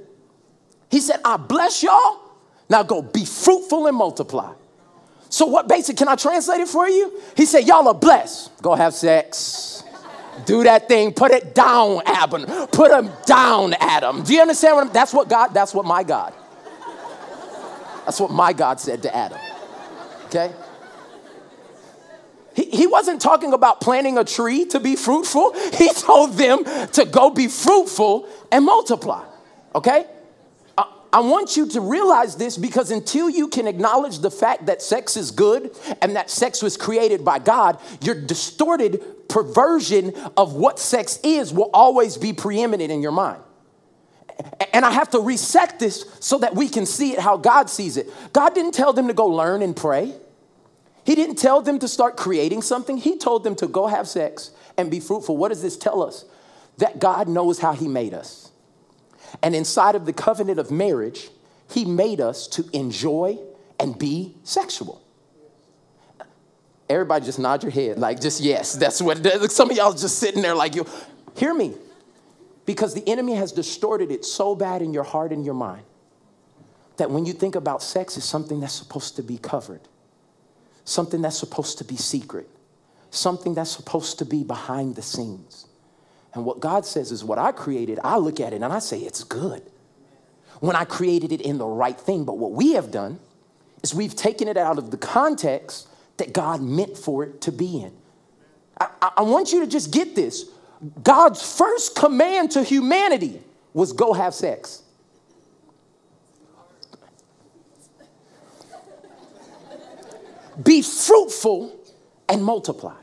He 0.91 1.01
said, 1.01 1.21
"I 1.25 1.37
bless 1.37 1.83
y'all. 1.83 2.21
Now 2.71 2.83
go 2.83 3.03
be 3.03 3.25
fruitful 3.25 3.87
and 3.87 3.97
multiply." 3.97 4.53
So 5.31 5.47
what 5.47 5.69
basic 5.69 5.97
can 5.97 6.09
I 6.09 6.15
translate 6.15 6.61
it 6.61 6.69
for 6.69 6.89
you? 6.89 7.21
He 7.37 7.45
said, 7.45 7.67
"Y'all 7.67 7.87
are 7.89 7.95
blessed. 7.95 8.63
Go 8.63 8.75
have 8.75 8.95
sex." 8.95 9.83
Do 10.47 10.63
that 10.63 10.89
thing, 10.89 11.13
put 11.13 11.33
it 11.33 11.55
down, 11.55 12.01
Adam. 12.07 12.45
Put 12.69 12.93
him 12.93 13.11
down, 13.27 13.75
Adam. 13.75 14.23
Do 14.23 14.33
you 14.33 14.41
understand 14.41 14.77
what 14.77 14.87
I'm, 14.87 14.93
that's 14.93 15.13
what 15.13 15.29
God, 15.29 15.49
that's 15.49 15.75
what 15.75 15.85
my 15.85 16.05
God. 16.05 16.33
That's 18.09 18.21
what 18.21 18.31
my 18.31 18.55
God 18.55 18.81
said 18.81 19.03
to 19.03 19.15
Adam. 19.15 19.39
Okay? 20.29 20.51
He, 22.55 22.65
he 22.71 22.87
wasn't 22.87 23.21
talking 23.21 23.53
about 23.53 23.83
planting 23.83 24.17
a 24.17 24.25
tree 24.25 24.65
to 24.69 24.81
be 24.81 24.97
fruitful. 24.97 25.53
He 25.75 25.91
told 25.95 26.33
them 26.33 26.65
to 26.93 27.05
go 27.05 27.29
be 27.29 27.49
fruitful 27.49 28.27
and 28.51 28.65
multiply. 28.65 29.27
Okay? 29.75 30.07
I, 30.79 30.91
I 31.13 31.21
want 31.21 31.59
you 31.59 31.69
to 31.69 31.83
realize 31.83 32.37
this 32.37 32.57
because 32.57 32.91
until 32.91 33.29
you 33.29 33.47
can 33.47 33.67
acknowledge 33.67 34.21
the 34.21 34.31
fact 34.31 34.65
that 34.65 34.81
sex 34.81 35.19
is 35.19 35.31
good 35.31 35.77
and 36.01 36.17
that 36.17 36.31
sex 36.31 36.63
was 36.63 36.79
created 36.79 37.27
by 37.27 37.39
God, 37.39 37.79
your 38.01 38.15
distorted 38.15 39.29
perversion 39.29 40.15
of 40.35 40.55
what 40.55 40.79
sex 40.79 41.21
is 41.23 41.53
will 41.53 41.69
always 41.75 42.17
be 42.17 42.33
preeminent 42.33 42.91
in 42.91 43.03
your 43.03 43.13
mind. 43.13 43.43
And 44.73 44.85
I 44.85 44.91
have 44.93 45.11
to 45.11 45.21
reset 45.21 45.79
this 45.79 46.05
so 46.21 46.39
that 46.39 46.55
we 46.55 46.69
can 46.69 46.87
see 46.87 47.13
it 47.13 47.19
how 47.19 47.37
God 47.37 47.69
sees 47.69 47.97
it. 47.97 48.09
God 48.33 48.55
didn't 48.55 48.73
tell 48.73 48.93
them 48.93 49.09
to 49.09 49.15
go 49.15 49.27
learn 49.27 49.63
and 49.63 49.77
pray. 49.77 50.15
He 51.05 51.15
didn't 51.15 51.37
tell 51.37 51.61
them 51.61 51.79
to 51.81 51.89
start 51.89 52.17
creating 52.17 52.63
something. 52.63 52.99
He 52.99 53.19
told 53.19 53.43
them 53.43 53.57
to 53.57 53.67
go 53.67 53.87
have 53.87 54.07
sex 54.07 54.53
and 54.77 54.91
be 54.91 55.01
fruitful. 55.01 55.37
What 55.37 55.49
does 55.49 55.63
this 55.63 55.77
tell 55.77 56.03
us? 56.03 56.25
That 56.77 57.01
God 57.01 57.29
knows 57.29 57.59
how 57.59 57.73
He 57.73 57.89
made 57.89 58.15
us. 58.15 58.53
And 59.43 59.55
inside 59.55 59.95
of 59.95 60.07
the 60.07 60.13
covenant 60.13 60.59
of 60.59 60.71
marriage, 60.71 61.31
He 61.71 61.85
made 61.85 62.21
us 62.21 62.47
to 62.49 62.69
enjoy 62.73 63.39
and 63.81 63.99
be 63.99 64.35
sexual. 64.45 65.03
Everybody 66.89 67.25
just 67.25 67.39
nod 67.39 67.63
your 67.63 67.73
head, 67.73 67.99
like, 67.99 68.21
just 68.21 68.41
yes, 68.41 68.75
that's 68.75 69.03
what 69.03 69.51
Some 69.51 69.71
of 69.71 69.77
y'all 69.77 69.93
just 69.93 70.19
sitting 70.19 70.43
there 70.43 70.55
like, 70.55 70.75
you 70.75 70.87
hear 71.37 71.53
me 71.53 71.75
because 72.69 72.93
the 72.93 73.09
enemy 73.09 73.35
has 73.35 73.51
distorted 73.51 74.11
it 74.11 74.27
so 74.27 74.55
bad 74.55 74.83
in 74.83 74.93
your 74.93 75.03
heart 75.03 75.33
and 75.33 75.43
your 75.43 75.55
mind 75.55 75.83
that 76.99 77.11
when 77.11 77.25
you 77.25 77.33
think 77.33 77.55
about 77.55 77.83
sex, 77.83 78.19
it's 78.19 78.27
something 78.27 78.61
that's 78.61 78.75
supposed 78.75 79.17
to 79.17 79.23
be 79.23 79.39
covered, 79.39 79.81
something 80.85 81.23
that's 81.23 81.39
supposed 81.39 81.79
to 81.79 81.85
be 81.85 81.97
secret, 81.97 82.47
something 83.09 83.55
that's 83.55 83.71
supposed 83.71 84.19
to 84.19 84.27
be 84.27 84.45
behind 84.45 84.97
the 84.97 85.01
scenes. 85.01 85.67
And 86.35 86.45
what 86.45 86.61
God 86.61 86.85
says 86.85 87.11
is, 87.11 87.25
what 87.25 87.39
I 87.39 87.53
created, 87.53 88.01
I 88.05 88.19
look 88.19 88.39
at 88.39 88.53
it 88.53 88.57
and 88.57 88.67
I 88.67 88.81
say, 88.81 88.99
it's 88.99 89.25
good. 89.25 89.63
When 90.61 90.77
I 90.77 90.85
created 90.85 91.33
it 91.33 91.41
in 91.41 91.57
the 91.57 91.67
right 91.67 91.99
thing. 91.99 92.27
But 92.27 92.37
what 92.37 92.53
we 92.53 92.75
have 92.75 92.91
done 92.91 93.19
is 93.83 93.95
we've 93.95 94.15
taken 94.15 94.47
it 94.47 94.59
out 94.59 94.77
of 94.77 94.91
the 94.91 94.99
context 94.99 95.89
that 96.19 96.35
God 96.35 96.61
meant 96.61 96.99
for 96.99 97.25
it 97.25 97.41
to 97.41 97.51
be 97.51 97.81
in. 97.81 97.97
I, 98.79 99.13
I 99.17 99.23
want 99.23 99.55
you 99.55 99.61
to 99.61 99.67
just 99.67 99.91
get 99.91 100.15
this. 100.15 100.51
God's 101.03 101.57
first 101.57 101.97
command 101.97 102.53
to 102.53 102.63
humanity 102.63 103.41
was 103.73 103.93
go 103.93 104.13
have 104.13 104.35
sex. 104.35 104.83
Be 110.63 110.83
fruitful 110.83 111.77
and 112.29 112.45
multiply. 112.45 112.97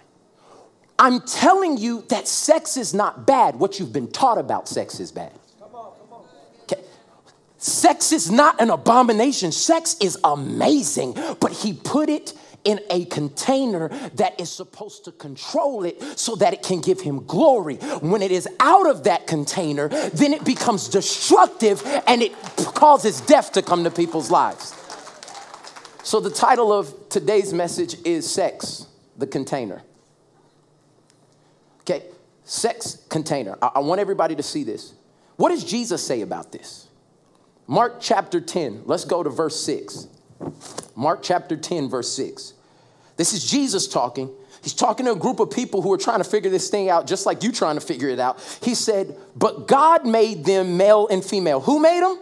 I'm 0.97 1.21
telling 1.21 1.77
you 1.77 2.03
that 2.09 2.27
sex 2.27 2.77
is 2.77 2.93
not 2.93 3.25
bad. 3.25 3.55
What 3.57 3.79
you've 3.79 3.93
been 3.93 4.11
taught 4.11 4.37
about 4.37 4.67
sex 4.67 4.99
is 4.99 5.11
bad. 5.11 5.31
Come 5.59 5.75
on, 5.75 5.91
come 6.09 6.19
Okay. 6.63 6.81
Sex 7.57 8.11
is 8.11 8.31
not 8.31 8.61
an 8.61 8.69
abomination. 8.69 9.51
Sex 9.51 9.97
is 9.99 10.17
amazing, 10.23 11.17
but 11.39 11.51
he 11.51 11.73
put 11.73 12.09
it 12.09 12.33
in 12.65 12.79
a 12.89 13.05
container 13.05 13.87
that 14.15 14.39
is 14.41 14.51
supposed 14.51 15.05
to 15.05 15.11
control 15.11 15.85
it 15.85 16.01
so 16.17 16.35
that 16.35 16.53
it 16.53 16.63
can 16.63 16.81
give 16.81 16.99
him 16.99 17.25
glory. 17.25 17.75
When 18.01 18.21
it 18.21 18.31
is 18.31 18.47
out 18.59 18.89
of 18.89 19.05
that 19.05 19.27
container, 19.27 19.87
then 19.87 20.33
it 20.33 20.43
becomes 20.43 20.89
destructive 20.89 21.81
and 22.07 22.21
it 22.21 22.33
causes 22.73 23.21
death 23.21 23.53
to 23.53 23.61
come 23.61 23.83
to 23.83 23.91
people's 23.91 24.29
lives. 24.29 24.73
So, 26.03 26.19
the 26.19 26.29
title 26.29 26.71
of 26.71 27.09
today's 27.09 27.51
message 27.51 27.95
is 28.05 28.29
Sex, 28.29 28.85
the 29.17 29.25
Container. 29.25 29.81
Okay, 31.81 32.03
sex 32.43 32.99
container. 33.09 33.57
I, 33.61 33.71
I 33.75 33.79
want 33.79 34.01
everybody 34.01 34.35
to 34.35 34.43
see 34.43 34.63
this. 34.63 34.93
What 35.35 35.49
does 35.49 35.63
Jesus 35.63 36.05
say 36.05 36.21
about 36.21 36.51
this? 36.51 36.87
Mark 37.67 37.97
chapter 37.99 38.39
10, 38.39 38.83
let's 38.85 39.05
go 39.05 39.23
to 39.23 39.29
verse 39.29 39.59
6. 39.63 40.07
Mark 40.95 41.21
chapter 41.23 41.55
10, 41.57 41.89
verse 41.89 42.11
6. 42.15 42.53
This 43.17 43.33
is 43.33 43.49
Jesus 43.49 43.87
talking. 43.87 44.29
He's 44.61 44.73
talking 44.73 45.05
to 45.05 45.11
a 45.11 45.15
group 45.15 45.39
of 45.39 45.51
people 45.51 45.81
who 45.81 45.93
are 45.93 45.97
trying 45.97 46.17
to 46.17 46.23
figure 46.23 46.49
this 46.49 46.69
thing 46.69 46.89
out, 46.89 47.07
just 47.07 47.25
like 47.25 47.43
you 47.43 47.51
trying 47.51 47.75
to 47.75 47.81
figure 47.81 48.09
it 48.09 48.19
out. 48.19 48.41
He 48.63 48.73
said, 48.73 49.15
But 49.35 49.67
God 49.67 50.05
made 50.05 50.43
them 50.43 50.77
male 50.77 51.07
and 51.07 51.23
female. 51.23 51.61
Who 51.61 51.79
made 51.79 52.01
them? 52.01 52.19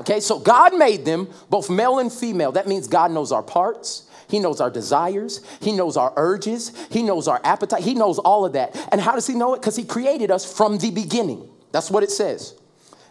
Okay, 0.00 0.20
so 0.20 0.38
God 0.38 0.76
made 0.76 1.04
them 1.04 1.28
both 1.50 1.70
male 1.70 1.98
and 1.98 2.12
female. 2.12 2.52
That 2.52 2.66
means 2.66 2.86
God 2.86 3.10
knows 3.10 3.32
our 3.32 3.42
parts. 3.42 4.08
He 4.28 4.38
knows 4.38 4.60
our 4.60 4.70
desires. 4.70 5.40
He 5.60 5.72
knows 5.72 5.96
our 5.96 6.12
urges. 6.16 6.72
He 6.90 7.02
knows 7.02 7.28
our 7.28 7.40
appetite. 7.44 7.82
He 7.82 7.94
knows 7.94 8.18
all 8.18 8.44
of 8.44 8.54
that. 8.54 8.76
And 8.90 9.00
how 9.00 9.12
does 9.12 9.26
He 9.26 9.34
know 9.34 9.54
it? 9.54 9.60
Because 9.60 9.76
He 9.76 9.84
created 9.84 10.30
us 10.30 10.50
from 10.50 10.78
the 10.78 10.90
beginning. 10.90 11.48
That's 11.72 11.90
what 11.90 12.02
it 12.02 12.10
says. 12.10 12.54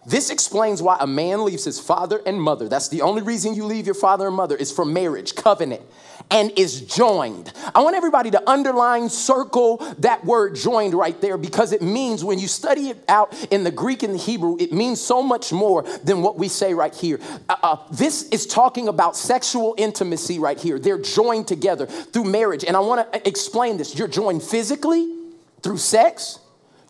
This 0.05 0.29
explains 0.29 0.81
why 0.81 0.97
a 0.99 1.07
man 1.07 1.45
leaves 1.45 1.63
his 1.63 1.79
father 1.79 2.21
and 2.25 2.41
mother. 2.41 2.67
That's 2.67 2.89
the 2.89 3.01
only 3.01 3.21
reason 3.21 3.55
you 3.55 3.65
leave 3.65 3.85
your 3.85 3.95
father 3.95 4.27
and 4.27 4.35
mother 4.35 4.55
is 4.55 4.71
for 4.71 4.83
marriage, 4.83 5.33
covenant, 5.35 5.81
and 6.29 6.51
is 6.57 6.81
joined. 6.81 7.53
I 7.73 7.81
want 7.81 7.95
everybody 7.95 8.29
to 8.31 8.49
underline, 8.49 9.07
circle 9.09 9.77
that 9.99 10.25
word 10.25 10.55
joined 10.55 10.93
right 10.93 11.19
there 11.21 11.37
because 11.37 11.71
it 11.71 11.81
means 11.81 12.23
when 12.23 12.37
you 12.37 12.47
study 12.47 12.89
it 12.89 13.03
out 13.07 13.33
in 13.51 13.63
the 13.63 13.71
Greek 13.71 14.03
and 14.03 14.13
the 14.13 14.17
Hebrew, 14.17 14.57
it 14.59 14.73
means 14.73 14.99
so 14.99 15.21
much 15.21 15.53
more 15.53 15.83
than 16.03 16.21
what 16.21 16.37
we 16.37 16.49
say 16.49 16.73
right 16.73 16.93
here. 16.93 17.19
Uh, 17.47 17.55
uh, 17.63 17.77
this 17.91 18.27
is 18.29 18.45
talking 18.45 18.89
about 18.89 19.15
sexual 19.15 19.73
intimacy 19.77 20.37
right 20.37 20.59
here. 20.59 20.79
They're 20.79 21.01
joined 21.01 21.47
together 21.47 21.85
through 21.85 22.25
marriage. 22.25 22.65
And 22.65 22.75
I 22.75 22.81
want 22.81 23.11
to 23.11 23.27
explain 23.27 23.77
this. 23.77 23.97
You're 23.97 24.07
joined 24.09 24.43
physically 24.43 25.13
through 25.61 25.77
sex, 25.77 26.39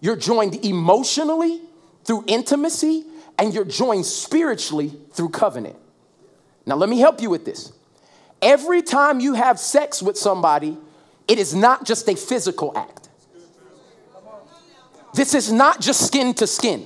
you're 0.01 0.15
joined 0.15 0.65
emotionally 0.65 1.61
through 2.05 2.23
intimacy 2.27 3.05
and 3.37 3.53
you're 3.53 3.65
joined 3.65 4.05
spiritually 4.05 4.93
through 5.11 5.29
covenant. 5.29 5.75
Now, 6.65 6.75
let 6.75 6.89
me 6.89 6.99
help 6.99 7.21
you 7.21 7.29
with 7.29 7.45
this. 7.45 7.73
Every 8.41 8.81
time 8.81 9.19
you 9.19 9.33
have 9.33 9.59
sex 9.59 10.01
with 10.01 10.17
somebody, 10.17 10.77
it 11.27 11.39
is 11.39 11.55
not 11.55 11.85
just 11.85 12.07
a 12.09 12.15
physical 12.15 12.73
act. 12.77 13.09
This 15.13 15.33
is 15.33 15.51
not 15.51 15.79
just 15.79 16.07
skin 16.07 16.33
to 16.35 16.47
skin. 16.47 16.85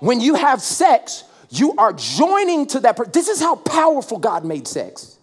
When 0.00 0.20
you 0.20 0.34
have 0.34 0.60
sex, 0.60 1.24
you 1.50 1.74
are 1.76 1.92
joining 1.92 2.66
to 2.68 2.80
that 2.80 2.96
person. 2.96 3.12
This 3.12 3.28
is 3.28 3.40
how 3.40 3.56
powerful 3.56 4.18
God 4.18 4.44
made 4.44 4.66
sex. 4.66 5.18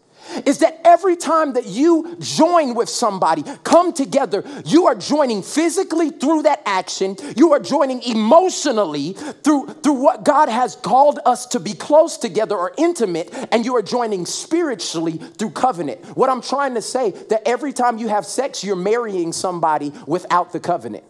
Is 0.46 0.60
that 0.60 0.80
every 0.84 1.16
time 1.16 1.54
that 1.54 1.66
you 1.66 2.18
join 2.20 2.76
with 2.76 2.90
somebody, 2.90 3.44
come 3.64 3.94
together, 3.94 4.44
you 4.66 4.88
are 4.88 4.96
joining 4.96 5.42
physically 5.42 6.10
through 6.10 6.44
that 6.44 6.62
action, 6.66 7.16
you 7.36 7.54
are 7.54 7.60
joining 7.60 8.02
emotionally 8.04 9.14
through, 9.14 9.68
through 9.68 9.94
what 9.94 10.24
God 10.24 10.50
has 10.50 10.76
called 10.76 11.20
us 11.26 11.46
to 11.48 11.60
be 11.60 11.74
close 11.74 12.18
together 12.18 12.56
or 12.56 12.74
intimate, 12.78 13.34
and 13.52 13.66
you 13.66 13.76
are 13.76 13.82
joining 13.82 14.26
spiritually 14.26 15.18
through 15.18 15.52
covenant. 15.52 16.04
What 16.18 16.30
I'm 16.30 16.42
trying 16.42 16.76
to 16.76 16.82
say 16.82 17.12
that 17.30 17.48
every 17.48 17.74
time 17.74 17.98
you 17.98 18.08
have 18.08 18.26
sex, 18.26 18.64
you're 18.64 18.76
marrying 18.76 19.34
somebody 19.34 19.92
without 20.08 20.52
the 20.52 20.60
covenant. 20.60 21.04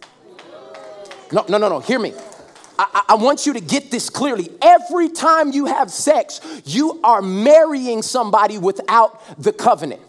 No, 1.32 1.44
no, 1.48 1.58
no, 1.58 1.68
no. 1.68 1.80
Hear 1.80 1.98
me. 1.98 2.12
I, 2.80 3.02
I, 3.10 3.14
want 3.16 3.46
you 3.46 3.52
to 3.52 3.60
get 3.60 3.90
this 3.90 4.08
clearly. 4.08 4.48
Every 4.62 5.10
time 5.10 5.52
you 5.52 5.66
have 5.66 5.90
sex, 5.90 6.40
you 6.64 7.00
are 7.04 7.20
marrying 7.20 8.00
somebody 8.00 8.56
without 8.56 9.20
the 9.42 9.52
covenant. 9.52 10.00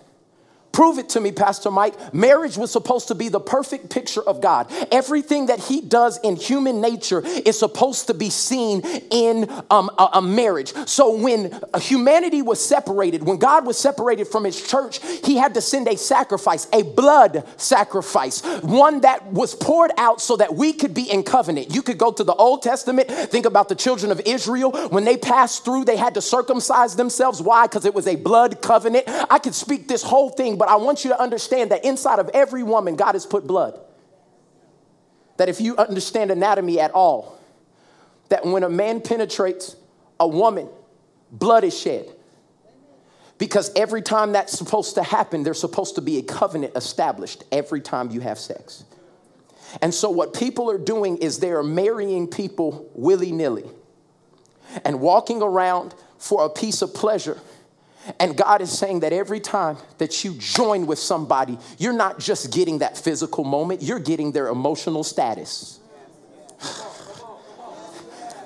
Prove 0.71 0.99
it 0.99 1.09
to 1.09 1.19
me, 1.19 1.31
Pastor 1.31 1.69
Mike. 1.69 2.13
Marriage 2.13 2.57
was 2.57 2.71
supposed 2.71 3.09
to 3.09 3.15
be 3.15 3.29
the 3.29 3.39
perfect 3.39 3.89
picture 3.89 4.21
of 4.21 4.41
God. 4.41 4.71
Everything 4.91 5.47
that 5.47 5.59
He 5.59 5.81
does 5.81 6.17
in 6.23 6.35
human 6.35 6.79
nature 6.79 7.21
is 7.25 7.59
supposed 7.59 8.07
to 8.07 8.13
be 8.13 8.29
seen 8.29 8.81
in 9.11 9.49
um, 9.69 9.89
a, 9.97 10.09
a, 10.13 10.21
marriage. 10.21 10.73
So 10.87 11.15
when 11.15 11.59
humanity 11.79 12.41
was 12.41 12.63
separated, 12.63 13.23
when 13.23 13.37
God 13.37 13.65
was 13.65 13.77
separated 13.77 14.27
from 14.27 14.45
His 14.45 14.65
church, 14.65 14.99
He 15.25 15.35
had 15.35 15.53
to 15.55 15.61
send 15.61 15.87
a 15.87 15.97
sacrifice, 15.97 16.67
a 16.71 16.83
blood 16.83 17.43
sacrifice, 17.57 18.41
one 18.61 19.01
that 19.01 19.25
was 19.27 19.55
poured 19.55 19.91
out 19.97 20.21
so 20.21 20.37
that 20.37 20.55
we 20.55 20.71
could 20.71 20.93
be 20.93 21.11
in 21.11 21.23
covenant. 21.23 21.75
You 21.75 21.81
could 21.81 21.97
go 21.97 22.11
to 22.13 22.23
the 22.23 22.33
Old 22.33 22.63
Testament, 22.63 23.09
think 23.09 23.45
about 23.45 23.67
the 23.67 23.75
children 23.75 24.11
of 24.11 24.21
Israel. 24.25 24.71
When 24.89 25.03
they 25.03 25.17
passed 25.17 25.65
through, 25.65 25.85
they 25.85 25.97
had 25.97 26.13
to 26.13 26.21
circumcise 26.21 26.95
themselves. 26.95 27.41
Why? 27.41 27.67
Because 27.67 27.85
it 27.85 27.93
was 27.93 28.07
a 28.07 28.15
blood 28.15 28.61
covenant. 28.61 29.05
I 29.29 29.37
could 29.39 29.55
speak 29.55 29.87
this 29.87 30.03
whole 30.03 30.29
thing 30.29 30.57
but 30.61 30.69
I 30.69 30.75
want 30.75 31.03
you 31.03 31.09
to 31.09 31.19
understand 31.19 31.71
that 31.71 31.83
inside 31.83 32.19
of 32.19 32.29
every 32.35 32.61
woman, 32.61 32.95
God 32.95 33.13
has 33.13 33.25
put 33.25 33.47
blood. 33.47 33.79
That 35.37 35.49
if 35.49 35.59
you 35.59 35.75
understand 35.75 36.29
anatomy 36.29 36.79
at 36.79 36.91
all, 36.91 37.39
that 38.29 38.45
when 38.45 38.61
a 38.61 38.69
man 38.69 39.01
penetrates 39.01 39.75
a 40.19 40.27
woman, 40.27 40.69
blood 41.31 41.63
is 41.63 41.75
shed. 41.75 42.05
Because 43.39 43.71
every 43.75 44.03
time 44.03 44.33
that's 44.33 44.55
supposed 44.55 44.93
to 44.93 45.01
happen, 45.01 45.41
there's 45.41 45.59
supposed 45.59 45.95
to 45.95 46.01
be 46.01 46.19
a 46.19 46.21
covenant 46.21 46.73
established 46.75 47.43
every 47.51 47.81
time 47.81 48.11
you 48.11 48.19
have 48.19 48.37
sex. 48.37 48.83
And 49.81 49.91
so, 49.91 50.11
what 50.11 50.35
people 50.35 50.69
are 50.69 50.77
doing 50.77 51.17
is 51.17 51.39
they 51.39 51.53
are 51.53 51.63
marrying 51.63 52.27
people 52.27 52.87
willy 52.93 53.31
nilly 53.31 53.67
and 54.85 55.01
walking 55.01 55.41
around 55.41 55.95
for 56.19 56.45
a 56.45 56.51
piece 56.51 56.83
of 56.83 56.93
pleasure 56.93 57.39
and 58.19 58.35
God 58.35 58.61
is 58.61 58.71
saying 58.71 59.01
that 59.01 59.13
every 59.13 59.39
time 59.39 59.77
that 59.97 60.23
you 60.23 60.33
join 60.33 60.87
with 60.87 60.99
somebody, 60.99 61.57
you're 61.77 61.93
not 61.93 62.19
just 62.19 62.51
getting 62.51 62.79
that 62.79 62.97
physical 62.97 63.43
moment, 63.43 63.81
you're 63.81 63.99
getting 63.99 64.31
their 64.31 64.47
emotional 64.47 65.03
status. 65.03 65.79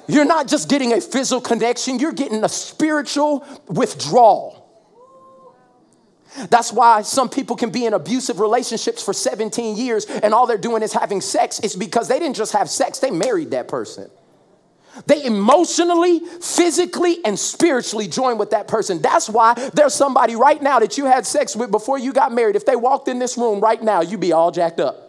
You're 0.08 0.26
not 0.26 0.48
just 0.48 0.70
getting 0.70 0.94
a 0.94 1.02
physical 1.02 1.42
connection, 1.42 2.00
you're 2.00 2.12
getting 2.12 2.44
a 2.44 2.50
spiritual 2.50 3.46
withdrawal. 3.68 4.62
That's 6.50 6.72
why 6.74 7.02
some 7.02 7.30
people 7.30 7.56
can 7.56 7.70
be 7.70 7.86
in 7.86 7.94
abusive 7.94 8.40
relationships 8.40 9.02
for 9.02 9.14
17 9.14 9.78
years 9.78 10.06
and 10.06 10.34
all 10.34 10.48
they're 10.48 10.58
doing 10.58 10.84
is 10.84 10.92
having 10.92 11.22
sex. 11.22 11.60
It's 11.60 11.76
because 11.76 12.10
they 12.10 12.20
didn't 12.20 12.36
just 12.36 12.52
have 12.54 12.70
sex, 12.70 13.00
they 13.00 13.10
married 13.10 13.52
that 13.52 13.68
person. 13.68 14.10
They 15.08 15.26
emotionally, 15.26 16.20
physically, 16.20 17.24
and 17.26 17.38
spiritually 17.38 18.08
join 18.08 18.38
with 18.38 18.52
that 18.52 18.68
person. 18.68 19.02
That's 19.02 19.30
why 19.30 19.54
there's 19.74 19.94
somebody 19.94 20.36
right 20.36 20.62
now 20.62 20.80
that 20.80 20.98
you 20.98 21.06
had 21.06 21.26
sex 21.26 21.56
with 21.56 21.72
before 21.72 21.98
you 21.98 22.14
got 22.14 22.32
married. 22.32 22.56
If 22.56 22.66
they 22.66 22.76
walked 22.76 23.08
in 23.08 23.20
this 23.20 23.38
room 23.38 23.60
right 23.60 23.82
now, 23.82 24.02
you'd 24.02 24.20
be 24.20 24.32
all 24.32 24.52
jacked 24.52 24.80
up. 24.80 25.02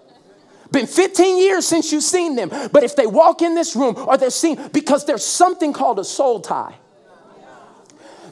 Been 0.72 0.86
15 0.86 1.38
years 1.38 1.66
since 1.66 1.92
you've 1.92 2.02
seen 2.02 2.34
them, 2.34 2.50
but 2.72 2.82
if 2.82 2.96
they 2.96 3.06
walk 3.06 3.40
in 3.40 3.54
this 3.54 3.76
room 3.76 3.94
or 3.96 4.16
they're 4.16 4.30
seen, 4.30 4.58
because 4.72 5.06
there's 5.06 5.24
something 5.24 5.72
called 5.72 5.98
a 5.98 6.04
soul 6.04 6.40
tie 6.40 6.74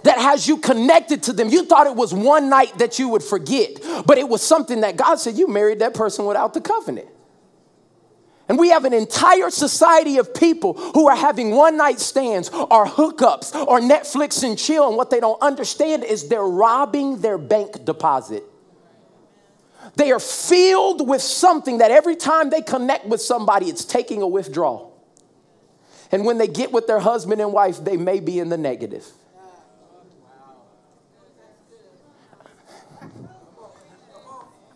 that 0.03 0.19
has 0.19 0.47
you 0.47 0.59
connected 0.59 1.23
to 1.25 1.33
them. 1.33 1.49
You 1.49 1.64
thought 1.64 1.87
it 1.87 1.97
was 1.97 2.12
one 2.12 2.51
night 2.51 2.77
that 2.79 2.99
you 2.99 3.09
would 3.09 3.23
forget, 3.23 3.81
but 4.07 4.19
it 4.19 4.29
was 4.29 4.43
something 4.43 4.83
that 4.83 4.97
God 4.97 5.17
said 5.17 5.37
you 5.37 5.49
married 5.49 5.79
that 5.79 5.95
person 5.95 6.27
without 6.27 6.53
the 6.55 6.61
covenant. 6.61 7.09
And 8.48 8.59
we 8.59 8.70
have 8.70 8.85
an 8.85 8.92
entire 8.92 9.48
society 9.48 10.18
of 10.18 10.35
people 10.35 10.74
who 10.74 11.09
are 11.09 11.16
having 11.16 11.52
one 11.52 11.78
night 11.78 11.98
stands 11.98 12.50
or 12.50 12.87
hookups 12.87 13.54
or 13.66 13.80
Netflix 13.80 14.42
and 14.42 14.59
chill. 14.59 14.88
And 14.88 14.96
what 14.96 15.11
they 15.11 15.20
don't 15.20 15.40
understand 15.40 16.04
is 16.04 16.28
they're 16.28 16.42
robbing 16.42 17.20
their 17.20 17.38
bank 17.38 17.85
deposit. 17.85 18.44
They 19.96 20.12
are 20.12 20.20
filled 20.20 21.09
with 21.09 21.22
something 21.22 21.78
that 21.78 21.90
every 21.90 22.16
time 22.16 22.50
they 22.50 22.61
connect 22.61 23.07
with 23.07 23.20
somebody, 23.20 23.66
it's 23.66 23.85
taking 23.85 24.22
a 24.22 24.28
withdrawal. 24.28 24.90
And 26.12 26.24
when 26.24 26.38
they 26.38 26.48
get 26.48 26.70
with 26.70 26.87
their 26.87 26.98
husband 26.98 27.40
and 27.40 27.52
wife, 27.52 27.83
they 27.83 27.96
may 27.96 28.20
be 28.20 28.38
in 28.38 28.48
the 28.48 28.59
negative. 28.59 29.07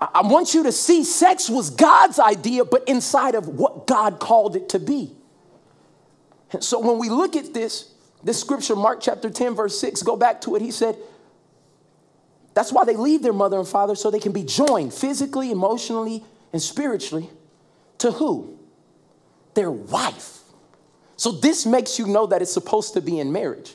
I 0.01 0.23
want 0.23 0.55
you 0.55 0.63
to 0.63 0.73
see 0.73 1.03
sex 1.03 1.51
was 1.51 1.71
God's 1.71 2.19
idea, 2.19 2.65
but 2.65 2.89
inside 2.89 3.35
of 3.35 3.49
what 3.49 3.87
God 3.87 4.21
called 4.21 4.55
it 4.55 4.69
to 4.71 4.79
be. 4.79 5.13
And 6.53 6.63
so 6.63 6.79
when 6.79 6.99
we 6.99 7.09
look 7.09 7.35
at 7.35 7.53
this, 7.53 7.93
this 8.23 8.41
scripture, 8.41 8.77
Mark 8.77 9.01
chapter 9.01 9.29
10, 9.29 9.55
verse 9.55 9.79
6, 9.81 10.03
go 10.03 10.17
back 10.17 10.41
to 10.43 10.55
it. 10.55 10.63
He 10.63 10.71
said, 10.71 10.97
that's 12.55 12.73
why 12.73 12.85
they 12.85 12.97
leave 12.97 13.23
their 13.23 13.33
mother 13.33 13.59
and 13.59 13.69
father 13.69 13.95
so 13.95 14.11
they 14.11 14.21
can 14.21 14.33
be 14.33 14.45
joined 14.45 14.95
physically, 14.95 15.51
emotionally, 15.51 16.25
and 16.53 16.63
spiritually 16.63 17.31
to 17.99 18.13
who? 18.13 18.59
Their 19.55 19.71
wife. 19.71 20.39
So 21.17 21.33
this 21.33 21.67
makes 21.67 21.99
you 21.99 22.07
know 22.07 22.27
that 22.27 22.43
it's 22.43 22.53
supposed 22.53 22.95
to 22.95 23.01
be 23.01 23.19
in 23.19 23.33
marriage. 23.33 23.75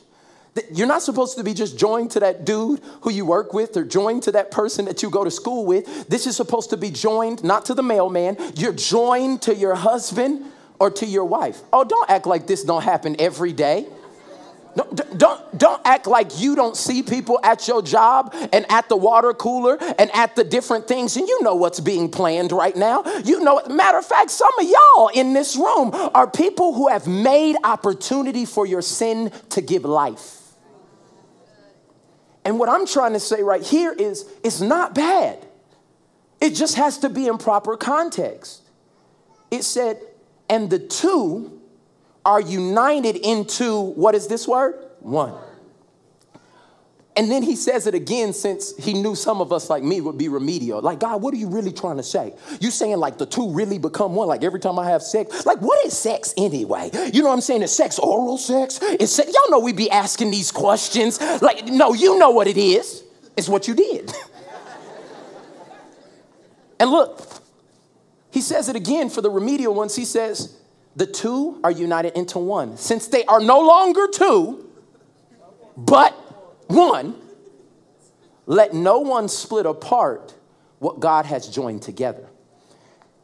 You're 0.72 0.86
not 0.86 1.02
supposed 1.02 1.36
to 1.36 1.42
be 1.42 1.52
just 1.52 1.76
joined 1.76 2.12
to 2.12 2.20
that 2.20 2.44
dude 2.44 2.80
who 3.00 3.10
you 3.10 3.26
work 3.26 3.52
with 3.52 3.76
or 3.76 3.84
joined 3.84 4.22
to 4.24 4.32
that 4.32 4.52
person 4.52 4.84
that 4.84 5.02
you 5.02 5.10
go 5.10 5.24
to 5.24 5.30
school 5.30 5.66
with. 5.66 6.08
This 6.08 6.26
is 6.28 6.36
supposed 6.36 6.70
to 6.70 6.76
be 6.76 6.90
joined 6.90 7.42
not 7.42 7.64
to 7.66 7.74
the 7.74 7.82
mailman. 7.82 8.36
You're 8.56 8.72
joined 8.72 9.42
to 9.42 9.54
your 9.54 9.74
husband 9.74 10.44
or 10.78 10.90
to 10.92 11.06
your 11.06 11.24
wife. 11.24 11.60
Oh, 11.72 11.82
don't 11.82 12.08
act 12.08 12.26
like 12.26 12.46
this 12.46 12.62
don't 12.62 12.84
happen 12.84 13.16
every 13.18 13.52
day. 13.52 13.86
Don't, 14.76 15.18
don't, 15.18 15.58
don't 15.58 15.80
act 15.84 16.06
like 16.06 16.40
you 16.40 16.56
don't 16.56 16.76
see 16.76 17.02
people 17.02 17.38
at 17.44 17.68
your 17.68 17.80
job 17.80 18.34
and 18.52 18.66
at 18.68 18.88
the 18.88 18.96
water 18.96 19.32
cooler 19.32 19.76
and 19.80 20.10
at 20.12 20.34
the 20.34 20.42
different 20.42 20.88
things, 20.88 21.16
and 21.16 21.28
you 21.28 21.42
know 21.42 21.54
what's 21.54 21.78
being 21.78 22.10
planned 22.10 22.50
right 22.50 22.74
now. 22.74 23.04
You 23.24 23.40
know, 23.40 23.62
matter 23.68 23.98
of 23.98 24.06
fact, 24.06 24.30
some 24.30 24.50
of 24.58 24.66
y'all 24.66 25.08
in 25.08 25.32
this 25.32 25.54
room 25.56 25.90
are 26.14 26.28
people 26.28 26.74
who 26.74 26.88
have 26.88 27.06
made 27.06 27.56
opportunity 27.62 28.44
for 28.44 28.66
your 28.66 28.82
sin 28.82 29.30
to 29.50 29.60
give 29.60 29.84
life. 29.84 30.43
And 32.44 32.58
what 32.58 32.68
I'm 32.68 32.86
trying 32.86 33.14
to 33.14 33.20
say 33.20 33.42
right 33.42 33.62
here 33.62 33.92
is 33.92 34.30
it's 34.42 34.60
not 34.60 34.94
bad. 34.94 35.44
It 36.40 36.50
just 36.50 36.76
has 36.76 36.98
to 36.98 37.08
be 37.08 37.26
in 37.26 37.38
proper 37.38 37.76
context. 37.76 38.62
It 39.50 39.62
said, 39.62 40.00
and 40.48 40.68
the 40.68 40.78
two 40.78 41.60
are 42.24 42.40
united 42.40 43.16
into 43.16 43.80
what 43.80 44.14
is 44.14 44.26
this 44.26 44.46
word? 44.46 44.74
One. 45.00 45.34
And 47.16 47.30
then 47.30 47.44
he 47.44 47.54
says 47.54 47.86
it 47.86 47.94
again 47.94 48.32
since 48.32 48.76
he 48.76 48.92
knew 48.92 49.14
some 49.14 49.40
of 49.40 49.52
us, 49.52 49.70
like 49.70 49.84
me, 49.84 50.00
would 50.00 50.18
be 50.18 50.28
remedial. 50.28 50.80
Like, 50.80 50.98
God, 50.98 51.22
what 51.22 51.32
are 51.32 51.36
you 51.36 51.48
really 51.48 51.72
trying 51.72 51.96
to 51.98 52.02
say? 52.02 52.34
You 52.60 52.72
saying 52.72 52.96
like 52.96 53.18
the 53.18 53.26
two 53.26 53.52
really 53.52 53.78
become 53.78 54.16
one? 54.16 54.26
Like 54.26 54.42
every 54.42 54.58
time 54.58 54.80
I 54.80 54.90
have 54.90 55.02
sex? 55.02 55.46
Like, 55.46 55.58
what 55.58 55.84
is 55.86 55.96
sex 55.96 56.34
anyway? 56.36 56.90
You 57.12 57.22
know 57.22 57.28
what 57.28 57.34
I'm 57.34 57.40
saying? 57.40 57.62
Is 57.62 57.74
sex 57.74 58.00
oral 58.00 58.36
sex? 58.36 58.82
Is 58.82 59.14
sex? 59.14 59.32
Y'all 59.32 59.50
know 59.50 59.60
we 59.60 59.72
be 59.72 59.88
asking 59.90 60.32
these 60.32 60.50
questions. 60.50 61.20
Like, 61.40 61.66
no, 61.66 61.94
you 61.94 62.18
know 62.18 62.30
what 62.30 62.48
it 62.48 62.56
is. 62.56 63.04
It's 63.36 63.48
what 63.48 63.68
you 63.68 63.74
did. 63.74 64.12
and 66.80 66.90
look, 66.90 67.20
he 68.32 68.40
says 68.40 68.68
it 68.68 68.74
again 68.74 69.08
for 69.08 69.20
the 69.20 69.30
remedial 69.30 69.72
ones. 69.72 69.94
He 69.94 70.04
says, 70.04 70.56
the 70.96 71.06
two 71.06 71.60
are 71.62 71.70
united 71.70 72.16
into 72.18 72.40
one. 72.40 72.76
Since 72.76 73.08
they 73.08 73.24
are 73.26 73.40
no 73.40 73.60
longer 73.60 74.08
two, 74.12 74.68
but 75.76 76.16
one, 76.68 77.14
let 78.46 78.74
no 78.74 79.00
one 79.00 79.28
split 79.28 79.66
apart 79.66 80.34
what 80.78 81.00
God 81.00 81.26
has 81.26 81.48
joined 81.48 81.82
together. 81.82 82.26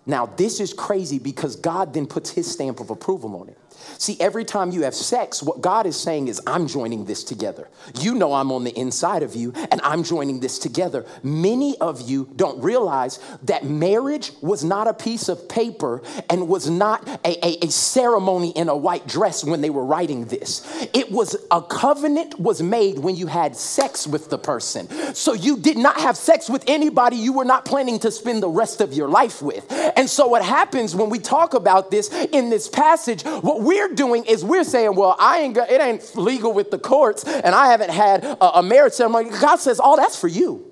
Now, 0.07 0.27
this 0.27 0.61
is 0.61 0.73
crazy 0.73 1.19
because 1.19 1.57
God 1.57 1.93
then 1.95 2.07
puts 2.07 2.31
his 2.31 2.51
stamp 2.51 2.81
of 2.81 2.91
approval 2.91 3.37
on 3.37 3.49
it. 3.49 3.59
See, 3.99 4.17
every 4.21 4.45
time 4.45 4.71
you 4.71 4.83
have 4.83 4.95
sex, 4.95 5.43
what 5.43 5.61
God 5.61 5.87
is 5.87 5.99
saying 5.99 6.29
is, 6.29 6.41
I'm 6.47 6.67
joining 6.67 7.05
this 7.05 7.25
together. 7.25 7.69
You 7.99 8.15
know 8.15 8.35
I'm 8.35 8.53
on 8.53 8.65
the 8.65 8.77
inside 8.79 9.23
of 9.23 9.35
you, 9.35 9.53
and 9.71 9.81
I'm 9.83 10.03
joining 10.03 10.41
this 10.41 10.59
together. 10.59 11.07
Many 11.23 11.77
of 11.79 12.09
you 12.09 12.29
don't 12.37 12.63
realize 12.63 13.19
that 13.45 13.65
marriage 13.65 14.33
was 14.41 14.65
not 14.65 14.89
a 14.89 14.95
piece 14.95 15.29
of 15.29 15.49
paper 15.49 16.03
and 16.29 16.49
was 16.49 16.69
not 16.69 17.07
a, 17.25 17.47
a, 17.47 17.67
a 17.67 17.71
ceremony 17.71 18.51
in 18.51 18.69
a 18.69 18.77
white 18.77 19.07
dress 19.07 19.45
when 19.45 19.61
they 19.61 19.71
were 19.71 19.85
writing 19.85 20.27
this. 20.27 20.67
It 20.95 21.11
was 21.11 21.37
a 21.51 21.63
covenant 21.63 22.39
was 22.39 22.63
made 22.63 22.99
when 22.99 23.17
you 23.17 23.27
had 23.27 23.57
sex 23.57 24.07
with 24.07 24.31
the 24.31 24.39
person. 24.39 24.89
So 25.15 25.33
you 25.33 25.57
did 25.59 25.79
not 25.79 26.01
have 26.01 26.17
sex 26.17 26.49
with 26.49 26.65
anybody 26.67 27.17
you 27.17 27.33
were 27.33 27.45
not 27.45 27.65
planning 27.65 27.99
to 28.01 28.11
spend 28.11 28.43
the 28.43 28.49
rest 28.49 28.81
of 28.81 28.93
your 28.93 29.09
life 29.09 29.43
with. 29.43 29.67
And 29.97 30.09
so 30.09 30.27
what 30.27 30.45
happens 30.45 30.95
when 30.95 31.11
we 31.11 31.19
talk 31.19 31.55
about 31.55 31.91
this 31.91 32.13
in 32.33 32.51
this 32.51 32.69
passage, 32.69 33.23
what 33.23 33.63
we're 33.71 33.95
doing 33.95 34.25
is 34.25 34.45
we're 34.45 34.65
saying, 34.65 34.97
well, 34.97 35.15
I 35.21 35.43
ain't, 35.43 35.57
it 35.57 35.81
ain't 35.81 36.17
legal 36.17 36.53
with 36.53 36.73
the 36.73 36.79
courts, 36.79 37.23
and 37.23 37.55
I 37.55 37.69
haven't 37.69 37.91
had 37.91 38.25
a, 38.25 38.59
a 38.59 38.63
marriage 38.65 38.95
ceremony. 38.95 39.31
God 39.31 39.61
says, 39.61 39.79
all 39.79 39.97
that's 39.97 40.19
for 40.19 40.27
you. 40.27 40.67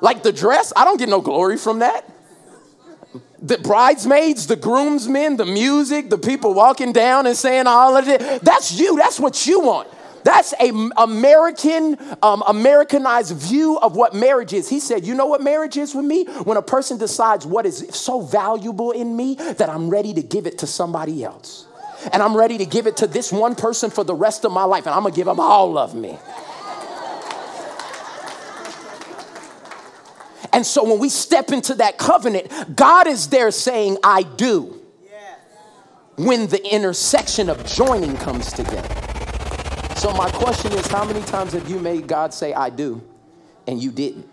Like 0.00 0.24
the 0.24 0.32
dress, 0.32 0.72
I 0.74 0.84
don't 0.84 0.98
get 0.98 1.08
no 1.08 1.20
glory 1.20 1.56
from 1.56 1.78
that. 1.78 2.04
The 3.40 3.58
bridesmaids, 3.58 4.48
the 4.48 4.56
groomsmen, 4.56 5.36
the 5.36 5.46
music, 5.46 6.10
the 6.10 6.18
people 6.18 6.52
walking 6.52 6.92
down 6.92 7.26
and 7.26 7.36
saying 7.36 7.68
all 7.68 7.96
of 7.96 8.08
it, 8.08 8.42
that's 8.42 8.72
you. 8.72 8.96
That's 8.96 9.20
what 9.20 9.46
you 9.46 9.60
want. 9.60 9.88
That's 10.24 10.52
a 10.60 10.70
American, 10.96 11.96
um, 12.22 12.42
Americanized 12.46 13.34
view 13.36 13.78
of 13.78 13.96
what 13.96 14.14
marriage 14.14 14.52
is. 14.52 14.68
He 14.68 14.80
said, 14.80 15.06
You 15.06 15.14
know 15.14 15.26
what 15.26 15.42
marriage 15.42 15.76
is 15.76 15.94
with 15.94 16.04
me? 16.04 16.24
When 16.44 16.56
a 16.56 16.62
person 16.62 16.98
decides 16.98 17.46
what 17.46 17.66
is 17.66 17.86
so 17.90 18.20
valuable 18.20 18.90
in 18.90 19.16
me 19.16 19.34
that 19.34 19.68
I'm 19.68 19.88
ready 19.88 20.12
to 20.14 20.22
give 20.22 20.46
it 20.46 20.58
to 20.58 20.66
somebody 20.66 21.24
else. 21.24 21.66
And 22.12 22.22
I'm 22.22 22.36
ready 22.36 22.58
to 22.58 22.64
give 22.64 22.86
it 22.86 22.98
to 22.98 23.06
this 23.06 23.30
one 23.30 23.54
person 23.54 23.90
for 23.90 24.04
the 24.04 24.14
rest 24.14 24.44
of 24.44 24.52
my 24.52 24.64
life, 24.64 24.86
and 24.86 24.94
I'm 24.94 25.02
gonna 25.02 25.14
give 25.14 25.26
them 25.26 25.40
all 25.40 25.76
of 25.76 25.94
me. 25.94 26.18
And 30.52 30.66
so 30.66 30.82
when 30.84 30.98
we 30.98 31.08
step 31.08 31.52
into 31.52 31.74
that 31.76 31.96
covenant, 31.98 32.74
God 32.74 33.06
is 33.06 33.28
there 33.28 33.50
saying, 33.50 33.98
I 34.02 34.22
do. 34.22 34.76
When 36.16 36.48
the 36.48 36.62
intersection 36.70 37.48
of 37.48 37.64
joining 37.64 38.16
comes 38.16 38.52
together. 38.52 38.88
So 40.00 40.10
my 40.14 40.30
question 40.30 40.72
is, 40.72 40.86
how 40.86 41.04
many 41.04 41.20
times 41.20 41.52
have 41.52 41.68
you 41.68 41.78
made 41.78 42.06
God 42.06 42.32
say, 42.32 42.54
I 42.54 42.70
do, 42.70 43.02
and 43.66 43.82
you 43.82 43.92
didn't? 43.92 44.26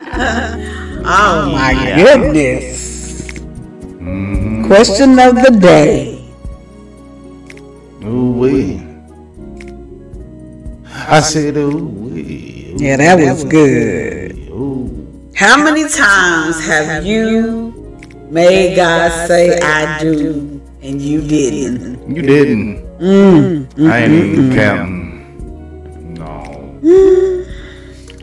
Oh 1.06 1.52
my 1.52 1.94
goodness. 1.94 3.30
Question 4.66 5.18
of 5.20 5.36
the 5.36 5.58
day. 5.60 6.24
Ooh 8.02 8.32
wee. 8.32 8.82
I 10.88 11.20
said 11.20 11.58
ooh 11.58 11.76
wee. 11.76 12.74
Yeah, 12.78 12.96
that 12.96 13.20
was 13.20 13.44
good. 13.44 14.34
How 15.36 15.62
many 15.62 15.86
times 15.88 16.66
have 16.66 17.04
you 17.04 17.73
made 18.34 18.74
God 18.74 19.28
say 19.28 19.58
I 19.60 19.98
do 20.00 20.60
and 20.82 21.00
you 21.00 21.20
didn't? 21.22 22.14
You 22.14 22.22
didn't. 22.22 22.84
Mm, 22.98 23.88
I 23.88 23.98
ain't 24.02 24.12
mm, 24.12 24.32
even 24.32 24.50
mm. 24.50 24.54
counting. 24.54 26.14
No. 26.14 26.30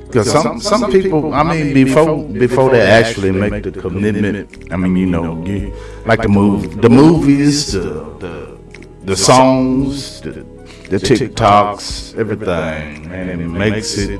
Because 0.06 0.30
some 0.30 0.60
some 0.60 0.92
people, 0.92 1.34
I 1.34 1.44
mean, 1.44 1.74
before 1.74 2.28
before 2.28 2.70
they 2.72 2.82
actually 2.82 3.32
make 3.32 3.64
the 3.64 3.72
commitment, 3.72 4.72
I 4.72 4.76
mean, 4.76 4.96
you 4.98 5.06
know, 5.08 5.44
you 5.46 5.74
like 6.06 6.22
the 6.22 6.28
move, 6.28 6.82
the 6.82 6.90
movies, 6.90 7.72
the 7.72 8.04
the 8.20 8.58
the 9.04 9.16
songs, 9.16 10.20
the, 10.22 10.44
the 10.92 11.00
TikToks, 11.00 12.18
everything, 12.20 13.08
and 13.12 13.42
it 13.42 13.48
makes 13.48 13.98
it 13.98 14.20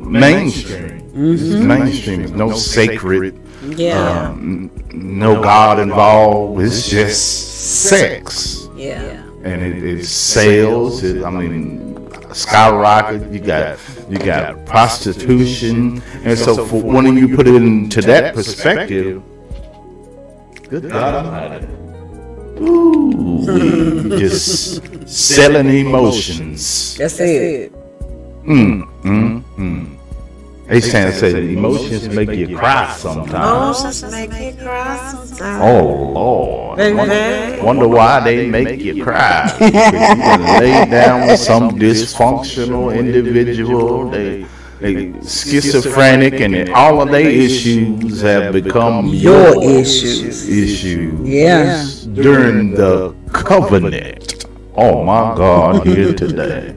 mainstream. 0.00 0.95
It's 1.18 1.42
mainstream. 1.64 2.20
It's 2.22 2.32
no 2.32 2.52
sacred. 2.52 3.40
Yeah. 3.62 4.28
Um, 4.28 4.70
no 4.92 5.40
God 5.42 5.78
involved. 5.80 6.60
It's 6.62 6.88
just 6.88 7.88
sex 7.88 8.68
Yeah. 8.76 9.22
and 9.42 9.62
it, 9.62 9.82
it 9.82 10.04
sales. 10.04 11.02
It, 11.02 11.24
I 11.24 11.30
mean, 11.30 12.10
skyrocket. 12.34 13.32
You 13.32 13.40
got 13.40 13.78
you 14.10 14.18
got 14.18 14.66
prostitution, 14.66 16.02
and 16.24 16.38
so 16.38 16.66
for 16.66 16.82
when 16.82 17.16
you 17.16 17.34
put 17.34 17.46
it 17.48 17.54
into 17.54 18.02
that 18.02 18.34
perspective, 18.34 19.22
good 20.68 20.90
God 20.90 21.14
Almighty, 21.24 21.66
ooh, 22.62 24.18
just 24.18 25.08
selling 25.08 25.68
emotions. 25.68 26.96
That's 26.96 27.18
it. 27.20 27.72
Mm, 28.44 28.84
mm, 29.02 29.42
mm. 29.56 29.95
They 30.68 30.80
saying 30.80 31.12
say 31.12 31.52
emotions 31.54 32.08
make 32.08 32.30
you 32.30 32.56
cry 32.56 32.92
sometimes. 32.92 33.80
Emotions 33.80 34.12
make 34.12 34.30
me 34.30 34.52
cry 34.60 34.96
sometimes. 35.12 35.62
Oh 35.62 36.12
Lord, 36.12 36.78
Baby. 36.78 36.96
wonder, 36.96 37.58
wonder 37.62 37.88
why 37.88 38.20
they 38.20 38.48
make 38.50 38.80
you 38.80 39.02
cry. 39.04 39.46
Because 39.58 39.92
you 39.92 40.22
done 40.22 40.42
laid 40.60 40.90
down 40.90 41.28
with 41.28 41.38
some 41.40 41.70
dysfunctional 41.78 42.96
individual. 42.96 44.10
They 44.10 44.44
they 44.80 45.12
schizophrenic, 45.22 46.34
and 46.40 46.68
all 46.70 47.00
of 47.00 47.10
their 47.10 47.30
issues 47.30 48.20
have 48.20 48.52
become 48.52 49.06
Your 49.06 49.62
issues. 49.62 50.46
issues 50.48 51.14
Yeah. 51.26 51.86
during 52.12 52.72
the 52.72 53.14
covenant. 53.32 54.44
Oh 54.76 55.02
my 55.04 55.34
God, 55.34 55.86
here 55.86 56.12
today. 56.12 56.74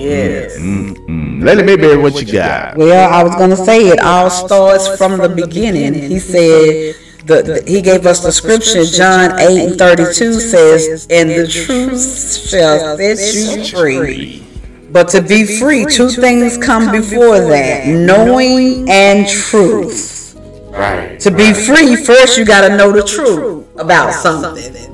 Yes. 0.00 0.56
Mm, 0.58 1.42
Let 1.44 1.64
me 1.64 1.76
be 1.76 1.96
what 1.96 2.20
you 2.20 2.32
got. 2.32 2.76
Well, 2.76 3.12
I 3.12 3.22
was 3.22 3.34
gonna 3.36 3.56
say 3.56 3.88
it 3.88 4.00
all 4.00 4.30
starts 4.30 4.96
from 4.96 5.18
the 5.18 5.28
beginning. 5.28 5.94
He 5.94 6.18
said 6.18 6.94
the, 7.26 7.42
the- 7.42 7.64
he 7.66 7.80
gave 7.82 8.06
us 8.06 8.20
the 8.20 8.32
scripture. 8.32 8.84
John 8.84 9.38
eight 9.38 9.66
and 9.68 9.78
thirty 9.78 10.04
two 10.14 10.32
says, 10.40 11.06
"And 11.10 11.30
the 11.30 11.46
truth 11.46 12.48
shall 12.48 12.96
set 12.96 13.34
you 13.34 13.64
free." 13.78 14.46
But 14.92 15.08
to 15.10 15.22
be 15.22 15.44
free, 15.58 15.84
two 15.86 16.08
things 16.08 16.56
come 16.58 16.90
before 16.90 17.38
that: 17.40 17.86
knowing 17.86 18.88
and 18.90 19.28
truth. 19.28 20.34
Right. 20.70 21.18
To 21.20 21.30
be 21.30 21.52
free, 21.52 21.96
first 21.96 22.38
you 22.38 22.44
got 22.44 22.66
to 22.68 22.76
know 22.76 22.90
the 22.92 23.02
truth 23.02 23.66
about 23.76 24.12
something. 24.14 24.89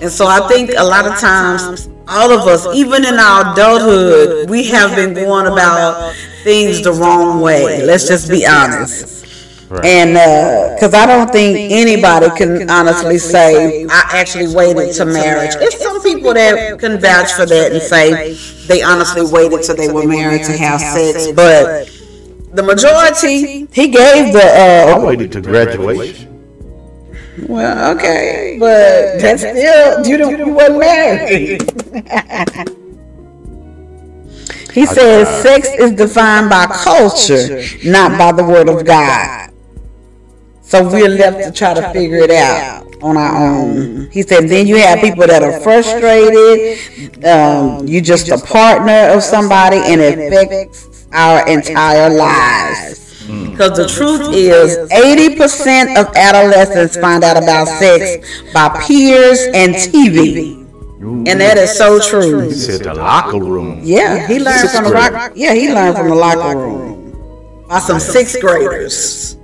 And 0.00 0.10
so 0.10 0.26
I 0.26 0.48
think 0.48 0.70
a 0.76 0.82
lot 0.84 1.06
of 1.06 1.18
times, 1.18 1.88
all 2.08 2.32
of 2.32 2.46
us, 2.46 2.66
even 2.74 3.04
in 3.04 3.16
our 3.18 3.52
adulthood, 3.52 4.48
we 4.48 4.66
have 4.68 4.96
been 4.96 5.12
going 5.14 5.46
about 5.46 6.14
things 6.42 6.82
the 6.82 6.92
wrong 6.92 7.40
way. 7.40 7.84
Let's 7.84 8.08
just 8.08 8.28
be 8.30 8.46
honest. 8.46 9.18
And 9.84 10.14
because 10.74 10.94
I 10.94 11.06
don't 11.06 11.30
think 11.30 11.70
anybody 11.70 12.28
can 12.36 12.68
honestly 12.68 13.18
say, 13.18 13.84
I 13.84 14.02
actually 14.14 14.52
waited 14.52 14.94
to 14.94 15.04
marriage. 15.04 15.54
It's 15.60 15.80
some 15.80 16.02
people 16.02 16.34
that 16.34 16.80
can 16.80 16.98
vouch 17.00 17.32
for 17.32 17.46
that 17.46 17.72
and 17.72 17.82
say 17.82 18.34
they 18.66 18.82
honestly 18.82 19.22
waited 19.22 19.62
till 19.62 19.76
they 19.76 19.92
were 19.92 20.06
married 20.06 20.44
to 20.44 20.56
have 20.56 20.80
sex. 20.80 21.30
But 21.32 21.86
the 22.52 22.62
majority, 22.64 23.66
he 23.70 23.88
gave 23.88 24.32
the. 24.32 24.42
I 24.42 24.92
Uh, 24.92 25.04
waited 25.04 25.30
to 25.32 25.40
graduation. 25.40 26.29
Well, 27.48 27.96
okay, 27.96 28.56
but 28.58 29.20
that's 29.20 29.42
still 29.42 30.06
you 30.06 30.16
don't 30.16 30.38
you 30.38 30.52
wasn't 30.52 30.80
married. 30.80 31.62
he 34.72 34.86
says 34.86 35.42
sex 35.42 35.68
is 35.68 35.92
defined 35.92 36.50
by 36.50 36.66
culture, 36.66 37.62
not 37.84 38.18
by 38.18 38.32
the 38.32 38.44
word 38.44 38.68
of 38.68 38.84
God. 38.84 39.50
So 40.62 40.88
we're 40.88 41.08
left 41.08 41.42
to 41.42 41.50
try 41.50 41.74
to 41.74 41.92
figure 41.92 42.18
it 42.18 42.30
out 42.30 42.90
on 43.02 43.16
our 43.16 43.36
own. 43.36 44.10
He 44.10 44.22
said, 44.22 44.48
then 44.48 44.66
you 44.66 44.76
have 44.76 45.00
people 45.00 45.26
that 45.26 45.42
are 45.42 45.58
frustrated. 45.60 47.24
Um, 47.24 47.88
you 47.88 48.00
just 48.00 48.28
a 48.28 48.38
partner 48.38 49.10
of 49.10 49.22
somebody, 49.22 49.78
and 49.78 50.00
it 50.00 50.18
affects 50.18 51.06
our 51.12 51.48
entire 51.48 52.10
lives. 52.10 53.09
Because 53.26 53.76
the 53.76 53.86
truth 53.86 54.34
is, 54.34 54.76
80% 54.90 55.96
of 56.00 56.14
adolescents 56.16 56.96
find 56.96 57.22
out 57.22 57.36
about 57.36 57.66
sex 57.68 58.26
by 58.52 58.68
peers 58.86 59.40
and 59.52 59.74
TV. 59.74 60.56
And 61.00 61.40
that 61.40 61.56
is 61.56 61.76
so 61.76 61.98
true. 62.00 62.48
He 62.48 62.54
said 62.54 62.82
the 62.84 62.94
locker 62.94 63.38
room. 63.38 63.80
Yeah, 63.82 64.26
he 64.26 64.38
learned 64.38 64.60
Sixth 64.60 64.74
from 64.74 64.84
the 64.84 64.90
grade. 64.90 65.12
locker. 65.12 65.32
Yeah, 65.34 65.54
he 65.54 65.72
learned 65.72 65.96
from 65.96 66.08
the 66.08 66.14
locker 66.14 66.56
room 66.56 67.66
by 67.68 67.78
some 67.78 68.00
sixth 68.00 68.40
graders. 68.40 69.36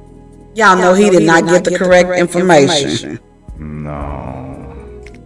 Y'all 0.55 0.77
know 0.77 0.95
he 0.95 1.11
did 1.11 1.22
not 1.22 1.47
get 1.47 1.64
the 1.64 1.77
correct 1.79 2.11
information. 2.18 3.18
No. 3.59 4.43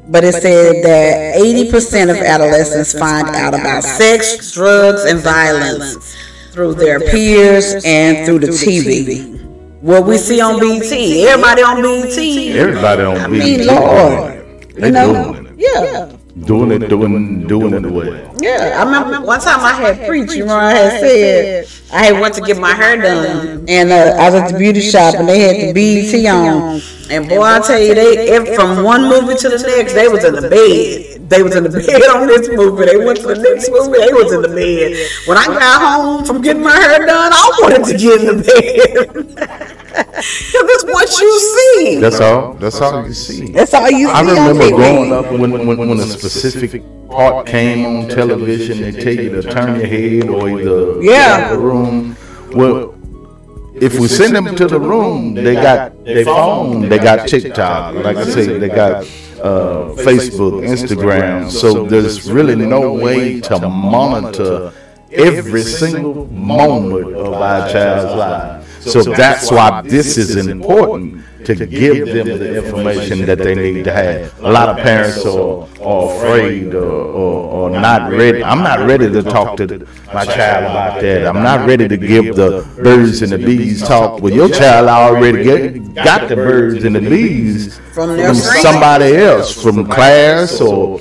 But 0.09 0.24
it 0.24 0.34
said 0.34 0.84
that 0.84 1.36
80% 1.40 2.11
of 2.11 2.16
adolescents 2.16 2.98
find 2.98 3.28
out 3.28 3.55
about 3.55 3.84
sex, 3.84 4.53
drugs, 4.53 5.05
and 5.05 5.20
violence 5.20 6.16
through 6.51 6.74
their 6.74 7.01
peers 7.01 7.82
and 7.84 8.26
through 8.26 8.40
the 8.40 8.48
TV. 8.48 9.36
What 9.80 10.05
we 10.07 10.18
see 10.18 10.40
on 10.40 10.59
BET, 10.61 10.92
everybody 10.92 11.62
on 11.62 11.82
BET. 11.82 12.18
Everybody 12.18 13.03
on 13.03 13.16
I 13.16 13.28
BET. 13.28 13.30
mean, 13.30 13.66
Lord, 13.66 14.74
They 14.74 14.86
you 14.88 14.92
know, 14.92 15.32
doing 15.32 15.46
it. 15.46 15.55
yeah. 15.59 16.16
Doing 16.44 16.70
it, 16.70 16.88
doing, 16.88 17.46
doing 17.46 17.74
it 17.74 17.90
well. 17.90 18.34
Yeah, 18.40 18.78
I 18.80 18.84
remember 18.84 19.26
one 19.26 19.40
time 19.40 19.61
I 19.61 19.72
had 19.74 20.07
preached. 20.07 20.32
You 20.34 20.44
remember 20.44 20.62
I 20.64 20.70
had 20.72 21.01
said 21.01 21.66
I 21.92 22.05
had 22.07 22.20
went 22.20 22.34
to 22.36 22.40
get 22.40 22.57
my 22.57 22.72
hair 22.72 22.96
done, 22.96 23.64
and 23.68 23.90
uh, 23.90 24.16
I 24.16 24.30
was 24.30 24.40
at 24.42 24.53
the 24.53 24.59
beauty 24.59 24.80
shop, 24.80 25.16
and 25.16 25.28
they 25.28 25.40
had 25.40 25.57
the 25.57 25.72
BET 25.74 26.26
on. 26.32 26.80
And 27.11 27.28
boy, 27.28 27.42
I 27.42 27.59
tell 27.61 27.80
you, 27.80 27.94
they 27.94 28.55
from 28.55 28.84
one 28.84 29.03
movie 29.09 29.34
to 29.36 29.48
the 29.48 29.59
next, 29.59 29.92
they 29.94 30.09
was 30.09 30.24
in 30.24 30.34
the 30.34 30.48
bed. 30.48 31.20
They 31.31 31.45
was 31.45 31.55
in 31.55 31.62
the 31.62 31.70
bed 31.70 32.03
on 32.11 32.26
this 32.26 32.49
movie. 32.49 32.87
They 32.87 32.97
went 32.97 33.20
to 33.20 33.28
the 33.28 33.37
next 33.39 33.70
movie. 33.70 33.99
They 33.99 34.12
was 34.12 34.33
in 34.33 34.43
the 34.43 34.49
bed. 34.49 34.99
When 35.28 35.39
I 35.39 35.47
got 35.47 35.81
home 35.81 36.24
from 36.24 36.43
getting 36.43 36.62
my 36.62 36.74
hair 36.76 37.07
done, 37.07 37.33
I 37.33 37.59
wanted 37.62 37.85
to 37.85 37.97
get 37.97 38.20
in 38.20 38.26
the 38.26 38.43
bed 38.43 39.14
because 39.24 40.66
it's 40.74 40.85
what 40.85 41.09
you 41.20 41.41
see. 41.41 42.01
That's 42.01 42.20
all. 42.20 42.55
That's 42.55 42.81
all 42.81 43.07
you 43.07 43.12
see. 43.14 43.53
That's 43.53 43.72
all 43.72 43.89
you 43.89 44.09
see. 44.09 44.12
I 44.12 44.20
remember 44.22 44.70
growing 44.70 45.12
up 45.12 45.31
when, 45.31 45.53
when, 45.53 45.78
when 45.78 46.01
a 46.01 46.03
specific 46.03 46.83
part 47.09 47.47
came 47.47 47.87
on 47.87 48.09
television, 48.09 48.81
they 48.81 48.91
tell 48.91 49.14
you 49.14 49.31
to 49.41 49.43
turn 49.43 49.78
your 49.78 49.87
head 49.87 50.28
or 50.28 50.49
either 50.49 51.01
Yeah. 51.01 51.51
the 51.53 51.59
room. 51.59 52.16
Well, 52.53 52.97
if 53.74 54.01
we 54.01 54.09
send 54.09 54.35
them 54.35 54.57
to 54.57 54.66
the 54.66 54.81
room, 54.81 55.35
they 55.35 55.55
got 55.55 56.05
their 56.05 56.24
phone, 56.24 56.89
they 56.89 56.99
got 56.99 57.28
TikTok, 57.28 57.95
like 57.95 58.16
I 58.16 58.24
say, 58.24 58.59
they 58.59 58.68
got 58.68 59.07
uh, 59.43 59.95
Facebook, 59.97 60.62
Instagram. 60.66 61.51
So 61.51 61.84
there's 61.86 62.30
really 62.30 62.57
no 62.57 62.93
way 62.93 63.41
to 63.41 63.68
monitor 63.68 64.72
every 65.12 65.62
single 65.62 66.26
moment 66.26 67.14
of 67.16 67.32
our 67.34 67.68
child's 67.70 68.16
life. 68.16 68.59
So 68.81 69.03
that's 69.03 69.51
why 69.51 69.83
this 69.83 70.16
is 70.16 70.47
important 70.47 71.24
to 71.45 71.55
give 71.66 72.07
them 72.07 72.26
the 72.26 72.64
information 72.64 73.24
that 73.26 73.39
they 73.39 73.55
need 73.55 73.85
to 73.85 73.93
have. 73.93 74.39
A 74.41 74.51
lot 74.51 74.68
of 74.68 74.76
parents 74.78 75.24
are, 75.24 75.66
are 75.83 76.16
afraid 76.16 76.74
or, 76.74 76.85
or, 76.85 77.70
or 77.70 77.70
not 77.70 78.11
ready. 78.12 78.43
I'm 78.45 78.62
not 78.62 78.81
ready 78.87 79.11
to 79.11 79.22
talk 79.22 79.57
to 79.59 79.87
my 80.12 80.24
child 80.24 80.64
about 80.64 81.01
that. 81.01 81.26
I'm 81.26 81.43
not 81.43 81.66
ready 81.66 81.89
to 81.89 81.97
give 81.97 82.37
the 82.37 82.66
birds 82.83 83.22
and 83.22 83.33
the 83.33 83.39
bees 83.39 83.83
talk. 83.83 84.20
Well, 84.20 84.33
your 84.33 84.49
child 84.49 84.89
already 84.89 85.45
get, 85.45 85.95
got 85.95 86.28
the 86.28 86.37
birds 86.37 86.85
and 86.85 86.95
the 86.95 87.01
bees 87.01 87.78
From 87.93 88.16
their 88.16 88.28
from 88.35 88.37
friends. 88.43 88.62
somebody 88.62 89.16
else, 89.16 89.62
from 89.62 89.87
class 89.87 90.61
or 90.61 91.01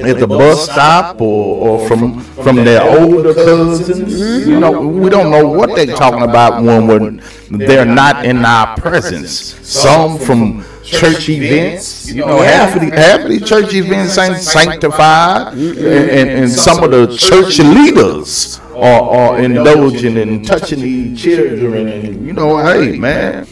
at 0.00 0.18
the 0.18 0.26
bus 0.26 0.64
stop 0.64 1.20
or, 1.20 1.80
or 1.80 1.88
from 1.88 2.20
from 2.20 2.56
their 2.56 2.82
older 2.82 3.34
cousins. 3.34 4.46
You 4.46 4.58
know, 4.60 4.72
we 4.80 5.10
don't 5.10 5.30
know 5.30 5.46
what 5.48 5.74
they're 5.76 5.94
talking 5.96 6.22
about 6.22 6.62
when 6.62 6.86
we're, 6.86 7.66
they're 7.66 7.84
not 7.84 8.24
in 8.24 8.44
our 8.44 8.76
presence. 8.76 9.32
Some 9.66 10.18
from 10.18 10.64
church 10.82 11.28
events. 11.28 12.10
You 12.10 12.26
know, 12.26 12.40
half 12.40 12.74
of 12.76 12.82
the 12.82 12.90
half 12.96 13.20
of 13.20 13.28
the 13.28 13.40
church 13.40 13.74
events 13.74 14.18
ain't 14.18 14.38
sanctified, 14.38 15.54
and, 15.54 15.78
and, 15.78 16.30
and 16.30 16.50
some 16.50 16.82
of 16.82 16.90
the 16.90 17.16
church 17.16 17.58
leaders 17.58 18.60
are, 18.74 19.02
are 19.02 19.38
indulging 19.40 20.16
and 20.18 20.46
touching 20.46 20.80
these 20.80 21.20
children. 21.20 21.88
And 21.88 22.26
you 22.26 22.32
know, 22.32 22.58
hey 22.58 22.96
man, 22.98 23.46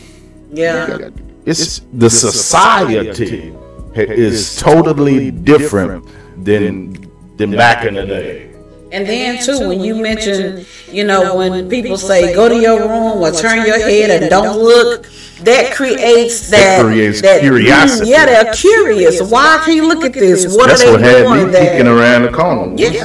Yeah. 0.50 1.10
it's 1.44 1.80
the 1.92 2.10
society 2.10 3.54
is 3.94 4.56
totally 4.58 5.30
different 5.30 6.04
than 6.48 7.06
than 7.36 7.50
back 7.52 7.84
in 7.84 7.94
the 7.94 8.06
day. 8.06 8.44
And 8.90 9.06
then 9.06 9.44
too, 9.44 9.68
when 9.68 9.80
you 9.82 9.94
mention, 10.00 10.64
you 10.90 11.04
know, 11.04 11.36
when 11.36 11.68
people 11.68 11.98
say 11.98 12.34
go 12.34 12.48
to 12.48 12.56
your 12.56 12.78
room 12.88 13.18
or 13.22 13.30
turn 13.30 13.66
your 13.66 13.78
head 13.78 14.08
and 14.10 14.30
don't 14.30 14.58
look, 14.58 15.06
that 15.42 15.74
creates 15.74 16.48
that. 16.48 16.78
That 16.78 16.84
creates 16.86 17.20
that- 17.20 17.40
mm, 17.42 17.48
curiosity. 17.48 18.10
Yeah, 18.10 18.24
they're 18.24 18.52
curious. 18.54 19.20
Why 19.20 19.60
can't 19.62 19.76
you 19.76 19.86
look 19.86 20.04
at 20.06 20.14
this? 20.14 20.56
What 20.56 20.68
That's 20.68 20.82
are 20.84 20.92
what 20.92 21.02
they 21.02 21.12
had 21.12 21.22
doing 21.24 21.46
me 21.46 21.52
there? 21.52 21.70
peeking 21.72 21.86
around 21.86 22.22
the 22.22 22.30
corner. 22.30 22.72
Yeah. 22.76 23.04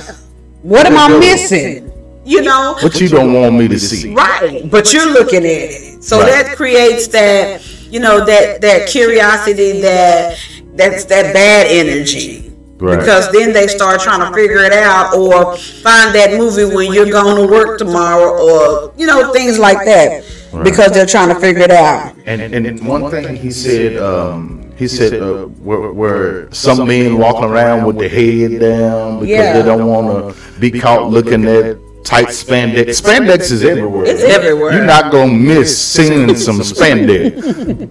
What 0.61 0.85
am 0.85 0.97
I 0.97 1.19
missing? 1.19 1.91
You 2.25 2.41
know, 2.41 2.77
What 2.79 3.01
you 3.01 3.09
don't 3.09 3.33
want 3.33 3.53
me 3.55 3.67
to 3.67 3.77
see? 3.77 4.13
right? 4.13 4.61
But 4.71 4.93
you're 4.93 5.11
looking 5.11 5.43
at 5.43 5.67
it, 5.67 6.01
so 6.01 6.19
Right. 6.21 6.31
that 6.31 6.55
creates 6.55 7.07
that, 7.07 7.59
you 7.91 7.99
know, 7.99 8.23
that 8.25 8.61
that 8.61 8.87
curiosity, 8.87 9.81
that 9.81 10.37
that's 10.77 11.03
that 11.11 11.33
bad 11.33 11.67
energy. 11.67 12.42
Right. 12.83 12.99
Because 12.99 13.31
then 13.31 13.53
they 13.53 13.67
start 13.67 14.01
trying 14.01 14.19
to 14.19 14.35
figure 14.35 14.65
it 14.65 14.73
out 14.73 15.15
or 15.15 15.55
find 15.55 16.13
that 16.13 16.37
movie 16.37 16.65
when 16.65 16.91
you're 16.91 17.09
going 17.09 17.37
to 17.37 17.49
work 17.49 17.77
tomorrow 17.77 18.31
or, 18.33 18.93
you 18.97 19.07
know, 19.07 19.31
things 19.31 19.57
like 19.57 19.85
that. 19.85 20.25
Because 20.65 20.91
they're 20.91 21.05
trying 21.05 21.29
to 21.29 21.39
figure 21.39 21.63
it 21.63 21.71
out. 21.71 22.13
And 22.25 22.41
and 22.41 22.85
one 22.85 23.09
thing 23.09 23.37
he 23.37 23.51
said, 23.51 23.95
um, 23.97 24.69
he 24.75 24.89
said, 24.89 25.13
uh, 25.13 25.45
where, 25.63 25.93
where 25.93 26.51
some 26.51 26.85
men 26.85 27.17
walking 27.17 27.45
around 27.45 27.85
with 27.85 27.97
their 27.97 28.09
head 28.09 28.59
down 28.59 29.21
because 29.21 29.29
Yeah. 29.29 29.53
they 29.53 29.63
don't 29.63 29.87
want 29.87 30.35
to 30.35 30.59
be 30.59 30.69
caught 30.77 31.09
looking 31.09 31.45
at 31.45 31.77
tight 32.03 32.27
spandex. 32.27 33.01
Spandex 33.01 33.51
is 33.51 33.63
everywhere. 33.63 34.05
It's 34.05 34.21
everywhere. 34.23 34.73
You're 34.73 34.85
not 34.85 35.11
gonna 35.11 35.31
miss 35.33 35.77
seeing 35.77 36.35
some 36.35 36.59
spandex. 36.59 37.33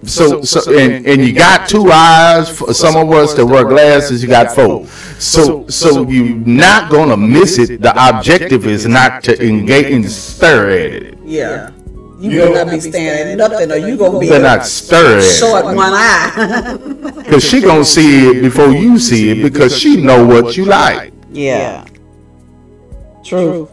So, 0.07 0.41
so 0.41 0.59
and, 0.77 1.05
and 1.07 1.25
you 1.25 1.33
got 1.33 1.67
two 1.69 1.89
eyes. 1.91 2.49
For 2.57 2.73
some 2.73 2.95
of 2.95 3.09
us 3.11 3.33
that 3.35 3.45
wear 3.45 3.63
glasses, 3.63 4.21
you 4.21 4.29
got 4.29 4.53
four. 4.53 4.85
So, 5.19 5.67
so 5.67 6.07
you're 6.07 6.35
not 6.45 6.91
gonna 6.91 7.17
miss 7.17 7.57
it. 7.57 7.81
The 7.81 7.93
objective 8.09 8.65
is 8.67 8.85
not 8.85 9.23
to 9.25 9.41
engage 9.45 9.91
and 9.91 10.09
stare 10.09 10.69
at 10.69 10.91
it. 10.93 11.17
Yeah. 11.23 11.71
You 12.19 12.29
better 12.39 12.65
not 12.65 12.71
be 12.71 12.79
staring 12.79 13.31
at 13.31 13.37
nothing 13.37 13.69
or 13.71 13.75
you 13.77 13.97
going 13.97 14.13
to 14.13 14.19
be 14.19 14.29
They're 14.29 14.41
not 14.41 14.65
stare 14.65 15.17
at 15.17 15.23
it. 15.23 15.39
short 15.39 15.65
one 15.65 15.77
eye. 15.79 17.23
Cause 17.29 17.43
she 17.43 17.59
gonna 17.59 17.83
see 17.83 18.27
it 18.29 18.41
before 18.41 18.69
you 18.69 18.97
see 18.97 19.31
it 19.31 19.43
because 19.43 19.77
she 19.77 19.97
know 19.97 20.25
what 20.25 20.55
you 20.55 20.63
like. 20.65 21.11
yeah. 21.31 21.85
True. 23.25 23.69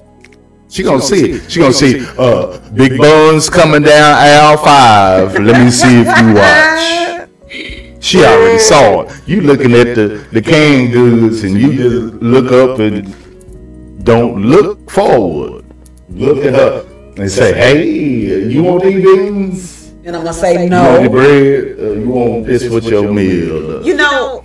She 0.71 0.85
gonna 0.85 1.03
see 1.03 1.33
it. 1.33 1.51
She 1.51 1.59
gonna 1.59 1.73
see 1.73 2.07
uh 2.17 2.59
big 2.71 2.97
buns 2.97 3.51
coming 3.51 3.83
down 3.83 4.13
aisle 4.17 4.57
five. 4.59 5.35
Let 5.35 5.65
me 5.65 5.71
see 5.71 6.03
if 6.03 6.07
you 6.07 6.35
watch. 6.35 8.01
She 8.01 8.25
already 8.25 8.59
saw 8.61 9.03
it. 9.03 9.21
You 9.27 9.41
looking 9.41 9.75
at 9.75 9.97
the 9.97 10.25
the 10.31 10.41
canned 10.41 10.93
goods 10.93 11.43
and 11.43 11.59
you 11.59 11.73
just 11.73 12.23
look 12.23 12.53
up 12.53 12.79
and 12.79 14.05
don't 14.05 14.43
look 14.43 14.89
forward. 14.91 15.65
Look 16.09 16.45
at 16.45 16.55
her 16.55 16.87
and 17.17 17.31
say, 17.31 17.53
"Hey, 17.53 18.49
you 18.49 18.63
want 18.63 18.85
these 18.85 19.05
beans? 19.05 19.93
And 20.05 20.17
I'm 20.17 20.23
going 20.23 20.27
to 20.27 20.33
say 20.33 20.69
"No." 20.69 20.83
You 20.83 20.89
want 20.89 21.03
the 21.03 21.09
no. 21.09 21.11
bread? 21.11 21.79
Uh, 21.79 21.93
you 22.01 22.09
want 22.09 22.47
this 22.47 22.69
with 22.69 22.85
your 22.85 23.13
meal?" 23.13 23.85
You 23.85 23.95
know, 23.95 24.45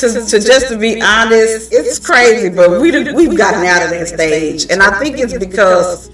to, 0.00 0.08
to 0.26 0.40
just 0.40 0.68
to 0.68 0.78
be 0.78 1.00
honest, 1.02 1.72
it's 1.72 1.98
crazy, 1.98 2.48
but 2.48 2.80
we 2.80 2.90
do- 2.90 3.14
we've 3.14 3.36
gotten 3.36 3.64
out 3.64 3.82
of 3.82 3.90
that 3.90 4.08
stage, 4.08 4.66
and 4.70 4.82
I 4.82 4.98
think 4.98 5.18
it's 5.18 5.36
because 5.36 6.10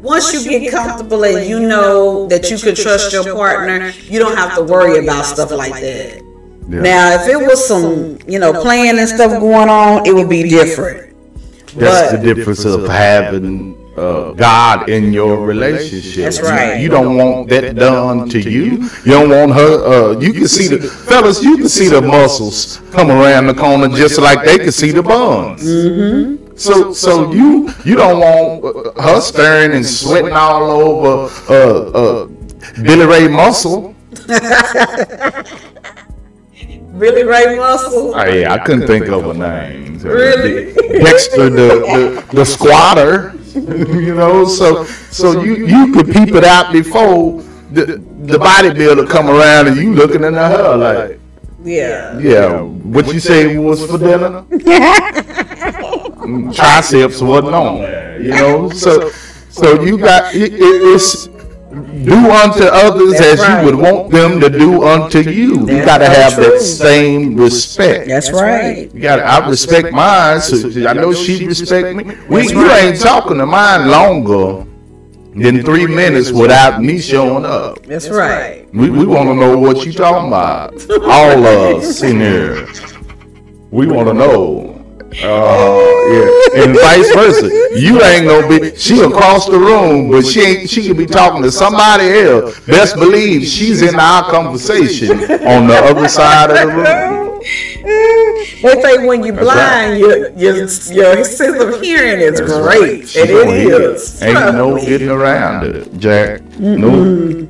once 0.00 0.32
you 0.32 0.48
get 0.60 0.70
comfortable 0.70 1.24
and 1.24 1.48
you 1.48 1.60
know 1.60 2.26
that 2.28 2.50
you 2.50 2.58
can 2.58 2.74
trust 2.74 3.12
your 3.12 3.24
partner, 3.34 3.92
you 4.04 4.18
don't 4.18 4.36
have 4.36 4.54
to 4.56 4.62
worry 4.62 5.02
about 5.04 5.24
stuff 5.26 5.50
like 5.50 5.74
that. 5.74 6.22
Yeah. 6.68 6.80
Now, 6.80 7.14
if 7.14 7.28
it 7.28 7.36
was 7.38 7.66
some, 7.66 8.18
you 8.26 8.38
know, 8.38 8.52
playing 8.62 8.98
and 8.98 9.08
stuff 9.08 9.40
going 9.40 9.68
on, 9.70 10.06
it 10.06 10.14
would 10.14 10.28
be 10.28 10.42
different. 10.48 11.14
That's 11.74 12.12
But- 12.12 12.20
the 12.22 12.34
difference 12.34 12.64
of 12.64 12.86
having 12.88 13.74
uh, 13.98 14.32
God 14.32 14.88
in 14.88 15.12
your 15.12 15.44
relationship. 15.44 16.24
That's 16.24 16.40
right. 16.40 16.76
You, 16.76 16.84
you 16.84 16.88
don't 16.88 17.16
want 17.16 17.48
that 17.50 17.74
done 17.74 18.28
to 18.30 18.38
you. 18.38 18.88
You 19.04 19.12
don't 19.12 19.30
want 19.30 19.52
her. 19.52 19.72
Uh, 19.84 20.18
you 20.20 20.32
can 20.32 20.48
see 20.48 20.68
the 20.68 20.88
fellas. 20.88 21.42
You 21.42 21.56
can 21.56 21.68
see 21.68 21.88
the 21.88 22.00
muscles 22.00 22.80
come 22.92 23.10
around 23.10 23.46
the 23.46 23.54
corner 23.54 23.88
just 23.88 24.18
like 24.20 24.44
they 24.44 24.58
can 24.58 24.72
see 24.72 24.92
the 24.92 25.02
buns. 25.02 25.62
Mm-hmm. 25.62 26.56
So, 26.56 26.92
so 26.92 27.32
you 27.32 27.70
you 27.84 27.94
don't 27.94 28.18
want 28.18 28.64
uh, 28.64 29.02
her 29.02 29.20
staring 29.20 29.72
and 29.76 29.86
sweating 29.86 30.32
all 30.32 30.70
over 30.70 31.32
uh, 31.48 31.90
uh, 31.90 32.26
Billy 32.82 33.06
Ray 33.06 33.28
Muscle. 33.28 33.94
Really, 36.98 37.22
Ray 37.24 37.56
Russell? 37.58 38.14
Oh, 38.14 38.24
yeah, 38.24 38.52
I 38.52 38.58
couldn't 38.58 38.86
think 38.86 39.06
of 39.08 39.26
a 39.26 39.34
name. 39.34 39.98
Really? 39.98 40.72
Dexter 40.74 41.48
the, 41.50 41.68
the, 42.30 42.36
the 42.36 42.44
squatter. 42.44 43.34
you 43.54 44.14
know, 44.14 44.44
so 44.60 44.84
so 44.84 45.42
you 45.42 45.66
you 45.66 45.92
could 45.92 46.06
peep 46.12 46.34
it 46.34 46.44
out 46.44 46.72
before 46.72 47.42
the 47.72 47.84
the 48.32 48.38
bodybuilder 48.38 49.08
come 49.08 49.28
around 49.28 49.68
and 49.68 49.76
you 49.76 49.94
looking 49.94 50.22
in 50.24 50.32
the 50.34 50.48
her 50.48 50.76
like, 50.76 51.20
Yeah. 51.64 52.18
yeah, 52.18 52.60
what 52.62 53.12
you 53.12 53.20
say 53.20 53.56
was 53.58 53.84
for 53.90 53.98
dinner? 53.98 54.44
Mm, 56.18 56.54
Triceps 56.54 57.20
wasn't 57.22 57.54
on 57.54 57.78
there, 57.80 58.20
you 58.20 58.30
know. 58.30 58.68
So 58.70 59.08
so 59.50 59.80
you 59.82 59.96
got 59.98 60.34
it, 60.34 60.52
it- 60.52 60.82
it's 60.94 61.26
do 62.04 62.30
unto 62.30 62.64
others 62.64 63.12
That's 63.12 63.22
as 63.22 63.40
right. 63.40 63.60
you 63.60 63.66
would 63.66 63.74
want 63.74 64.10
them 64.10 64.40
to 64.40 64.50
do 64.50 64.84
unto 64.84 65.20
you. 65.20 65.60
you 65.60 65.84
got 65.84 65.98
to 65.98 66.06
have 66.06 66.34
true. 66.34 66.44
that 66.44 66.60
same 66.60 67.36
respect. 67.36 68.08
That's 68.08 68.32
right. 68.32 68.92
You 68.94 69.00
got. 69.00 69.20
I 69.20 69.48
respect 69.48 69.92
mine. 69.92 70.40
So 70.40 70.68
I 70.88 70.92
know 70.92 71.12
she 71.12 71.46
respect 71.46 71.96
me. 71.96 72.16
We, 72.28 72.48
you 72.48 72.70
ain't 72.70 73.00
talking 73.00 73.38
to 73.38 73.46
mine 73.46 73.88
longer 73.88 74.66
than 75.34 75.62
three 75.62 75.86
minutes 75.86 76.32
without 76.32 76.82
me 76.82 77.00
showing 77.00 77.44
up. 77.44 77.84
That's 77.84 78.08
right. 78.08 78.72
We, 78.74 78.90
we 78.90 79.06
want 79.06 79.28
to 79.28 79.34
know 79.34 79.56
what 79.56 79.86
you 79.86 79.92
talking 79.92 80.28
about. 80.28 80.72
All 80.90 81.44
of 81.44 81.82
us 81.82 82.02
in 82.02 82.20
here. 82.20 82.66
We 83.70 83.86
want 83.86 84.08
to 84.08 84.14
know. 84.14 84.67
Uh, 85.10 85.80
yeah, 86.10 86.64
and 86.64 86.74
vice 86.78 87.12
versa. 87.14 87.48
You 87.78 88.00
ain't 88.02 88.26
no 88.26 88.46
big. 88.46 88.78
She 88.78 89.00
across 89.00 89.46
the 89.46 89.58
room, 89.58 90.10
but 90.10 90.26
she 90.26 90.40
ain't. 90.40 90.70
She 90.70 90.86
could 90.86 90.98
be 90.98 91.06
talking 91.06 91.42
to 91.42 91.50
somebody 91.50 92.08
else. 92.10 92.60
Best 92.66 92.94
believe 92.96 93.46
she's 93.46 93.82
in 93.82 93.98
our 93.98 94.30
conversation 94.30 95.10
on 95.10 95.66
the 95.66 95.80
other 95.82 96.08
side 96.08 96.50
of 96.50 96.56
the 96.56 96.66
room. 96.66 97.28
They 98.60 98.82
say 98.82 99.06
when 99.06 99.22
you're 99.22 99.36
blind, 99.36 100.00
your, 100.00 100.30
your, 100.30 100.56
your 100.56 101.24
sense 101.24 101.62
of 101.62 101.80
hearing 101.80 102.20
is 102.20 102.40
great. 102.40 103.04
right. 103.04 103.16
And 103.16 103.28
gonna 103.28 103.50
it 103.52 103.66
is. 103.68 104.22
Ain't 104.22 104.34
no 104.34 104.76
getting 104.84 105.10
around 105.10 105.64
it, 105.66 105.96
Jack. 105.98 106.42
No. 106.58 107.48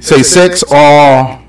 Say 0.00 0.22
sex 0.22 0.62
are 0.72 1.42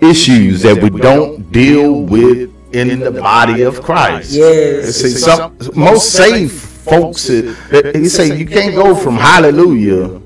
issues 0.00 0.62
that 0.62 0.80
we 0.80 0.90
don't 0.90 1.50
deal 1.50 2.02
with 2.02 2.53
in 2.74 3.00
the 3.00 3.10
body 3.12 3.62
of 3.62 3.82
Christ. 3.82 4.32
Yes. 4.32 4.96
Say 4.96 5.08
some 5.10 5.56
most 5.74 6.12
safe 6.12 6.52
folks. 6.52 7.28
He 7.28 8.08
say 8.08 8.36
you 8.36 8.46
can't 8.46 8.74
go 8.74 8.94
from 8.94 9.16
hallelujah. 9.16 10.20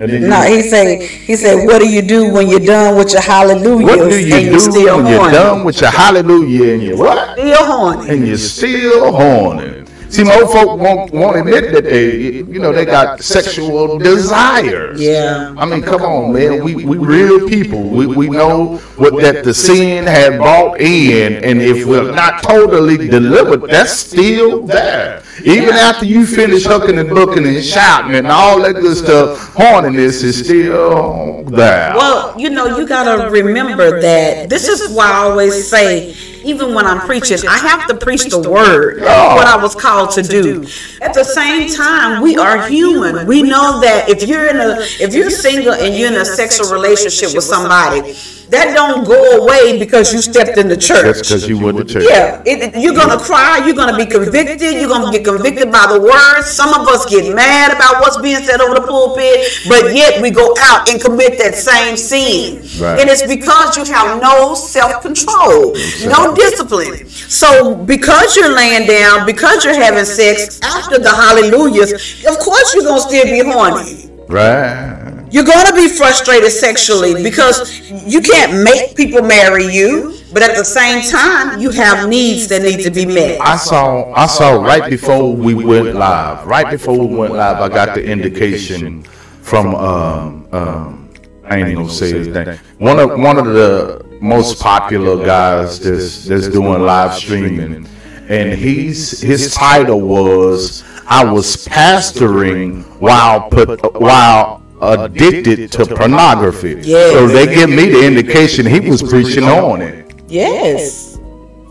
And 0.00 0.28
No, 0.30 0.42
he 0.42 0.62
said, 0.62 1.02
he 1.02 1.34
said, 1.34 1.66
what 1.66 1.80
do 1.80 1.88
you 1.88 2.02
do 2.02 2.32
when 2.32 2.48
you're 2.48 2.60
done 2.60 2.96
with 2.96 3.12
your 3.12 3.20
hallelujah 3.20 3.84
what 3.84 3.96
do 3.96 4.02
and 4.04 4.12
you 4.12 4.36
you're 4.38 4.50
do 4.52 4.60
still 4.60 4.96
when 5.02 5.06
you're 5.12 5.30
done 5.32 5.64
with 5.64 5.80
your 5.80 5.90
hallelujah 5.90 6.74
and 6.74 6.82
your 6.84 6.96
what? 6.98 7.32
Still 7.36 7.64
horny. 7.66 8.08
and 8.10 8.26
you're 8.28 8.36
still 8.38 9.12
horny. 9.12 9.77
See, 10.10 10.24
most 10.24 10.52
folk 10.52 10.78
won't, 10.78 11.12
won't 11.12 11.36
admit 11.36 11.72
that 11.72 11.84
they, 11.84 12.16
you 12.16 12.58
know, 12.58 12.72
they 12.72 12.84
got 12.84 13.20
sexual 13.20 13.98
desires. 13.98 15.00
Yeah. 15.00 15.54
I 15.56 15.66
mean, 15.66 15.82
come 15.82 16.02
on, 16.02 16.32
man. 16.32 16.64
We, 16.64 16.74
we 16.84 16.96
real 16.96 17.48
people. 17.48 17.82
We, 17.82 18.06
we 18.06 18.28
know 18.28 18.78
what 18.96 19.20
that 19.22 19.44
the 19.44 19.52
sin 19.52 20.06
had 20.06 20.38
brought 20.38 20.80
in, 20.80 21.44
and 21.44 21.60
if 21.60 21.86
we're 21.86 22.12
not 22.12 22.42
totally 22.42 23.08
delivered, 23.08 23.68
that's 23.68 23.92
still 23.92 24.66
there. 24.66 25.22
Even 25.44 25.74
after 25.74 26.04
you 26.04 26.26
finish 26.26 26.64
hooking 26.64 26.98
and 26.98 27.08
booking 27.10 27.46
and 27.46 27.64
shouting 27.64 28.16
and 28.16 28.26
all 28.26 28.60
that 28.62 28.74
good 28.74 28.96
stuff, 28.96 29.54
horniness 29.54 30.24
is 30.24 30.44
still 30.44 31.44
there. 31.44 31.92
Well, 31.94 32.38
you 32.40 32.50
know, 32.50 32.78
you 32.78 32.86
gotta 32.86 33.30
remember 33.30 34.00
that 34.00 34.48
this 34.48 34.68
is 34.68 34.90
why 34.90 35.06
I 35.06 35.30
always 35.30 35.68
say, 35.68 36.14
even 36.44 36.74
when 36.74 36.86
I'm 36.86 37.00
preaching, 37.00 37.38
I 37.48 37.58
have 37.58 37.86
to 37.88 37.94
preach 37.94 38.24
the 38.26 38.38
word, 38.38 39.00
what 39.00 39.46
I 39.46 39.56
was 39.60 39.74
called 39.74 40.10
to 40.12 40.22
do. 40.22 40.62
At 41.00 41.14
the 41.14 41.24
same 41.24 41.68
time, 41.70 42.22
we 42.22 42.36
are 42.36 42.68
human. 42.68 43.26
We 43.26 43.42
know 43.42 43.80
that 43.80 44.08
if 44.08 44.28
you're 44.28 44.46
in 44.48 44.56
a, 44.56 44.78
if 45.00 45.14
you're 45.14 45.30
single 45.30 45.72
and 45.72 45.94
you're 45.96 46.08
in 46.12 46.20
a 46.20 46.24
sexual 46.24 46.70
relationship 46.72 47.34
with 47.34 47.44
somebody, 47.44 48.14
that 48.50 48.74
don't 48.74 49.04
go 49.04 49.42
away 49.44 49.78
because 49.78 50.12
you 50.12 50.20
stepped 50.22 50.56
in 50.58 50.68
the 50.68 50.74
That's 50.74 50.86
church. 50.86 51.16
because 51.18 51.48
you 51.48 51.58
went 51.58 51.78
to 51.78 51.84
church. 51.84 52.04
Yeah, 52.08 52.42
it, 52.46 52.74
it- 52.74 52.80
you're 52.82 52.94
gonna 52.94 53.18
cry. 53.18 53.62
You're 53.66 53.74
gonna 53.76 53.96
be 53.96 54.06
convicted. 54.06 54.60
You're 54.60 54.88
gonna 54.88 55.12
get 55.12 55.24
convicted 55.24 55.70
by 55.70 55.86
the 55.92 56.00
word. 56.00 56.42
Some 56.44 56.72
of 56.74 56.86
us 56.88 57.04
get 57.06 57.34
mad 57.34 57.72
about 57.76 58.00
what's 58.00 58.16
being 58.18 58.42
said 58.42 58.60
over 58.60 58.74
the 58.74 58.86
pulpit, 58.86 59.46
but 59.68 59.94
yet 59.94 60.22
we 60.22 60.30
go 60.30 60.54
out 60.60 60.88
and 60.90 61.00
commit 61.00 61.38
that 61.38 61.54
same 61.54 61.96
sin. 61.96 62.62
Right. 62.80 63.00
And 63.00 63.10
it's 63.10 63.26
because 63.26 63.76
you 63.76 63.84
have 63.92 64.20
no 64.22 64.54
self-control, 64.54 65.74
no 66.06 66.34
discipline. 66.34 67.08
So 67.08 67.74
because 67.74 68.36
you're 68.36 68.54
laying 68.54 68.86
down, 68.86 69.26
because 69.26 69.64
you're 69.64 69.74
having 69.74 70.04
sex 70.04 70.60
after 70.62 70.98
the 70.98 71.10
hallelujahs, 71.10 72.24
of 72.26 72.38
course 72.38 72.74
you're 72.74 72.84
gonna 72.84 73.00
still 73.00 73.24
be 73.24 73.40
horny. 73.44 74.10
Right. 74.28 75.07
You're 75.30 75.44
gonna 75.44 75.74
be 75.74 75.88
frustrated 75.88 76.50
sexually 76.50 77.22
because 77.22 77.90
you 77.90 78.20
can't 78.20 78.64
make 78.64 78.96
people 78.96 79.22
marry 79.22 79.66
you, 79.66 80.18
but 80.32 80.42
at 80.42 80.56
the 80.56 80.64
same 80.64 81.02
time, 81.10 81.60
you 81.60 81.70
have 81.70 82.08
needs 82.08 82.48
that 82.48 82.62
need 82.62 82.82
to 82.82 82.90
be 82.90 83.06
met. 83.06 83.40
I 83.40 83.56
saw 83.56 84.12
I 84.14 84.26
saw 84.26 84.62
right 84.62 84.88
before 84.88 85.34
we 85.34 85.54
went 85.54 85.94
live. 85.94 86.46
Right 86.46 86.70
before 86.70 86.98
we 86.98 87.14
went 87.14 87.34
live, 87.34 87.60
I 87.60 87.68
got 87.68 87.94
the 87.94 88.04
indication 88.04 89.02
from 89.42 89.74
um 89.74 90.48
um 90.52 91.10
I 91.44 91.58
ain't 91.58 91.76
gonna 91.76 91.90
say 91.90 92.12
his 92.12 92.28
name. 92.28 92.58
One 92.78 92.98
of 92.98 93.18
one 93.18 93.38
of 93.38 93.46
the 93.46 94.04
most 94.20 94.60
popular 94.60 95.24
guys 95.24 95.80
that's 95.80 96.24
that's 96.24 96.48
doing 96.48 96.82
live 96.82 97.14
streaming, 97.14 97.86
and 98.28 98.52
he's 98.52 99.20
his 99.20 99.54
title 99.54 100.00
was 100.00 100.84
I 101.06 101.24
was 101.24 101.66
pastoring 101.66 102.84
while 103.00 103.48
put 103.48 103.80
while 103.98 104.62
addicted 104.80 105.70
to 105.72 105.86
pornography. 105.86 106.80
Yes. 106.82 107.12
So 107.12 107.26
they 107.26 107.46
give 107.46 107.70
me 107.70 107.88
the 107.88 108.06
indication 108.06 108.66
he 108.66 108.80
was 108.80 109.02
preaching 109.02 109.44
on 109.44 109.82
it. 109.82 110.12
Yes. 110.28 111.16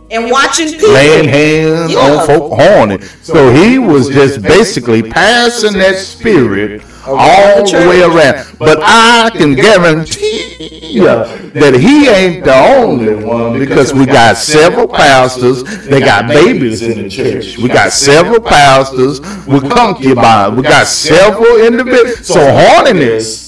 And 0.10 0.32
watching 0.32 0.72
people. 0.72 0.89
laying 0.91 1.28
hands 1.28 1.91
Yeah. 1.91 1.99
on 1.99 2.26
folk 2.28 2.53
horny. 2.60 2.99
So 3.22 3.51
he 3.53 3.78
was 3.78 4.08
just 4.10 4.41
basically 4.41 5.03
passing 5.03 5.74
that 5.74 5.97
spirit 5.97 6.82
all 7.08 7.66
the 7.66 7.88
way 7.89 8.01
around. 8.01 8.58
But 8.58 8.80
I 8.82 9.30
can 9.34 9.55
guarantee 9.55 10.93
you 10.93 11.05
that 11.05 11.76
he 11.80 12.08
ain't 12.08 12.43
the 12.43 12.55
only 12.55 13.16
one 13.24 13.60
because 13.60 13.93
we 13.93 14.05
got 14.05 14.38
several 14.38 14.88
pastors. 14.88 15.64
They 15.88 15.99
got 15.99 16.28
babies 16.28 16.82
in 16.82 17.03
the 17.03 17.10
church. 17.10 17.58
We 17.58 17.68
got 17.70 17.91
several 17.91 18.41
pastors 18.41 19.20
with 19.45 19.70
concubines. 19.72 20.55
We 20.55 20.64
got 20.64 20.88
several 20.88 21.58
individuals. 21.66 22.26
So 22.28 22.39
horniness 22.39 23.47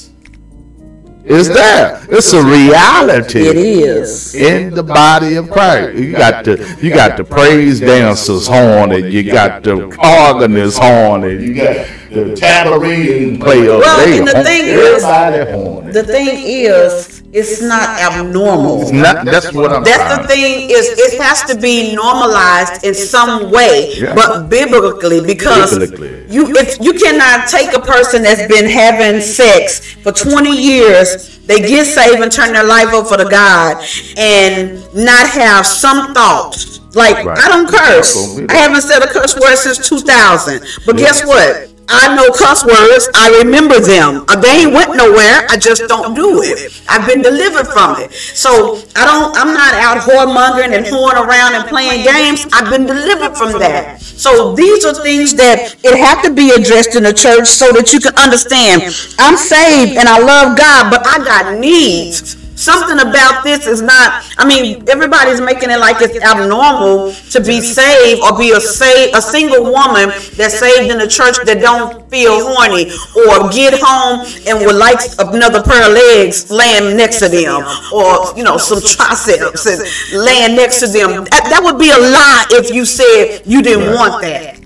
is 1.30 1.48
there. 1.48 2.04
It's 2.10 2.34
a 2.34 2.44
reality 2.44 3.42
It 3.48 3.56
is. 3.56 4.34
in 4.34 4.74
the 4.74 4.84
body 4.84 5.36
of 5.36 5.50
Christ. 5.50 5.98
You 5.98 6.12
got 6.12 6.44
the 6.44 6.78
you 6.82 6.90
got 6.90 7.18
the 7.18 7.24
praise 7.24 7.80
dancers 7.80 8.48
horny, 8.48 9.10
you 9.10 9.32
got 9.32 9.64
the 9.64 9.76
organists 10.00 10.80
horny, 10.80 11.46
you 11.46 11.54
got 11.54 11.99
the 12.12 12.36
tambourine 12.36 13.40
player. 13.40 13.78
Well, 13.80 13.98
they 14.06 14.18
and 14.18 14.28
the 14.28 14.36
hon- 14.36 14.44
thing 14.46 14.66
is- 14.68 15.04
horny. 15.04 15.92
The 15.92 16.04
thing 16.04 16.30
is, 16.44 17.24
it's 17.32 17.62
not 17.62 18.00
abnormal. 18.00 18.82
It's 18.84 18.92
Not, 18.92 19.26
that's 19.26 19.52
what 19.54 19.72
I'm 19.72 19.84
That's 19.84 19.98
trying 19.98 20.22
the 20.22 20.28
thing 20.28 20.70
is 20.72 20.88
it 20.90 21.20
has 21.22 21.44
to 21.44 21.56
be 21.56 21.96
normalized 21.96 22.84
in 22.84 22.94
some 22.96 23.52
way, 23.52 23.94
Yeah. 23.96 24.14
but 24.16 24.50
biblically 24.50 25.22
because 25.26 25.78
Biblically. 25.78 26.26
you 26.30 26.48
if 26.58 26.80
you 26.82 26.94
cannot 26.94 27.48
take 27.48 27.74
a 27.74 27.80
person 27.80 28.24
that's 28.24 28.48
been 28.48 28.70
having 28.70 29.22
sex 29.22 29.80
for 30.04 30.12
20 30.12 30.50
years, 30.56 31.40
they 31.46 31.60
get 31.60 31.86
saved 31.86 32.22
and 32.22 32.32
turn 32.32 32.54
their 32.54 32.64
life 32.64 32.94
over 32.94 33.18
to 33.18 33.26
God 33.26 33.78
and 34.18 34.82
not 34.96 35.28
have 35.30 35.66
some 35.66 36.14
thoughts. 36.14 36.80
Like 36.96 37.24
Right. 37.24 37.38
I 37.38 37.48
don't 37.50 37.68
curse. 37.70 38.40
I 38.50 38.56
haven't 38.56 38.82
said 38.82 39.04
a 39.04 39.08
curse 39.08 39.36
word 39.36 39.56
since 39.58 39.78
2000. 39.88 40.62
But 40.88 40.98
guess 40.98 41.24
what? 41.24 41.69
I 41.90 42.16
know 42.16 42.30
cuss 42.32 42.64
words. 42.66 43.10
I 43.16 43.42
remember 43.44 43.80
them. 43.80 44.26
Uh, 44.30 44.36
They 44.40 44.64
ain't 44.64 44.74
went 44.74 44.96
nowhere. 44.96 45.46
I 45.50 45.58
just 45.58 45.84
don't 45.88 46.14
do 46.14 46.42
it. 46.44 46.82
I've 46.88 47.08
been 47.08 47.22
delivered 47.22 47.68
from 47.68 47.98
it. 48.00 48.14
So 48.14 48.80
I 48.96 49.06
don't. 49.06 49.36
I'm 49.38 49.54
not 49.54 49.74
out 49.74 49.98
whoremongering 50.06 50.76
and 50.78 50.86
whoring 50.86 51.18
around 51.26 51.56
and 51.56 51.66
playing 51.68 52.06
games. 52.06 52.46
I've 52.54 52.70
been 52.70 52.86
delivered 52.86 53.36
from 53.36 53.58
that. 53.60 54.02
So 54.02 54.54
these 54.56 54.86
are 54.86 54.94
things 54.94 55.34
that 55.36 55.76
it 55.84 55.98
have 55.98 56.22
to 56.24 56.32
be 56.32 56.52
addressed 56.52 56.96
in 56.96 57.04
the 57.04 57.14
church 57.14 57.48
so 57.48 57.72
that 57.74 57.92
you 57.94 58.00
can 58.00 58.16
understand. 58.16 58.84
I'm 59.20 59.38
saved 59.38 59.98
and 59.98 60.08
I 60.08 60.20
love 60.20 60.58
God, 60.58 60.92
but 60.92 61.02
I 61.08 61.24
got 61.24 61.58
needs. 61.60 62.36
Something 62.60 63.00
about 63.00 63.46
this 63.46 63.66
is 63.68 63.82
not. 63.82 64.28
I 64.38 64.46
mean, 64.46 64.84
everybody's 64.90 65.40
making 65.40 65.72
it 65.72 65.80
like 65.80 66.02
it's 66.02 66.20
abnormal 66.22 67.14
to 67.32 67.40
be 67.40 67.62
saved 67.62 68.20
or 68.22 68.38
be 68.38 68.52
a 68.52 68.60
saved 68.60 69.16
a 69.16 69.22
single 69.22 69.64
woman 69.64 70.10
that's 70.36 70.60
saved 70.60 70.92
in 70.92 70.98
the 70.98 71.08
church 71.08 71.38
that 71.46 71.62
don't 71.62 72.04
feel 72.12 72.36
horny 72.44 72.92
or 73.16 73.48
get 73.50 73.80
home 73.80 74.28
and 74.46 74.60
would 74.66 74.76
like 74.76 75.00
another 75.20 75.64
pair 75.64 75.88
of 75.88 75.94
legs 75.94 76.52
laying 76.52 76.98
next 76.98 77.20
to 77.20 77.30
them 77.30 77.64
or 77.94 78.36
you 78.36 78.44
know 78.44 78.58
some 78.58 78.82
triceps 78.84 79.64
laying 80.12 80.58
next 80.58 80.82
to 80.82 80.88
them. 80.88 81.24
That, 81.32 81.48
that 81.48 81.62
would 81.64 81.80
be 81.80 81.92
a 81.92 81.98
lie 81.98 82.46
if 82.60 82.76
you 82.76 82.84
said 82.84 83.44
you 83.46 83.62
didn't 83.62 83.96
want 83.96 84.22
that. 84.24 84.59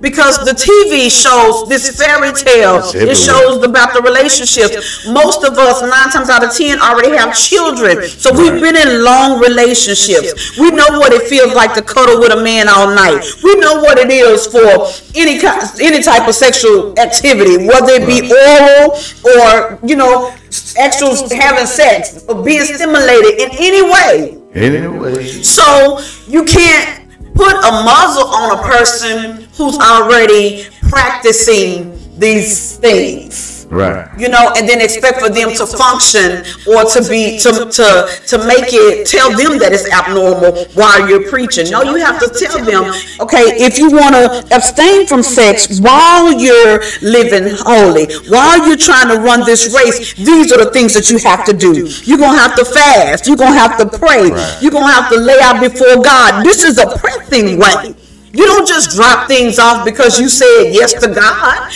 Because 0.00 0.44
the 0.44 0.52
TV 0.52 1.08
shows 1.08 1.68
this 1.68 1.96
fairy 1.96 2.32
tale. 2.32 2.82
It 2.94 3.16
shows 3.16 3.64
about 3.64 3.94
the 3.94 4.02
relationships. 4.02 5.06
Most 5.08 5.42
of 5.42 5.56
us, 5.56 5.80
nine 5.80 6.10
times 6.12 6.28
out 6.28 6.44
of 6.44 6.54
ten, 6.54 6.78
already 6.80 7.16
have 7.16 7.34
children. 7.34 8.02
So 8.04 8.32
we've 8.32 8.60
been 8.60 8.76
in 8.76 9.02
long 9.02 9.40
relationships. 9.40 10.58
We 10.58 10.70
know 10.70 11.00
what 11.00 11.12
it 11.12 11.22
feels 11.28 11.54
like 11.54 11.74
to 11.74 11.82
cuddle 11.82 12.20
with 12.20 12.32
a 12.32 12.42
man 12.42 12.68
all 12.68 12.94
night. 12.94 13.24
We 13.42 13.56
know 13.56 13.80
what 13.80 13.98
it 13.98 14.10
is 14.10 14.46
for 14.46 14.86
any 15.16 15.40
any 15.80 16.02
type 16.02 16.28
of 16.28 16.34
sexual 16.34 16.98
activity, 16.98 17.66
whether 17.66 17.96
it 17.96 18.06
be 18.06 18.28
oral 18.28 19.00
or 19.24 19.78
you 19.82 19.96
know, 19.96 20.34
actual 20.78 21.16
having 21.30 21.66
sex 21.66 22.24
or 22.28 22.42
being 22.42 22.62
stimulated 22.62 23.40
in 23.40 23.50
any 23.58 23.82
way. 23.82 24.42
Anyway, 24.54 25.24
So 25.42 26.00
you 26.26 26.44
can't 26.44 27.06
put 27.34 27.52
a 27.52 27.72
muzzle 27.84 28.28
on 28.28 28.58
a 28.58 28.62
person 28.62 29.35
who's 29.56 29.78
already 29.78 30.66
practicing 30.88 31.98
these 32.18 32.76
things. 32.78 33.66
right. 33.68 34.08
You 34.16 34.28
know, 34.28 34.52
and 34.56 34.66
then 34.68 34.80
expect 34.80 35.20
for 35.20 35.28
them 35.28 35.50
to 35.52 35.66
function 35.66 36.44
or 36.70 36.84
to 36.94 37.00
be 37.10 37.36
to 37.44 37.50
to 37.78 37.86
to 38.30 38.36
make 38.46 38.70
it 38.72 39.06
tell 39.06 39.28
them 39.36 39.58
that 39.58 39.72
it's 39.74 39.90
abnormal 39.90 40.64
while 40.78 41.08
you're 41.08 41.28
preaching. 41.28 41.68
No, 41.70 41.82
you 41.82 41.96
have 41.96 42.18
to 42.20 42.28
tell 42.30 42.64
them, 42.64 42.84
okay, 43.20 43.58
if 43.68 43.76
you 43.76 43.90
want 43.90 44.14
to 44.14 44.24
abstain 44.54 45.06
from 45.06 45.22
sex 45.22 45.80
while 45.80 46.32
you're 46.32 46.80
living 47.02 47.52
holy, 47.58 48.06
while 48.30 48.56
you're 48.66 48.78
trying 48.78 49.08
to 49.08 49.18
run 49.20 49.44
this 49.44 49.74
race, 49.74 50.14
these 50.14 50.52
are 50.52 50.64
the 50.64 50.70
things 50.70 50.94
that 50.94 51.10
you 51.10 51.18
have 51.18 51.44
to 51.44 51.52
do. 51.52 51.88
You're 52.04 52.18
gonna 52.18 52.38
have 52.38 52.54
to 52.56 52.64
fast. 52.64 53.26
You're 53.26 53.36
gonna 53.36 53.58
have 53.58 53.76
to 53.82 53.86
pray. 53.98 54.30
You're 54.62 54.72
gonna 54.72 54.92
have 54.94 55.10
to 55.12 55.18
lay 55.18 55.40
out 55.42 55.60
before 55.60 56.02
God. 56.02 56.44
This 56.46 56.62
is 56.64 56.78
a 56.78 56.96
pressing 56.96 57.58
way. 57.58 57.94
You 58.32 58.44
don't 58.44 58.66
just 58.66 58.96
drop 58.96 59.28
things 59.28 59.58
off 59.58 59.84
because 59.84 60.18
you 60.20 60.28
said 60.28 60.72
yes 60.72 60.92
to 60.94 61.08
God. 61.08 61.70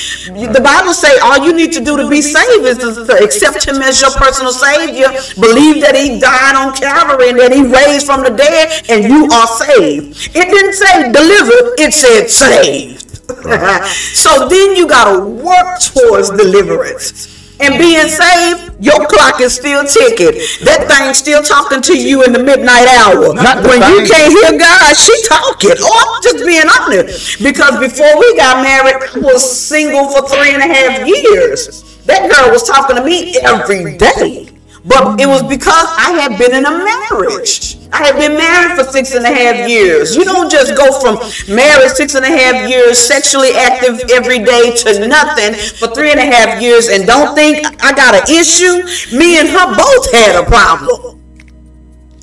The 0.53 0.61
Bible 0.61 0.92
say 0.92 1.18
all 1.18 1.38
you 1.38 1.55
need 1.55 1.72
to 1.72 1.80
do 1.84 1.96
to 1.96 2.09
be 2.09 2.20
saved 2.20 2.66
is 2.66 2.78
to, 2.78 3.07
to 3.07 3.24
accept 3.24 3.66
Him 3.66 3.76
as 3.82 4.01
your 4.01 4.11
personal 4.11 4.53
Savior, 4.53 5.09
believe 5.40 5.80
that 5.80 5.94
He 5.94 6.20
died 6.20 6.57
on 6.57 6.74
Calvary 6.76 7.30
and 7.30 7.38
that 7.38 7.53
He 7.53 7.62
raised 7.62 8.07
from 8.07 8.22
the 8.22 8.30
dead, 8.30 8.84
and 8.90 9.05
you 9.05 9.26
are 9.32 9.46
saved. 9.46 10.36
It 10.36 10.51
didn't 10.51 10.74
say 10.74 11.12
delivered; 11.12 11.80
it 11.80 11.92
said 11.92 12.28
saved. 12.28 13.09
so 14.16 14.48
then 14.48 14.76
you 14.76 14.86
gotta 14.86 15.24
work 15.24 15.80
towards 15.80 16.30
deliverance. 16.30 17.39
And 17.61 17.79
being 17.79 18.09
saved, 18.09 18.85
your 18.85 19.07
clock 19.07 19.41
is 19.41 19.55
still 19.55 19.85
ticking. 19.85 20.41
That 20.65 20.89
thing's 20.89 21.19
still 21.19 21.43
talking 21.43 21.83
to 21.83 21.97
you 21.97 22.25
in 22.25 22.33
the 22.33 22.43
midnight 22.43 22.89
hour. 23.01 23.35
Not 23.35 23.65
when 23.65 23.81
you 23.81 24.09
can't 24.09 24.33
hear 24.33 24.59
God, 24.59 24.97
she 24.97 25.15
talking. 25.29 25.77
Oh, 25.79 26.17
I'm 26.17 26.23
just 26.23 26.45
being 26.45 26.69
honest. 26.81 27.43
Because 27.43 27.79
before 27.79 28.19
we 28.19 28.37
got 28.37 28.63
married, 28.63 28.97
I 28.97 29.19
was 29.21 29.45
single 29.45 30.09
for 30.09 30.29
three 30.29 30.55
and 30.55 30.63
a 30.63 30.69
half 30.73 31.07
years. 31.07 31.85
That 32.07 32.31
girl 32.31 32.51
was 32.51 32.63
talking 32.65 32.97
to 32.97 33.05
me 33.05 33.37
every 33.39 33.97
day. 33.97 34.49
But 34.85 35.20
it 35.20 35.26
was 35.26 35.43
because 35.43 35.87
I 35.99 36.16
had 36.20 36.39
been 36.39 36.55
in 36.55 36.64
a 36.64 36.70
marriage. 36.70 37.76
I 37.93 38.07
had 38.07 38.16
been 38.16 38.37
married 38.39 38.78
for 38.78 38.91
six 38.91 39.14
and 39.14 39.24
a 39.24 39.28
half 39.28 39.68
years. 39.68 40.16
You 40.16 40.24
don't 40.24 40.51
just 40.51 40.74
go 40.76 40.89
from 41.01 41.16
married 41.55 41.91
six 41.91 42.14
and 42.14 42.24
a 42.24 42.28
half 42.28 42.68
years, 42.68 42.99
sexually 42.99 43.51
active 43.53 44.01
every 44.11 44.39
day 44.39 44.74
to 44.76 45.07
nothing 45.07 45.55
for 45.55 45.93
three 45.95 46.11
and 46.11 46.20
a 46.20 46.24
half 46.24 46.62
years 46.62 46.89
and 46.89 47.07
don't 47.07 47.35
think 47.35 47.66
I 47.83 47.93
got 47.93 48.14
an 48.14 48.35
issue. 48.35 48.85
Me 49.16 49.39
and 49.39 49.49
her 49.49 49.76
both 49.76 50.12
had 50.12 50.41
a 50.41 50.47
problem. 50.47 51.20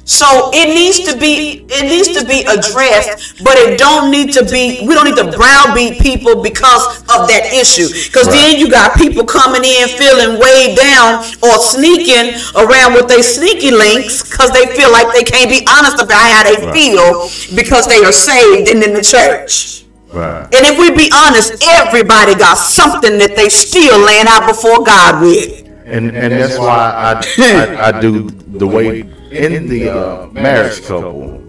So 0.08 0.50
it 0.56 0.72
needs 0.72 1.04
to 1.04 1.20
be 1.20 1.68
it 1.68 1.84
needs 1.84 2.16
to 2.16 2.24
be 2.24 2.48
addressed, 2.48 3.44
but 3.44 3.60
it 3.60 3.76
don't 3.76 4.08
need 4.08 4.32
to 4.40 4.44
be 4.48 4.80
we 4.88 4.96
don't 4.96 5.04
need 5.04 5.20
to 5.20 5.28
browbeat 5.36 6.00
people 6.00 6.40
because 6.40 7.04
of 7.12 7.28
that 7.28 7.52
issue. 7.52 7.92
Because 7.92 8.32
then 8.32 8.56
you 8.56 8.72
got 8.72 8.96
people 8.96 9.28
coming 9.28 9.68
in 9.68 9.92
feeling 10.00 10.40
weighed 10.40 10.80
down 10.80 11.28
or 11.44 11.60
sneaking 11.60 12.40
around 12.56 12.96
with 12.96 13.12
their 13.12 13.20
sneaky 13.20 13.76
links 13.76 14.24
because 14.24 14.48
they 14.56 14.72
feel 14.80 14.88
like 14.96 15.12
they 15.12 15.28
can't 15.28 15.52
be 15.52 15.68
honest 15.68 16.00
about 16.00 16.24
how 16.24 16.48
they 16.48 16.56
feel 16.72 17.28
because 17.52 17.84
they 17.92 18.00
are 18.00 18.16
saved 18.16 18.72
and 18.72 18.80
in 18.80 18.96
the 18.96 19.04
church. 19.04 19.84
Right. 20.16 20.48
And 20.56 20.64
if 20.72 20.80
we 20.80 20.88
be 20.96 21.12
honest, 21.12 21.60
everybody 21.68 22.32
got 22.40 22.56
something 22.56 23.20
that 23.20 23.36
they 23.36 23.52
still 23.52 24.00
laying 24.00 24.32
out 24.32 24.48
before 24.48 24.88
God 24.88 25.20
with. 25.20 25.68
And 25.84 26.16
and 26.16 26.32
that's 26.32 26.58
why 26.58 26.96
I 26.96 27.20
I, 27.44 27.92
I 27.92 28.00
do 28.00 28.32
the 28.56 28.68
way 28.68 29.04
in 29.32 29.68
the 29.68 29.90
uh, 29.90 30.28
marriage 30.28 30.84
couple 30.86 31.44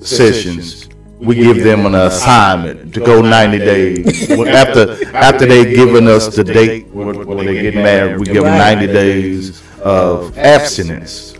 sessions. 0.00 0.88
We 1.18 1.36
give 1.36 1.62
them 1.62 1.86
an 1.86 1.94
assignment 1.94 2.92
to 2.94 3.00
go 3.00 3.22
90 3.22 3.58
days. 3.58 4.30
After 4.46 5.16
after 5.16 5.46
they 5.46 5.74
given 5.74 6.06
us 6.06 6.34
the 6.34 6.44
date 6.44 6.88
when 6.88 7.26
when 7.26 7.46
they 7.46 7.62
get 7.62 7.74
married, 7.74 8.18
we 8.18 8.26
give 8.26 8.44
them 8.44 8.58
90 8.58 8.86
days 8.88 9.62
of 9.80 10.36
abstinence. 10.36 11.34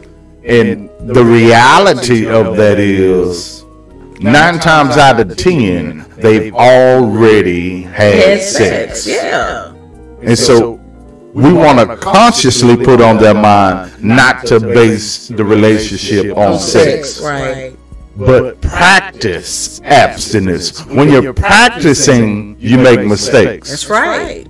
And 0.45 0.91
the 1.01 1.25
reality 1.25 2.27
of 2.29 2.57
that 2.57 2.79
is, 2.79 3.65
nine 4.21 4.59
times 4.59 4.97
out 4.97 5.19
of 5.19 5.37
ten, 5.37 6.05
they've 6.17 6.55
already 6.55 7.83
had 7.83 8.43
sex. 8.43 9.07
Yeah. 9.07 9.73
And 10.23 10.39
so 10.39 10.84
we 11.35 11.53
want 11.53 11.81
to 11.81 11.97
consciously 11.97 12.77
put 12.77 13.01
on 13.01 13.17
their 13.19 13.35
mind 13.35 13.93
not 14.03 14.47
to 14.47 14.61
base 14.61 15.27
the 15.29 15.45
relationship 15.45 16.37
on 16.37 16.61
sex, 16.61 17.21
Right. 17.21 17.75
but 18.17 18.61
practice 18.61 19.81
abstinence. 19.83 20.87
When 20.87 21.11
you're 21.11 21.35
practicing, 21.35 22.57
you 22.61 22.79
make 22.79 23.05
mistakes. 23.05 23.69
That's 23.71 23.91
right. 23.91 24.47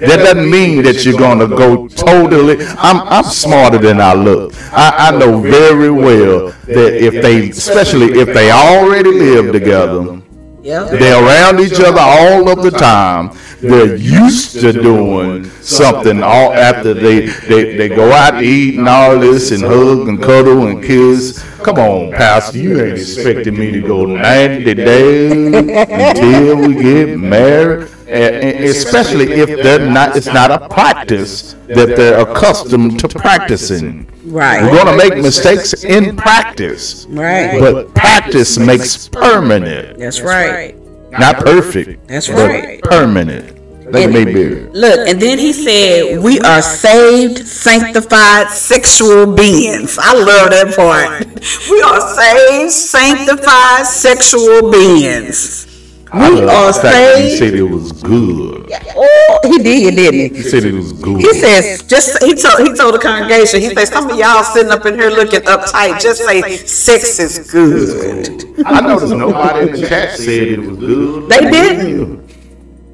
That 0.00 0.16
doesn't 0.18 0.50
mean 0.50 0.82
that 0.82 1.04
you're 1.04 1.18
gonna 1.18 1.46
go 1.48 1.88
totally. 1.88 2.64
I'm 2.76 3.00
I'm 3.08 3.24
smarter 3.24 3.78
than 3.78 4.00
I 4.00 4.12
look. 4.14 4.52
I, 4.72 5.08
I 5.08 5.16
know 5.16 5.40
very 5.40 5.90
well 5.90 6.48
that 6.66 6.94
if 6.94 7.22
they, 7.22 7.48
especially 7.50 8.18
if 8.20 8.34
they 8.34 8.50
already 8.50 9.12
live 9.12 9.52
together, 9.52 10.20
they're 10.62 11.24
around 11.24 11.60
each 11.60 11.78
other 11.80 12.00
all 12.00 12.48
of 12.48 12.62
the 12.62 12.70
time. 12.70 13.30
They're 13.62 13.94
used 13.94 14.60
to 14.60 14.72
doing 14.72 15.44
something 15.60 16.20
all 16.20 16.52
after 16.52 16.92
they, 16.94 17.26
they, 17.26 17.76
they 17.76 17.88
go 17.88 18.10
out 18.10 18.32
to 18.32 18.40
eat 18.40 18.76
and 18.76 18.88
all 18.88 19.18
this 19.20 19.52
and 19.52 19.62
hug 19.62 20.08
and 20.08 20.20
cuddle 20.20 20.66
and 20.66 20.82
kiss. 20.82 21.40
Come 21.62 21.76
on, 21.78 22.10
Pastor, 22.10 22.58
you 22.58 22.82
ain't 22.82 22.98
expecting 22.98 23.56
me 23.56 23.70
to 23.70 23.80
go 23.80 24.04
90 24.04 24.74
days 24.74 25.42
until 25.54 26.56
we 26.56 26.74
get 26.82 27.18
married. 27.18 27.88
And, 28.08 28.64
especially 28.64 29.32
if 29.32 29.46
they're 29.62 29.88
not, 29.88 30.16
it's 30.16 30.26
not 30.26 30.50
a 30.50 30.68
practice 30.68 31.54
that 31.68 31.94
they're 31.96 32.18
accustomed 32.20 32.98
to 33.00 33.08
practicing. 33.08 34.06
Right. 34.24 34.60
We're 34.62 34.76
gonna 34.84 34.96
make 34.96 35.16
mistakes 35.16 35.84
in 35.84 36.16
practice, 36.16 37.06
Right. 37.08 37.58
but 37.58 37.94
practice 37.94 38.58
makes 38.58 39.08
permanent. 39.08 39.98
That's 39.98 40.20
right. 40.20 40.76
Not 41.18 41.44
perfect. 41.44 42.08
That's 42.08 42.28
but 42.28 42.48
right. 42.48 42.82
Permanent. 42.82 43.58
Let 43.92 44.10
me 44.10 44.24
be. 44.24 44.48
Look, 44.72 45.06
and 45.06 45.20
then 45.20 45.38
he 45.38 45.52
said, 45.52 46.22
"We 46.22 46.40
are 46.40 46.62
saved, 46.62 47.46
sanctified, 47.46 48.48
sexual 48.50 49.34
beings." 49.34 49.98
I 50.00 50.14
love 50.14 50.50
that 50.50 50.74
part. 50.74 51.28
We 51.70 51.82
are 51.82 52.00
saved, 52.00 52.70
sanctified, 52.70 53.84
sexual 53.84 54.70
beings. 54.70 55.66
I 56.12 56.30
We 56.30 56.40
love 56.42 56.50
are 56.50 56.66
the 56.72 56.80
fact 56.80 56.82
that 56.82 57.24
He 57.24 57.36
said 57.36 57.54
it 57.54 57.62
was 57.62 57.92
good. 57.92 58.70
Oh, 58.96 59.40
he 59.44 59.58
did, 59.58 59.96
didn't 59.96 60.36
He 60.36 60.42
he? 60.42 60.42
said 60.42 60.64
it 60.64 60.74
was 60.74 60.92
good. 60.92 61.20
He 61.20 61.32
says, 61.34 61.82
just 61.84 62.22
he 62.22 62.34
told 62.34 62.60
he 62.66 62.74
told 62.74 62.94
the 62.94 62.98
congregation, 62.98 63.60
he 63.60 63.74
said, 63.74 63.86
some 63.86 64.10
of 64.10 64.18
y'all 64.18 64.44
sitting 64.44 64.70
up 64.70 64.84
in 64.86 64.94
here 64.94 65.10
looking 65.10 65.40
uptight, 65.40 66.00
just 66.00 66.24
say 66.24 66.42
sex 66.58 67.18
is 67.18 67.50
good. 67.50 68.44
I 68.66 68.80
noticed 68.82 69.14
nobody 69.14 69.68
in 69.70 69.80
the 69.80 69.88
chat 69.88 70.18
said 70.18 70.28
it 70.28 70.58
was 70.60 70.78
good. 70.78 71.28
They 71.30 71.50
didn't. 71.50 72.22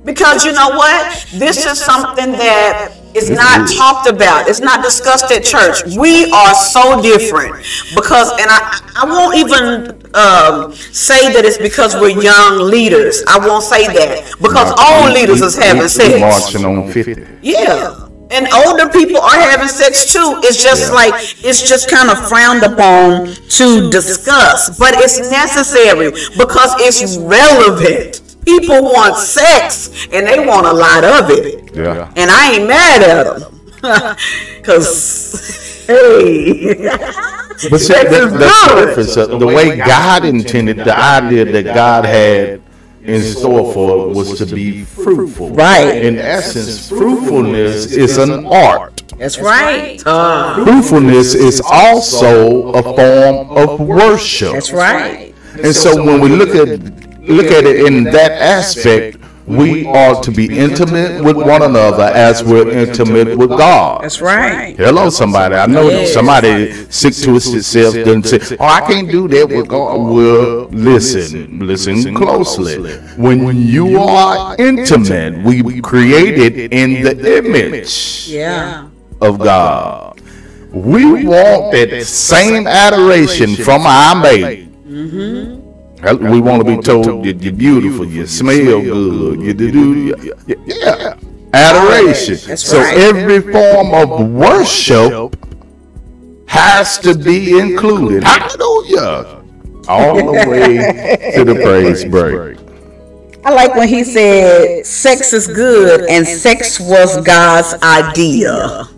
Because 0.05 0.45
you 0.47 0.53
know 0.53 0.71
what? 0.71 1.27
This 1.35 1.67
is 1.67 1.79
something 1.85 2.33
that 2.33 2.95
is 3.15 3.31
not 3.31 3.69
talked 3.69 4.09
about. 4.09 4.49
It's 4.49 4.61
not 4.61 4.83
discussed 4.83 5.31
at 5.31 5.45
church. 5.45 5.97
We 5.97 6.31
are 6.33 6.55
so 6.55 7.01
different. 7.03 7.57
Because, 7.95 8.31
and 8.33 8.49
I, 8.51 8.81
I 8.97 9.05
won't 9.05 9.37
even 9.37 9.91
um, 10.15 10.73
say 10.75 11.33
that 11.33 11.45
it's 11.45 11.59
because 11.59 11.95
we're 11.95 12.21
young 12.21 12.59
leaders. 12.71 13.23
I 13.29 13.39
won't 13.39 13.65
say 13.65 13.87
that. 13.87 14.35
Because 14.41 14.71
old 14.79 15.15
leaders 15.15 15.41
is 15.41 15.57
having 15.57 15.89
sex. 15.89 16.21
marching 16.21 16.65
on 16.65 16.91
50. 16.91 17.27
Yeah. 17.43 18.09
And 18.31 18.47
older 18.53 18.91
people 18.91 19.21
are 19.21 19.41
having 19.41 19.69
sex 19.69 20.13
too. 20.13 20.41
It's 20.45 20.63
just 20.63 20.93
like 20.93 21.15
it's 21.43 21.67
just 21.67 21.91
kind 21.91 22.11
of 22.11 22.29
frowned 22.29 22.63
upon 22.63 23.33
to 23.33 23.91
discuss, 23.91 24.79
but 24.79 24.93
it's 24.97 25.19
necessary 25.31 26.11
because 26.37 26.75
it's 26.79 27.17
relevant. 27.17 28.28
People 28.49 28.83
want 28.83 29.17
sex 29.17 30.07
and 30.13 30.27
they 30.27 30.45
want 30.45 30.67
a 30.67 30.73
lot 30.73 31.05
of 31.05 31.31
it. 31.31 31.75
Yeah. 31.75 32.13
And 32.17 32.31
I 32.31 32.53
ain't 32.55 32.67
mad 32.69 33.03
at 33.03 33.39
them. 33.39 33.55
Cause 34.65 35.85
hey, 35.87 36.75
But 37.71 37.79
see, 37.81 37.87
Sex 37.93 38.11
that, 38.11 38.23
is 38.23 38.33
the 38.33 38.39
good. 38.39 38.87
difference. 38.87 39.17
Uh, 39.17 39.27
The 39.27 39.47
way 39.47 39.77
God 39.77 40.25
intended, 40.25 40.79
the 40.79 40.97
idea 40.97 41.45
that 41.45 41.65
God 41.75 42.05
had 42.05 42.63
in 43.03 43.21
store 43.23 43.73
for 43.73 44.11
it 44.11 44.15
was 44.17 44.39
to 44.39 44.47
be 44.47 44.85
fruitful. 44.85 45.51
Right. 45.51 46.05
In 46.05 46.19
essence, 46.19 46.89
fruitfulness 46.89 47.87
is 47.93 48.17
an 48.19 48.47
art. 48.47 49.03
That's 49.19 49.39
right. 49.41 50.01
Uh, 50.07 50.63
Fruitfulness 50.65 51.35
is 51.35 51.61
also 51.65 52.73
a 52.73 52.83
form 52.83 53.57
of 53.57 53.81
worship. 53.81 54.53
that's 54.53 54.71
right. 54.73 55.35
And 55.63 55.75
so 55.75 56.05
when 56.05 56.21
we 56.21 56.29
look 56.29 56.51
at 56.55 57.08
look 57.29 57.47
at 57.47 57.65
it 57.65 57.87
in 57.87 58.05
that 58.05 58.33
aspect, 58.33 59.19
we 59.47 59.87
are 59.87 60.21
to 60.21 60.31
be 60.31 60.45
intimate 60.59 61.25
with 61.25 61.37
one 61.37 61.63
another 61.63 62.03
as 62.15 62.45
we're 62.45 62.69
intimate 62.71 63.37
with 63.39 63.49
God. 63.49 64.03
That's 64.03 64.21
right. 64.21 64.75
Hello, 64.77 65.09
somebody. 65.09 65.55
I 65.55 65.65
know 65.67 65.89
Yes. 65.89 66.13
somebody 66.13 66.75
sick 66.91 67.15
twisted 67.17 67.65
self 67.65 67.95
doesn't 67.95 68.27
say, 68.27 68.57
"Oh, 68.61 68.65
I 68.67 68.81
can't 68.83 69.11
do 69.11 69.27
that 69.29 69.49
with 69.49 69.69
God." 69.69 69.97
Well, 70.01 70.69
listen, 70.71 71.61
listen 71.63 72.15
closely. 72.15 72.77
When 73.17 73.57
you 73.57 73.99
are 73.99 74.55
intimate, 74.59 75.43
we 75.45 75.81
created 75.81 76.71
in 76.73 77.03
the 77.03 77.39
image 77.39 78.35
of 79.23 79.39
God. 79.39 80.21
We 80.73 81.25
want 81.25 81.73
that 81.73 82.05
same 82.05 82.67
adoration 82.67 83.57
from 83.57 83.87
our 83.87 84.15
mate. 84.15 84.69
We 86.03 86.41
want 86.41 86.65
to 86.65 86.77
be 86.77 86.81
told 86.81 87.25
that 87.25 87.43
you're 87.43 87.53
beautiful, 87.53 88.07
you 88.07 88.27
smell 88.27 88.81
good, 88.81 89.41
you 89.41 89.53
do, 89.53 90.15
yeah, 90.47 90.55
yeah. 90.65 91.17
adoration. 91.53 92.37
That's 92.47 92.63
So 92.63 92.79
right. 92.79 92.97
every 92.97 93.41
form 93.41 93.93
of 93.95 94.31
worship 94.31 95.35
has 96.47 96.99
to 97.01 97.17
be 97.19 97.59
included. 97.59 98.23
Hallelujah! 98.23 99.43
All 99.89 100.15
the 100.17 100.49
way 100.49 101.33
to 101.35 101.45
the 101.45 101.55
praise 101.65 102.05
break. 102.05 102.59
I 103.45 103.51
like 103.53 103.75
when 103.75 103.89
he 103.89 104.05
said 104.05 104.87
sex 104.87 105.33
is 105.33 105.49
good 105.49 106.09
and 106.09 106.27
sex 106.27 106.79
was 106.79 107.21
God's 107.25 107.75
idea. 107.83 108.89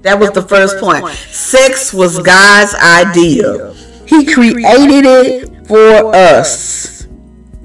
That 0.00 0.18
was 0.18 0.32
the 0.32 0.42
first 0.42 0.78
point. 0.78 1.06
Sex 1.08 1.92
was 1.94 2.18
God's 2.20 2.74
idea. 2.74 3.74
He 4.06 4.26
created 4.26 5.04
it 5.06 5.51
for 5.72 6.14
us. 6.14 7.06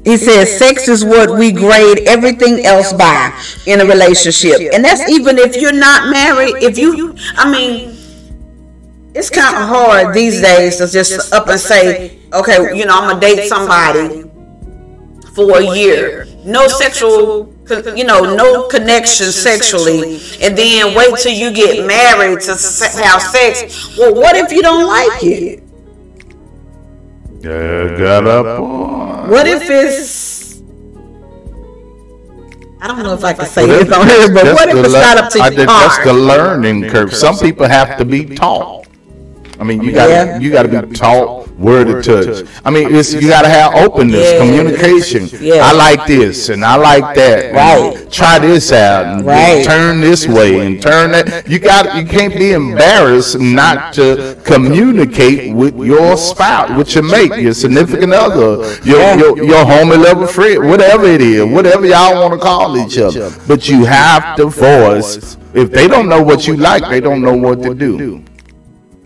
He 0.05 0.15
says 0.15 0.57
sex 0.57 0.87
is 0.87 1.03
what 1.03 1.37
we 1.37 1.51
grade 1.51 2.07
everything 2.07 2.65
else 2.65 2.93
by 2.93 3.37
in 3.65 3.81
a 3.81 3.85
relationship. 3.85 4.73
And 4.73 4.85
that's 4.85 5.09
even 5.09 5.37
if 5.37 5.57
you're 5.57 5.73
not 5.73 6.09
married. 6.09 6.63
If 6.63 6.77
you, 6.77 7.17
I 7.35 7.51
mean, 7.51 7.97
it's 9.13 9.29
kind 9.29 9.57
of 9.57 9.67
hard 9.67 10.13
these 10.13 10.39
days 10.39 10.77
to 10.77 10.87
just 10.87 11.33
up 11.33 11.49
and 11.49 11.59
say, 11.59 12.17
okay, 12.31 12.77
you 12.77 12.85
know, 12.85 12.97
I'm 12.97 13.09
going 13.09 13.19
to 13.19 13.35
date 13.35 13.49
somebody 13.49 14.23
for 15.35 15.59
a 15.59 15.75
year. 15.75 16.25
No 16.45 16.69
sexual, 16.69 17.53
you 17.93 18.05
know, 18.05 18.33
no 18.35 18.69
connection 18.69 19.33
sexually, 19.33 20.21
and 20.41 20.57
then 20.57 20.95
wait 20.95 21.13
till 21.19 21.33
you 21.33 21.51
get 21.51 21.85
married 21.85 22.39
to 22.39 22.51
have 22.51 23.21
sex. 23.21 23.97
Well, 23.97 24.15
what 24.15 24.37
if 24.37 24.53
you 24.53 24.61
don't 24.61 24.87
like 24.87 25.21
it? 25.23 25.66
Yeah, 27.41 27.97
got 27.97 28.27
up 28.27 28.45
on. 28.59 29.29
What 29.29 29.47
if 29.47 29.69
it's 29.69 30.61
I 32.79 32.87
don't 32.87 33.03
know 33.03 33.13
if 33.13 33.23
I 33.23 33.33
can 33.33 33.45
say 33.45 33.63
it 33.63 33.91
on 33.91 34.07
here, 34.07 34.31
but 34.33 34.45
what 34.53 34.69
if 34.69 34.75
it's 34.77 34.93
le- 34.93 34.99
not 35.01 35.17
up 35.17 35.29
to 35.31 35.39
I 35.39 35.47
your 35.47 35.55
think 35.55 35.67
That's 35.69 35.97
the 36.03 36.13
learning 36.13 36.89
curve. 36.89 37.13
Some 37.13 37.37
people 37.37 37.67
have 37.67 37.97
to 37.97 38.05
be 38.05 38.25
taught. 38.35 38.85
I 39.59 39.63
mean, 39.63 39.81
you 39.83 39.91
got 39.91 40.09
Yeah. 40.09 40.37
to 40.37 40.43
you 40.43 40.51
got 40.51 40.63
to 40.63 40.85
be 40.87 40.95
taught 40.95 41.46
where 41.57 41.83
to 41.83 42.01
touch. 42.01 42.47
I 42.63 42.69
mean, 42.69 42.93
it's 42.93 43.13
you 43.13 43.27
got 43.27 43.41
to 43.41 43.49
have 43.49 43.73
openness, 43.75 44.31
Yeah. 44.31 44.39
communication. 44.39 45.29
Yeah. 45.41 45.65
I 45.65 45.73
like 45.73 46.07
this 46.07 46.49
and 46.49 46.63
I 46.63 46.75
like 46.75 47.15
that. 47.15 47.53
Right. 47.53 48.11
Try 48.11 48.39
this 48.39 48.71
out. 48.71 49.05
And 49.05 49.25
Right. 49.25 49.65
Turn 49.65 49.99
this 50.01 50.27
way 50.27 50.59
and 50.65 50.81
turn 50.81 51.11
that. 51.11 51.47
You 51.49 51.59
got. 51.59 51.95
You 51.97 52.05
can't 52.05 52.33
be 52.35 52.51
embarrassed 52.51 53.39
not 53.39 53.93
to 53.93 54.37
communicate 54.43 55.53
with 55.53 55.75
your 55.77 56.15
spouse, 56.17 56.77
with 56.77 56.93
your 56.93 57.03
mate, 57.03 57.41
your 57.41 57.53
significant 57.53 58.13
other, 58.13 58.63
your 58.83 59.01
your, 59.17 59.43
your 59.43 59.65
homie 59.65 60.01
level 60.01 60.27
friend, 60.27 60.69
whatever 60.69 61.05
it 61.05 61.21
is, 61.21 61.43
whatever 61.45 61.85
y'all 61.85 62.21
want 62.21 62.33
to 62.33 62.39
call 62.39 62.77
each 62.77 62.97
other. 62.97 63.31
But 63.47 63.67
you 63.67 63.85
have 63.85 64.35
to 64.37 64.45
voice. 64.47 65.37
If 65.53 65.71
they 65.71 65.87
don't 65.87 66.07
know 66.07 66.21
what 66.21 66.45
you 66.45 66.55
like, 66.55 66.87
they 66.89 66.99
don't 66.99 67.21
know 67.21 67.35
what 67.35 67.63
to 67.63 67.73
do 67.73 68.23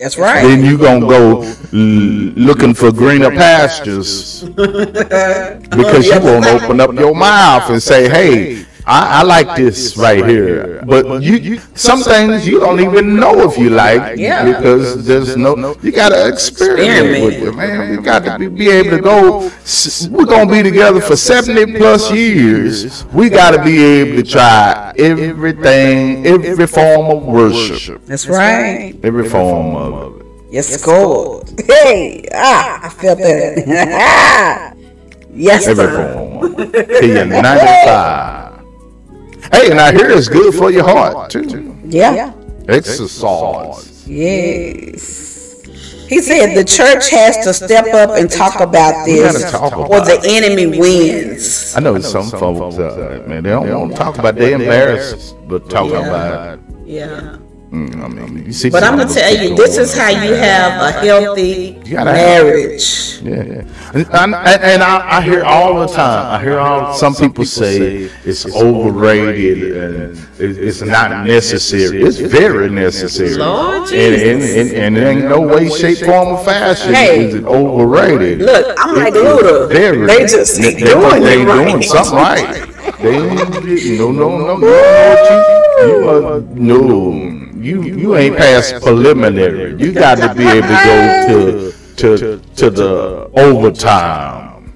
That's 0.02 0.18
right. 0.18 0.41
then 0.41 0.66
you 0.66 0.78
gonna 0.80 1.06
go 1.06 1.41
looking 1.72 2.74
for 2.74 2.91
greener 2.91 3.30
pastures. 3.30 4.43
because 4.43 6.06
you 6.08 6.20
won't 6.20 6.45
open 6.47 6.80
up 6.82 6.91
your 6.93 7.14
mouth 7.14 7.70
and 7.70 7.82
say, 7.82 8.10
"Hey, 8.10 8.66
I, 8.86 9.22
I 9.22 9.24
like 9.24 9.56
this 9.56 9.96
right 9.98 10.26
here." 10.26 10.84
But 10.86 11.22
you, 11.22 11.36
you, 11.36 11.60
some 11.76 12.02
things 12.02 12.48
you 12.48 12.60
don't 12.60 12.80
even 12.80 13.16
know 13.16 13.48
if 13.50 13.58
you 13.58 13.70
like 13.70 14.18
Yeah. 14.18 14.46
because 14.46 15.06
there's 15.06 15.38
no. 15.38 15.76
You 15.82 15.92
gotta 15.92 16.28
experiment 16.28 17.24
with 17.26 17.42
it, 17.48 17.56
man. 17.56 17.94
You 17.94 18.02
got 18.02 18.24
to 18.26 18.38
be, 18.40 18.48
be 18.48 18.70
able 18.70 18.98
to 18.98 19.02
go. 19.02 19.52
We're 20.10 20.26
gonna 20.26 20.52
be 20.52 20.64
together 20.64 21.02
for 21.02 21.16
seventy 21.16 21.78
plus 21.78 22.12
years. 22.12 23.06
We 23.14 23.30
got 23.30 23.52
to 23.52 23.64
be 23.64 23.84
able 23.84 24.24
to 24.24 24.30
try 24.30 24.94
everything, 24.98 26.26
every 26.26 26.68
form 26.68 27.12
of 27.18 27.24
worship, 27.24 28.06
That's 28.06 28.28
right. 28.28 28.96
every 29.04 29.28
form 29.30 29.76
of 29.76 30.16
it. 30.22 30.26
Yes, 30.52 30.84
God. 30.84 31.50
Hey, 31.66 32.28
ah, 32.34 32.82
I 32.84 32.90
felt 32.90 33.20
that. 33.20 34.76
yes, 35.34 35.68
Every 35.68 35.86
sir. 35.86 36.14
form. 36.14 36.56
Till 36.74 37.26
95. 37.28 38.51
Hey, 39.52 39.72
and 39.72 39.80
I 39.80 39.91
hear 39.91 40.10
it's 40.10 40.28
good 40.30 40.54
for 40.54 40.72
your 40.72 40.84
heart, 40.84 41.30
too. 41.32 41.78
Yeah. 41.84 42.34
Exercise. 42.68 44.08
Yes. 44.08 45.22
He 46.12 46.20
said 46.22 46.56
the 46.58 46.66
church 46.66 47.10
has 47.10 47.38
to 47.45 47.54
step 47.54 47.86
up 47.93 48.18
and 48.20 48.30
talk 48.30 48.60
about 48.60 49.06
this, 49.06 49.49
talk 49.49 49.78
or 49.78 50.02
the 50.02 50.20
enemy 50.26 50.68
wins. 50.78 51.74
I 51.74 51.80
know 51.80 51.97
some 51.99 52.30
folks, 52.30 52.78
uh, 52.78 53.24
man, 53.28 53.43
they 53.43 53.49
don't 53.49 53.70
want 53.70 53.91
to 53.93 53.97
talk 53.97 54.18
about 54.18 54.36
they 54.36 54.52
embarrassed, 54.54 55.36
but 55.47 55.70
talking 55.70 55.95
about, 55.95 56.60
Yeah. 56.86 57.38
Mm, 57.72 58.04
I 58.04 58.08
mean, 58.08 58.46
you 58.46 58.54
see 58.54 58.70
But 58.70 58.84
I'm 58.84 58.98
gonna 58.98 59.14
tell 59.14 59.34
you, 59.36 59.56
this 59.56 59.78
is 59.78 59.96
how 59.98 60.10
you 60.10 60.34
have 60.34 60.82
a 60.82 60.92
healthy 61.00 61.80
You 61.86 61.98
have- 61.98 62.06
marriage. 62.06 63.20
Yeah, 63.22 63.44
yeah. 63.44 63.62
And, 63.94 64.08
and, 64.08 64.36
and 64.36 64.84
I, 64.84 65.18
I 65.18 65.22
hear 65.22 65.44
all 65.44 65.80
the 65.80 65.88
time. 65.88 66.26
I 66.40 66.42
hear 66.42 66.58
all 66.60 66.94
some 66.94 67.14
people 67.14 67.46
say 67.46 68.10
it's 68.26 68.46
overrated 68.56 69.78
and 69.78 70.28
it's 70.40 70.82
not 70.82 71.26
necessary. 71.28 72.02
It's 72.02 72.18
very 72.18 72.70
necessary. 72.70 73.36
Lord 73.36 73.92
and, 73.92 74.16
and, 74.16 74.42
and, 74.42 74.98
and 74.98 74.98
in 74.98 75.30
no 75.30 75.42
way, 75.42 75.70
shape, 75.70 76.00
form, 76.00 76.30
or 76.30 76.44
fashion 76.44 76.94
Hey. 76.94 77.26
is 77.28 77.36
it 77.36 77.44
overrated. 77.46 78.40
Look, 78.40 78.76
I'm 78.80 78.96
like 78.96 79.14
Luda. 79.14 79.70
Very. 79.70 80.08
They 80.08 80.26
just 80.26 80.60
they, 80.60 80.70
ain't 80.70 80.80
doing 80.80 81.22
they 81.24 81.42
it 81.42 81.46
right. 81.46 81.68
doing 81.70 81.84
something 81.84 82.16
right. 82.16 82.68
They 83.02 83.16
ain't- 83.18 84.00
no 84.00 84.12
no 84.12 84.38
no 84.38 84.58
no. 84.58 84.68
You, 85.82 85.88
you 85.88 86.06
must, 86.06 86.46
no. 86.56 87.31
You 87.62 87.84
you 87.84 88.16
ain't 88.16 88.38
past 88.38 88.82
preliminary. 88.82 89.76
You 89.82 89.91
got 89.91 90.16
to 90.16 90.34
be 90.34 90.45
able 90.47 90.68
to 90.68 90.80
go 90.86 91.72
to 91.97 92.18
to 92.18 92.41
to 92.55 92.70
the 92.70 93.30
overtime. 93.38 94.74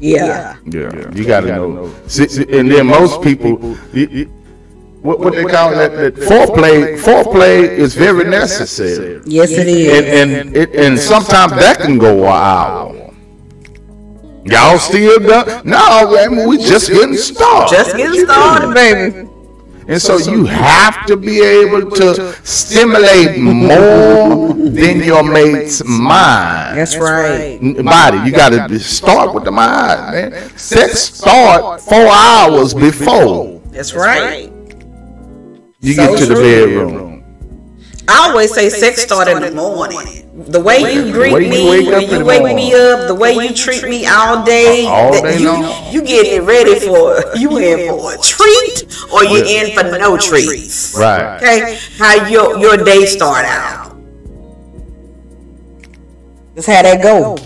Yeah. 0.00 0.56
Yeah, 0.64 1.10
you 1.12 1.24
got 1.26 1.40
to 1.40 1.48
know. 1.48 1.94
See, 2.06 2.28
see, 2.28 2.46
and 2.58 2.70
then 2.70 2.86
most 2.86 3.20
people, 3.22 3.76
you- 3.92 4.08
you- 4.12 4.32
what, 5.02 5.18
what 5.20 5.32
they 5.34 5.44
call 5.44 5.70
that, 5.70 5.92
that 5.92 6.14
foreplay. 6.16 6.98
Foreplay 6.98 7.68
is 7.68 7.94
very 7.94 8.24
necessary, 8.28 9.20
Yes, 9.24 9.50
it 9.52 9.66
is. 9.68 9.98
and 9.98 10.06
is. 10.30 10.38
and 10.46 10.56
it, 10.56 10.74
and 10.74 10.98
sometimes 10.98 11.52
that 11.52 11.78
can 11.80 11.98
go 11.98 12.24
an 12.24 12.32
hour. 12.32 12.94
Y'all 14.44 14.78
still 14.78 15.18
done? 15.20 15.62
No, 15.64 16.12
man, 16.14 16.48
we 16.48 16.58
just 16.58 16.88
getting 16.88 17.16
started. 17.16 17.76
Just 17.76 17.96
getting 17.96 18.24
started, 18.24 18.74
baby. 18.74 19.28
And 19.88 20.02
so 20.02 20.18
you 20.18 20.44
have 20.44 21.06
to 21.06 21.16
be 21.16 21.40
able 21.40 21.90
to 21.92 22.34
stimulate 22.44 23.38
more 23.38 24.52
than 24.52 25.02
your 25.02 25.22
mate's 25.22 25.82
mind. 25.82 26.76
That's 26.76 26.94
right. 26.98 27.58
Body, 27.82 28.28
you 28.28 28.36
got 28.36 28.68
to 28.68 28.78
start 28.78 29.34
with 29.34 29.44
the 29.44 29.50
mind, 29.50 30.32
man. 30.32 30.58
Sex 30.58 31.00
start 31.00 31.80
four 31.80 32.06
hours 32.06 32.74
before 32.74 33.60
That's 33.70 33.94
right. 33.94 34.52
you 35.80 35.94
get 35.94 36.18
to 36.18 36.26
the 36.26 36.34
bedroom. 36.34 37.07
I 38.08 38.28
always 38.28 38.54
say 38.54 38.70
sex 38.70 39.02
start 39.02 39.28
in 39.28 39.42
the 39.42 39.50
morning. 39.50 40.24
The 40.50 40.60
way 40.60 40.94
you 40.94 41.12
greet 41.12 41.34
way 41.34 41.44
you 41.44 41.50
me, 41.50 41.68
wake 41.90 42.10
you 42.10 42.24
wake 42.24 42.56
me 42.56 42.72
up, 42.72 43.06
the 43.06 43.14
way 43.14 43.34
you 43.34 43.52
treat 43.52 43.82
me 43.82 44.06
all 44.06 44.44
day, 44.44 44.86
All 44.86 45.12
day 45.12 45.38
you, 45.40 45.46
long. 45.46 45.92
you 45.92 46.02
getting 46.02 46.46
ready 46.46 46.78
for 46.80 47.22
you 47.36 47.58
in 47.58 47.88
for 47.90 48.14
a 48.14 48.18
treat 48.18 48.86
or 49.12 49.24
you 49.24 49.44
in 49.44 49.74
for 49.74 49.82
no 49.98 50.16
treats. 50.16 50.96
Right. 50.96 51.36
Okay, 51.36 51.78
how 51.98 52.26
your 52.28 52.58
your 52.58 52.76
day 52.78 53.04
start 53.04 53.44
out. 53.44 53.94
That's 56.54 56.66
how 56.66 56.82
that 56.82 57.02
go. 57.02 57.36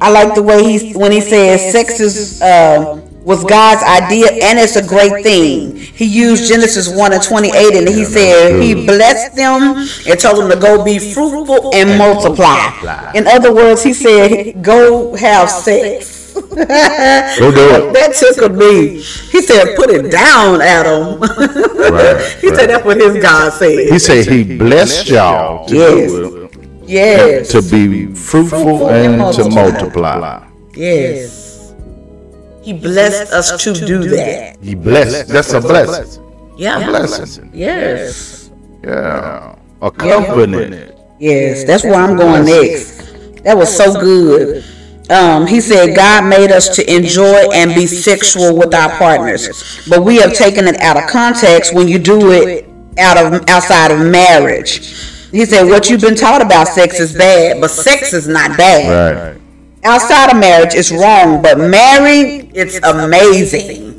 I 0.00 0.10
like 0.10 0.34
the 0.34 0.42
way 0.42 0.64
he 0.64 0.92
when 0.94 1.12
he 1.12 1.20
says 1.20 1.70
sex 1.70 2.00
is 2.00 2.42
uh, 2.42 3.00
was 3.22 3.44
God's 3.44 3.82
idea 3.82 4.26
and 4.30 4.58
it's 4.58 4.76
a 4.76 4.86
great 4.86 5.22
thing. 5.22 5.76
He 5.76 6.06
used 6.06 6.48
Genesis 6.48 6.88
1 6.88 7.12
and 7.12 7.22
28 7.22 7.74
and 7.76 7.88
he 7.88 8.04
said 8.04 8.60
he 8.62 8.86
blessed 8.86 9.36
them 9.36 9.76
and 10.08 10.20
told 10.20 10.38
them 10.38 10.50
to 10.50 10.56
go 10.56 10.82
be 10.84 10.98
fruitful 10.98 11.74
and 11.74 11.98
multiply. 11.98 13.12
In 13.14 13.26
other 13.26 13.54
words, 13.54 13.82
he 13.82 13.92
said 14.04 14.62
go 14.62 15.14
have 15.16 15.50
sex. 15.50 16.18
Go 16.30 16.56
do 16.56 16.64
it. 16.64 17.92
That 17.92 18.14
tickled 18.18 18.56
me. 18.56 19.02
He 19.02 19.42
said, 19.42 19.76
"Put 19.76 19.90
it 19.90 20.10
down, 20.10 20.62
Adam." 20.62 21.20
He 22.40 22.48
said 22.54 22.70
that's 22.70 22.84
what 22.84 22.96
his 22.98 23.20
God 23.22 23.52
said. 23.52 23.88
He 23.92 23.98
said 23.98 24.26
he 24.26 24.56
blessed 24.56 25.08
y'all 25.08 25.66
to, 25.66 25.74
Yes. 25.76 26.10
do 26.10 26.44
it, 26.44 26.54
Yes. 26.86 27.48
to 27.52 27.62
be 27.62 28.06
fruitful 28.14 28.88
and 28.88 29.34
to 29.34 29.50
multiply. 29.50 30.46
Yes. 30.74 31.39
He 32.70 32.78
blessed 32.78 33.32
us 33.32 33.64
to 33.64 33.72
do 33.72 34.08
that. 34.10 34.56
He 34.62 34.76
blessed. 34.76 35.26
That's 35.26 35.52
a 35.52 35.60
blessing. 35.60 36.22
A 36.22 36.56
Yeah. 36.56 36.86
blessing. 36.86 37.50
Yes. 37.52 38.50
Yeah. 38.84 39.56
A 39.82 39.90
covenant. 39.90 40.94
Yes. 41.18 41.64
That's 41.64 41.82
where 41.82 41.94
I'm 41.94 42.16
going 42.16 42.44
next. 42.44 43.42
That 43.42 43.56
was 43.56 43.76
so 43.76 43.92
good. 44.00 44.62
Um, 45.10 45.48
he 45.48 45.60
said 45.60 45.96
God 45.96 46.26
made 46.26 46.52
us 46.52 46.68
to 46.76 46.94
enjoy 46.94 47.50
and 47.52 47.74
be 47.74 47.88
sexual 47.88 48.56
with 48.56 48.72
our 48.72 48.90
partners, 48.90 49.80
but 49.88 50.04
we 50.04 50.18
have 50.18 50.32
taken 50.32 50.68
it 50.68 50.80
out 50.80 50.96
of 50.96 51.10
context 51.10 51.74
when 51.74 51.88
you 51.88 51.98
do 51.98 52.30
it 52.30 52.68
out 53.00 53.16
of 53.16 53.42
outside 53.48 53.90
of 53.90 53.98
marriage. 53.98 54.78
He 55.32 55.44
said 55.44 55.64
what 55.64 55.90
you've 55.90 56.00
been 56.00 56.14
taught 56.14 56.40
about 56.40 56.68
sex 56.68 57.00
is 57.00 57.12
bad, 57.12 57.60
but 57.60 57.72
sex 57.72 58.12
is 58.12 58.28
not 58.28 58.56
bad. 58.56 59.32
Right. 59.32 59.39
Outside 59.84 60.30
of 60.32 60.38
marriage 60.38 60.74
it's 60.74 60.92
wrong 60.92 61.40
but 61.42 61.58
married 61.58 62.50
it's 62.54 62.76
amazing. 62.82 63.90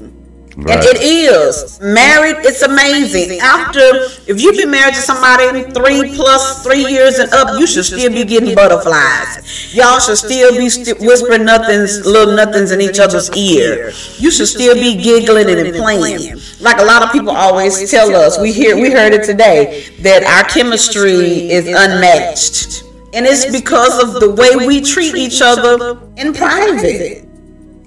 and 0.58 0.84
it 0.84 1.02
is. 1.02 1.80
Married 1.82 2.38
it's 2.46 2.62
amazing. 2.62 3.40
After 3.40 3.80
if 4.28 4.42
you've 4.42 4.58
been 4.58 4.70
married 4.70 4.94
to 4.94 5.02
somebody 5.02 5.64
three 5.72 6.14
plus 6.16 6.64
three 6.64 6.86
years 6.86 7.18
and 7.18 7.32
up 7.34 7.60
you 7.60 7.66
should 7.66 7.86
still 7.86 8.12
be 8.12 8.26
getting 8.26 8.54
butterflies. 8.54 9.74
Y'all 9.74 10.00
should 10.00 10.18
still 10.18 10.56
be 10.56 10.70
st- 10.70 11.00
whispering 11.00 11.46
nothings 11.46 12.06
little 12.06 12.36
nothings 12.36 12.72
in 12.72 12.82
each 12.82 13.00
other's 13.00 13.32
ear. 13.36 13.92
You 14.18 14.30
should 14.30 14.48
still 14.48 14.76
be 14.76 15.02
giggling 15.02 15.50
and 15.50 15.74
playing. 15.76 16.40
Like 16.60 16.80
a 16.80 16.86
lot 16.86 17.02
of 17.02 17.12
people 17.12 17.32
always 17.32 17.90
tell 17.90 18.16
us 18.16 18.38
we 18.40 18.52
hear 18.52 18.76
we 18.76 18.92
heard 18.92 19.14
it 19.14 19.24
today 19.24 19.88
that 20.02 20.24
our 20.24 20.48
chemistry 20.50 21.50
is 21.50 21.66
unmatched 21.68 22.84
and 23.14 23.26
it's 23.26 23.52
because 23.52 24.02
of 24.02 24.20
the 24.20 24.32
way 24.32 24.66
we 24.66 24.82
treat 24.82 25.16
each 25.16 25.42
other 25.42 26.00
in 26.18 26.34
private. 26.34 27.28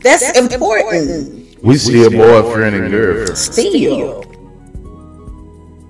That's 0.03 0.39
important. 0.39 1.63
We 1.63 1.77
still 1.79 2.11
boyfriend 2.11 2.77
and 2.77 2.91
girlfriend. 2.91 3.39
Still. 3.39 4.25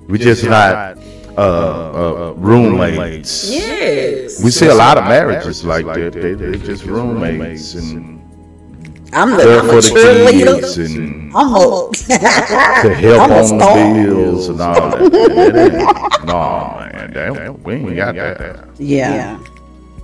We 0.06 0.18
just 0.18 0.44
not 0.44 0.98
uh, 1.36 1.40
uh, 1.40 2.34
roommates. 2.36 3.50
Yes. 3.50 4.42
We 4.44 4.50
see 4.50 4.66
a 4.66 4.74
lot 4.74 4.98
of 4.98 5.04
marriages 5.04 5.64
like 5.64 5.86
that. 5.86 6.12
They, 6.12 6.34
they're 6.34 6.54
just 6.54 6.84
roommates 6.84 7.74
and 7.74 8.23
I'm 9.14 9.30
the, 9.30 9.36
there 9.36 9.60
I'm 9.60 9.66
for 9.68 9.78
a 9.78 9.80
the 9.80 9.88
cheerleader. 9.88 10.60
kids 10.60 10.76
and 10.78 11.32
I'm 11.34 11.54
a, 11.54 11.90
to 12.82 12.94
help 12.94 13.22
I'm 13.22 13.30
on 13.32 13.58
the 13.58 14.04
bills 14.04 14.48
and 14.48 14.60
all 14.60 14.74
that. 14.90 15.12
That 15.12 15.56
ain't- 15.72 16.24
no, 16.26 16.88
man, 16.92 17.12
that, 17.12 17.60
we 17.60 17.74
ain't 17.74 17.96
got 17.96 18.14
that. 18.16 18.68
Yeah. 18.78 19.38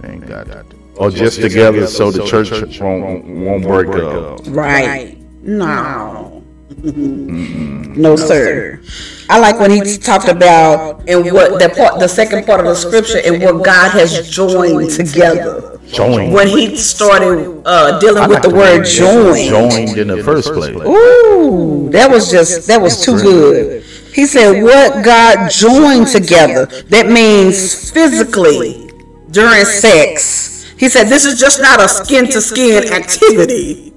Ain't 0.04 0.26
got 0.26 0.46
that. 0.48 0.66
Or 0.96 1.10
just 1.10 1.40
together 1.40 1.86
so 1.86 2.10
the 2.10 2.24
church 2.26 2.50
won't 2.80 3.24
won't 3.26 3.62
break 3.64 3.88
up. 3.88 4.40
Right. 4.46 5.16
No. 5.42 6.39
No, 6.70 8.16
sir. 8.16 8.80
I 9.28 9.38
like 9.38 9.58
when 9.58 9.70
he 9.70 9.96
talked 9.96 10.28
about 10.28 11.08
and 11.08 11.32
what 11.32 11.58
the 11.58 11.68
part, 11.68 11.98
the 11.98 12.08
second 12.08 12.46
part 12.46 12.60
of 12.60 12.66
the 12.66 12.74
scripture, 12.74 13.20
and 13.24 13.42
what 13.42 13.64
God 13.64 13.90
has 13.90 14.30
joined 14.30 14.90
together. 14.90 15.78
Joined. 15.88 16.32
When 16.32 16.46
he 16.46 16.76
started 16.76 17.62
uh, 17.64 17.98
dealing 17.98 18.22
I 18.22 18.28
with 18.28 18.42
the 18.42 18.50
word 18.50 18.84
joined. 18.84 19.48
Joined 19.48 19.98
in 19.98 20.08
the 20.08 20.22
first 20.22 20.52
place. 20.52 20.76
Ooh, 20.76 21.88
that 21.90 22.08
was 22.08 22.30
just 22.30 22.68
that 22.68 22.80
was 22.80 23.04
too 23.04 23.20
good. 23.20 23.82
He 24.14 24.26
said, 24.26 24.62
"What 24.62 25.04
God 25.04 25.50
joined 25.50 26.06
together." 26.06 26.66
That 26.88 27.08
means 27.08 27.90
physically 27.90 28.90
during 29.30 29.64
sex. 29.64 30.72
He 30.78 30.88
said, 30.88 31.08
"This 31.08 31.24
is 31.24 31.38
just 31.40 31.60
not 31.60 31.82
a 31.82 31.88
skin 31.88 32.26
to 32.28 32.40
skin 32.40 32.92
activity." 32.92 33.92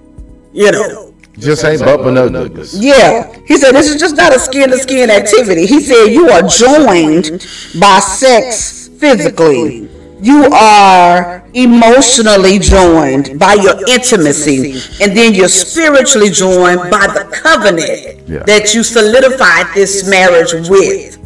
You 0.52 0.72
know. 0.72 1.03
Just 1.38 1.66
ain't 1.66 1.82
bumping 1.82 2.18
up 2.18 2.30
niggas. 2.30 2.76
Yeah. 2.80 3.36
He 3.46 3.58
said, 3.58 3.74
"This 3.74 3.90
is 3.90 4.00
just 4.00 4.16
not 4.16 4.36
a 4.36 4.40
skin 4.40 4.70
to 4.70 4.78
skin 4.78 5.10
activity." 5.10 5.66
He 5.66 5.82
said, 5.82 6.06
"You 6.08 6.30
are 6.30 6.44
joined 6.44 7.46
by 7.80 8.00
sex 8.00 8.90
physically." 9.00 9.90
You 10.22 10.46
are 10.54 11.44
emotionally 11.54 12.58
joined 12.58 13.38
by 13.38 13.56
your 13.56 13.76
intimacy, 13.90 14.82
and 15.02 15.18
then 15.18 15.34
you're 15.34 15.50
spiritually 15.50 16.30
joined 16.30 16.90
by 16.90 17.08
the 17.08 17.26
covenant 17.30 18.20
Yeah. 18.30 18.44
that 18.46 18.74
you 18.74 18.84
solidified 18.84 19.66
this 19.76 20.06
marriage 20.08 20.54
with. 20.70 21.18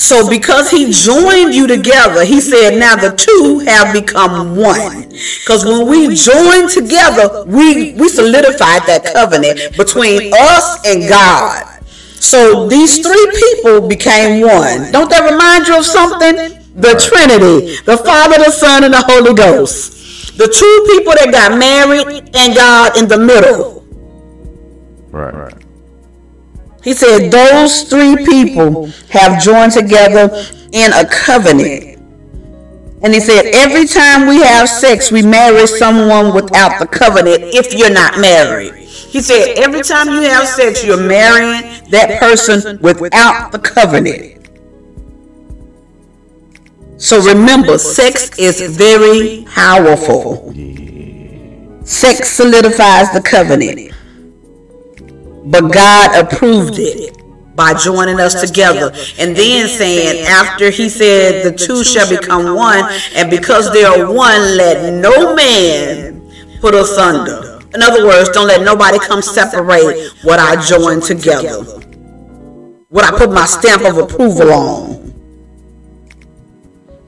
So, 0.00 0.30
because 0.30 0.70
he 0.70 0.90
joined 0.90 1.54
you 1.54 1.66
together, 1.66 2.24
he 2.24 2.40
said, 2.40 2.78
now 2.78 2.96
the 2.96 3.14
two 3.14 3.58
have 3.68 3.92
become 3.92 4.56
one. 4.56 5.10
Because 5.10 5.66
when 5.66 5.86
we 5.86 6.14
join 6.14 6.70
together, 6.70 7.44
we, 7.44 7.92
we 7.92 8.08
solidified 8.08 8.86
that 8.88 9.04
covenant 9.12 9.76
between 9.76 10.32
us 10.32 10.80
and 10.86 11.06
God. 11.06 11.84
So, 12.18 12.66
these 12.66 13.04
three 13.04 13.30
people 13.44 13.88
became 13.88 14.40
one. 14.40 14.90
Don't 14.90 15.10
that 15.10 15.30
remind 15.30 15.68
you 15.68 15.76
of 15.76 15.84
something? 15.84 16.56
The 16.80 16.96
Trinity, 16.96 17.76
the 17.84 17.98
Father, 17.98 18.38
the 18.38 18.50
Son, 18.52 18.84
and 18.84 18.94
the 18.94 19.02
Holy 19.06 19.34
Ghost. 19.34 20.38
The 20.38 20.48
two 20.48 20.86
people 20.94 21.12
that 21.12 21.30
got 21.30 21.58
married 21.58 22.34
and 22.34 22.56
God 22.56 22.96
in 22.96 23.06
the 23.06 23.18
middle. 23.18 23.84
Right, 25.10 25.34
right. 25.34 25.54
He 26.82 26.94
said 26.94 27.30
those 27.30 27.82
three 27.82 28.16
people 28.24 28.86
have 29.10 29.42
joined 29.42 29.72
together 29.72 30.30
in 30.72 30.92
a 30.92 31.06
covenant. 31.08 31.98
And 33.02 33.14
he 33.14 33.20
said 33.20 33.46
every 33.54 33.86
time 33.86 34.28
we 34.28 34.40
have 34.42 34.68
sex, 34.68 35.10
we 35.10 35.22
marry 35.22 35.66
someone 35.66 36.34
without 36.34 36.78
the 36.78 36.86
covenant 36.86 37.42
if 37.42 37.72
you're 37.74 37.90
not 37.92 38.18
married. 38.18 38.74
He 38.74 39.20
said 39.20 39.58
every 39.58 39.82
time 39.82 40.08
you 40.08 40.22
have 40.22 40.46
sex, 40.46 40.84
you're 40.84 41.02
marrying 41.02 41.62
that 41.90 42.20
person 42.20 42.78
without 42.80 43.52
the 43.52 43.58
covenant. 43.58 44.36
So 46.98 47.20
remember, 47.22 47.78
sex 47.78 48.38
is 48.38 48.76
very 48.76 49.44
powerful. 49.46 50.52
Sex 51.84 52.30
solidifies 52.30 53.10
the 53.12 53.22
covenant. 53.24 53.94
But 55.44 55.72
God 55.72 56.24
approved 56.24 56.78
it 56.78 57.16
by 57.56 57.74
joining 57.74 58.20
us 58.20 58.40
together. 58.40 58.92
And 59.18 59.36
then 59.36 59.68
saying, 59.68 60.26
after 60.26 60.70
he 60.70 60.88
said, 60.88 61.44
the 61.44 61.56
two 61.56 61.84
shall 61.84 62.08
become 62.08 62.54
one, 62.56 62.84
and 63.14 63.30
because 63.30 63.72
they 63.72 63.84
are 63.84 64.12
one, 64.12 64.56
let 64.56 64.94
no 64.94 65.34
man 65.34 66.20
put 66.60 66.74
us 66.74 66.96
under. 66.96 67.60
In 67.74 67.82
other 67.82 68.04
words, 68.06 68.30
don't 68.30 68.48
let 68.48 68.62
nobody 68.62 68.98
come 68.98 69.22
separate 69.22 70.10
what 70.22 70.38
I 70.40 70.60
joined 70.64 71.04
together. 71.04 71.62
What 72.88 73.04
I 73.04 73.16
put 73.16 73.30
my 73.30 73.46
stamp 73.46 73.84
of 73.84 73.98
approval 73.98 74.52
on. 74.52 75.00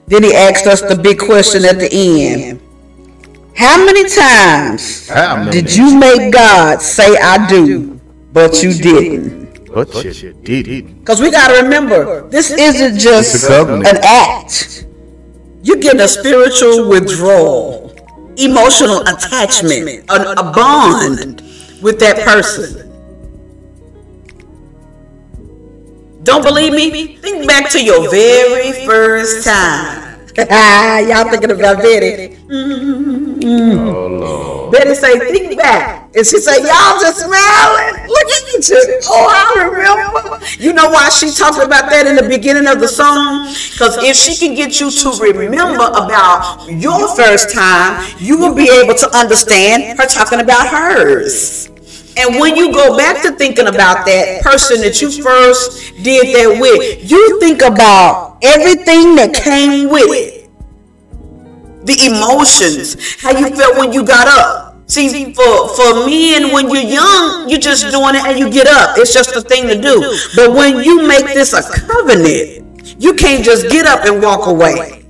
Then 0.07 0.22
he 0.22 0.35
asked 0.35 0.66
us 0.66 0.83
the 0.83 0.95
big 0.95 1.18
question 1.18 1.64
at 1.64 1.78
the 1.78 1.89
end. 1.93 2.61
How 3.57 3.85
many 3.85 4.09
times 4.09 5.09
How 5.09 5.37
many? 5.37 5.51
did 5.51 5.74
you 5.74 5.99
make 5.99 6.33
God 6.33 6.80
say 6.80 7.16
I 7.16 7.47
do, 7.49 7.91
but 8.33 8.62
you 8.62 8.72
didn't? 8.72 9.72
But 9.72 10.05
you 10.05 10.33
didn't. 10.33 10.99
Because 11.01 11.20
we 11.20 11.30
got 11.30 11.49
to 11.49 11.62
remember, 11.62 12.28
this 12.28 12.51
isn't 12.51 12.99
just 12.99 13.35
It's 13.35 13.45
a 13.45 13.49
covenant. 13.49 13.89
an 13.89 13.99
act. 14.03 14.87
You're 15.62 15.78
getting 15.78 16.01
a 16.01 16.09
spiritual 16.09 16.89
withdrawal, 16.89 17.95
emotional 18.37 19.01
attachment, 19.03 20.05
a, 20.11 20.33
a 20.33 20.53
bond 20.53 21.41
with 21.80 21.99
that 22.01 22.18
person. 22.26 22.89
Don't 26.24 26.43
believe 26.43 26.72
me? 26.72 27.16
Think 27.16 27.47
back 27.49 27.70
to 27.72 27.83
your 27.83 28.09
very 28.11 28.72
first 28.87 29.45
time. 29.45 30.01
Ah, 30.39 30.99
y'all 31.01 31.30
thinking 31.30 31.51
about 31.51 31.78
Betty? 31.78 32.37
Oh 32.49 32.55
mm-hmm. 32.55 34.20
Lord. 34.20 34.72
Betty 34.72 34.95
say, 34.95 35.18
think 35.18 35.59
back 35.59 36.09
And 36.16 36.26
she 36.26 36.39
said, 36.39 36.61
Y'all 36.61 36.99
just 37.01 37.20
smiling. 37.20 38.09
Look 38.09 38.28
at 38.28 38.68
you. 38.68 39.01
Oh, 39.09 39.28
I 39.28 39.64
remember. 39.64 40.41
You 40.59 40.72
know 40.72 40.89
why 40.89 41.11
she 41.11 41.30
talked 41.30 41.62
about 41.62 41.91
that 41.91 42.07
in 42.07 42.16
the 42.16 42.26
beginning 42.26 42.66
of 42.66 42.80
the 42.80 42.89
song? 42.89 43.53
Because 43.72 44.03
if 44.03 44.16
she 44.16 44.35
can 44.35 44.55
get 44.55 44.80
you 44.80 44.91
to 44.91 45.09
remember 45.22 45.85
about 45.85 46.66
your 46.70 47.14
first 47.14 47.53
time, 47.55 48.03
you 48.18 48.39
will 48.39 48.55
be 48.55 48.70
able 48.70 48.95
to 48.95 49.16
understand 49.16 49.99
her 49.99 50.07
talking 50.07 50.41
about 50.41 50.68
hers. 50.68 51.68
And 52.16 52.39
when 52.39 52.57
you 52.57 52.72
go 52.72 52.97
back 52.97 53.22
to 53.22 53.33
thinking 53.33 53.66
about 53.66 54.05
that 54.07 54.43
person 54.43 54.80
that 54.83 55.01
you 55.01 55.11
first 55.11 56.03
did 56.03 56.35
that 56.37 56.61
with, 56.61 57.11
you 57.11 57.41
think 57.41 57.62
about 57.62 58.32
everything 58.43 59.16
that 59.16 59.32
came 59.34 59.88
with 59.88 60.11
it. 60.11 60.51
The 61.86 62.07
emotions, 62.07 63.20
how 63.20 63.36
you 63.36 63.55
felt 63.55 63.76
when 63.78 63.93
you 63.93 64.05
got 64.05 64.28
up. 64.28 64.90
See, 64.90 65.32
for, 65.32 65.68
for 65.74 66.07
men, 66.07 66.53
when 66.53 66.68
you're 66.68 66.82
young, 66.82 67.49
you're 67.49 67.59
just 67.59 67.90
doing 67.90 68.14
it 68.14 68.24
and 68.26 68.38
you 68.38 68.51
get 68.51 68.66
up. 68.66 68.99
It's 68.99 69.14
just 69.14 69.34
a 69.34 69.40
thing 69.40 69.66
to 69.68 69.80
do. 69.80 70.18
But 70.36 70.53
when 70.53 70.84
you 70.84 71.09
make 71.09 71.24
this 71.26 71.53
a 71.55 71.62
covenant, 71.62 72.95
you 73.03 73.14
can't 73.14 73.45
just 73.45 73.70
get 73.70 73.86
up 73.86 74.05
and 74.05 74.22
walk 74.22 74.47
away. 74.47 75.05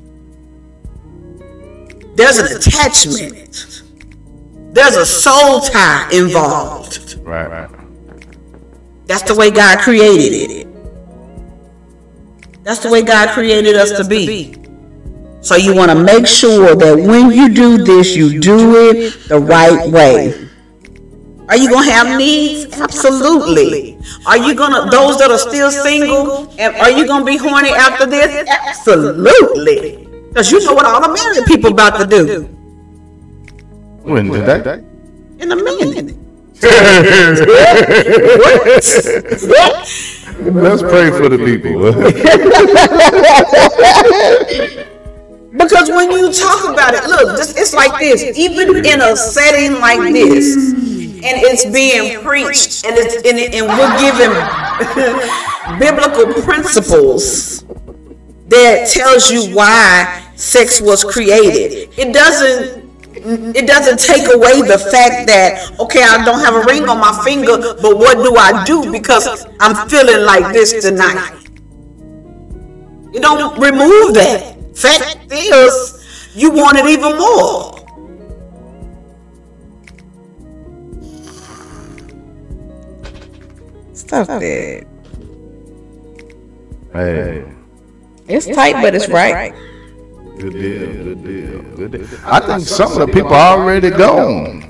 There's 2.14 2.39
an 2.39 2.57
attachment. 2.57 3.83
There's 4.74 4.97
a 4.97 5.05
soul 5.05 5.61
tie 5.61 6.09
involved. 6.12 7.18
Right, 7.22 7.49
right. 7.49 7.70
That's 9.07 9.22
the 9.22 9.35
way 9.35 9.51
God 9.51 9.78
created 9.80 10.51
it. 10.51 10.72
That's 12.63 12.81
the 12.81 12.91
way 12.91 13.03
God 13.03 13.31
created 13.31 13.77
us 13.77 13.93
to 13.99 14.05
be. 14.05 14.55
So 15.41 15.57
you 15.57 15.75
want 15.75 15.91
to 15.91 16.01
make 16.01 16.27
sure 16.27 16.77
that 16.77 16.97
when 16.97 17.33
you 17.33 17.49
do 17.49 17.79
this, 17.83 18.15
you 18.15 18.41
do 18.41 18.91
it 18.91 19.29
the 19.29 19.39
right 19.41 19.89
way. 19.91 20.49
Are 21.49 21.57
you 21.57 21.69
gonna 21.69 21.91
have 21.91 22.17
needs? 22.17 22.81
Absolutely. 22.81 23.99
Are 24.27 24.39
you 24.39 24.55
gonna 24.55 24.89
those 24.91 25.19
that 25.19 25.31
are 25.31 25.39
still 25.39 25.71
single? 25.71 26.49
And 26.59 26.75
are 26.77 26.91
you 26.91 27.07
gonna 27.07 27.25
be 27.25 27.37
horny 27.37 27.71
after 27.71 28.07
this? 28.07 28.49
Absolutely. 28.49 30.07
Because 30.29 30.51
you 30.53 30.65
know 30.65 30.73
what 30.73 30.87
all 30.87 31.01
the 31.03 31.13
married 31.13 31.45
people 31.47 31.73
about 31.73 31.99
to 31.99 32.07
do 32.07 32.45
When 34.03 34.31
today? 34.33 34.83
in 35.41 35.51
a 35.51 35.57
minute. 35.57 36.17
Let's 40.41 40.83
pray 40.83 41.11
for 41.11 41.28
the 41.28 41.39
people. 41.39 41.93
Because 45.53 45.91
when 45.91 46.11
you 46.11 46.33
talk 46.33 46.72
about 46.72 46.95
it, 46.95 47.05
look, 47.05 47.37
this, 47.37 47.57
it's 47.59 47.74
like 47.74 48.01
this. 48.01 48.22
Even 48.39 48.85
in 48.85 49.01
a 49.03 49.14
setting 49.14 49.80
like 49.80 50.12
this, 50.12 50.72
and 50.72 51.43
it's 51.45 51.66
being 51.66 52.20
preached, 52.22 52.87
and 52.87 52.97
it's 52.97 53.16
and, 53.16 53.39
and 53.39 53.68
we're 53.68 53.99
given 54.01 54.33
biblical 55.78 56.43
principles 56.43 57.64
that 58.49 58.89
tells 58.89 59.30
you 59.30 59.55
why 59.55 60.26
sex 60.37 60.80
was 60.80 61.05
created. 61.05 61.91
It 61.99 62.14
doesn't. 62.14 62.82
It 63.25 63.66
doesn't 63.66 64.01
take 64.01 64.27
away 64.35 64.62
the 64.62 64.79
fact 64.79 65.27
that 65.29 65.79
okay, 65.79 66.03
I 66.03 66.25
don't 66.25 66.41
have 66.41 66.55
a 66.55 66.64
ring 66.64 66.89
on 66.89 66.99
my 66.99 67.23
finger, 67.25 67.57
but 67.57 67.97
what 67.97 68.16
do 68.16 68.37
I 68.37 68.64
do 68.64 68.91
because 68.91 69.47
I'm 69.61 69.89
feeling 69.89 70.25
like 70.25 70.53
this 70.53 70.83
tonight? 70.83 71.39
You 73.12 73.20
don't 73.20 73.59
remove 73.61 74.14
that. 74.14 74.57
Fact 74.75 75.18
is, 75.31 76.31
you 76.35 76.51
want 76.51 76.79
it 76.79 76.87
even 76.87 77.16
more. 77.18 77.79
Stop 83.95 84.27
that. 84.27 84.41
hey, 86.93 87.45
It's 88.27 88.47
tight, 88.47 88.83
but 88.83 88.95
it's 88.95 89.09
right. 89.09 89.55
Good 90.43 90.53
deal, 90.53 91.05
good 91.05 91.24
deal, 91.24 91.62
good 91.76 91.93
deal. 91.93 92.07
I 92.26 92.40
think 92.40 92.66
some 92.66 92.93
of 92.93 92.99
the 92.99 93.07
people 93.07 93.32
are 93.34 93.59
already 93.59 93.90
gone. 93.90 94.62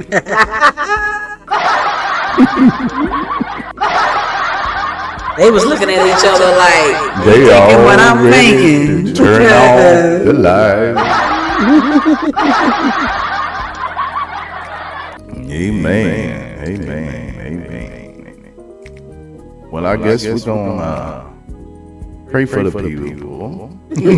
They 5.39 5.51
was 5.51 5.65
looking 5.65 5.89
at 5.89 6.05
each 6.07 6.25
other 6.29 6.45
like 6.61 7.25
They 7.25 7.47
thinking 7.49 7.85
what 7.85 7.99
I'm 7.99 8.19
already 8.19 9.03
thinking. 9.03 9.15
turn 9.15 9.43
on 9.49 10.27
the 10.27 10.33
light. 10.35 10.93
Amen. 15.51 16.59
Amen. 16.69 17.41
Amen. 17.41 18.55
Well, 19.71 19.87
I 19.87 19.97
guess 19.97 20.25
we're 20.27 20.39
gonna 20.39 20.83
uh, 20.83 21.25
pray 22.31 22.45
for 22.45 22.63
the 22.63 22.71
people. 22.83 23.71
Pastor 23.93 24.09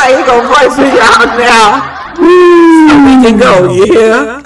say 0.00 0.16
he 0.16 0.24
gonna 0.24 0.48
for 0.70 0.88
y'all 0.88 1.28
now. 1.36 2.00
So 2.16 2.94
we 3.04 3.20
can 3.22 3.36
go, 3.38 3.68
hear? 3.68 4.40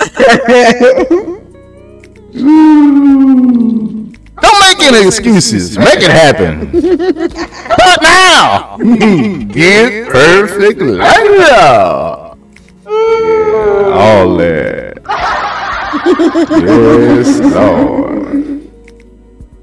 Don't 4.43 4.61
make 4.61 4.82
any 4.82 5.07
excuses. 5.07 5.78
Make 5.78 6.01
it 6.01 6.11
happen. 6.11 6.70
But 6.72 8.03
now, 8.03 8.76
get 9.53 10.09
perfect 10.09 10.80
light. 10.80 12.15
All 14.07 14.36
that. 14.36 15.02
Yes, 16.07 17.40
Lord. 17.40 18.70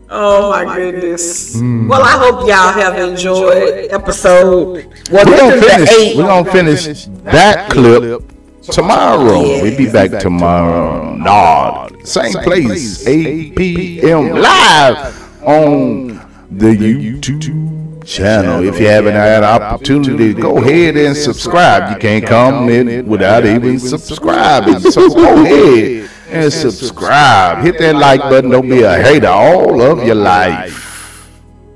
Oh 0.09 0.51
my 0.51 0.65
oh 0.65 0.75
goodness. 0.75 1.55
Hmm. 1.55 1.87
Well, 1.87 2.03
I 2.03 2.11
hope 2.11 2.47
y'all 2.47 2.73
have 2.73 2.97
enjoyed 2.99 3.89
episode. 3.91 4.85
Well, 5.09 5.25
We're 5.25 5.37
gonna 5.37 5.55
this 5.55 5.63
is 5.63 5.87
the 5.87 5.95
finish. 5.95 6.17
We're 6.17 6.27
gonna 6.27 6.51
finish 6.51 7.05
that 7.23 7.69
clip 7.71 8.21
tomorrow. 8.63 9.39
We'll 9.39 9.77
be 9.77 9.89
back 9.89 10.19
tomorrow. 10.19 11.15
Nah, 11.15 11.87
same 12.03 12.33
place, 12.33 13.07
8 13.07 13.55
p.m. 13.55 14.29
live 14.31 15.41
on 15.43 16.07
the 16.51 16.75
YouTube 16.75 17.82
channel. 18.05 18.67
If 18.67 18.79
you 18.79 18.87
haven't 18.87 19.15
had 19.15 19.43
an 19.43 19.61
opportunity, 19.61 20.33
go 20.33 20.57
ahead 20.57 20.97
and 20.97 21.15
subscribe. 21.15 21.91
You 21.91 21.97
can't 21.97 22.25
come 22.25 22.69
in 22.69 23.07
without 23.07 23.45
even 23.45 23.79
subscribing. 23.79 24.79
So 24.79 25.09
go 25.09 25.43
ahead 25.43 26.09
and 26.29 26.51
subscribe. 26.51 27.63
Hit 27.63 27.77
that 27.79 27.95
like 27.95 28.21
button. 28.21 28.51
Don't 28.51 28.69
be 28.69 28.81
a 28.81 29.01
hater 29.01 29.27
all 29.27 29.81
of 29.81 30.05
your 30.05 30.15
life. 30.15 30.83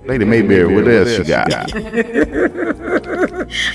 Lady 0.07 0.23
Mayberry, 0.23 0.73
what 0.73 0.87
else 0.87 1.17
you 1.17 1.25
got? 1.25 1.51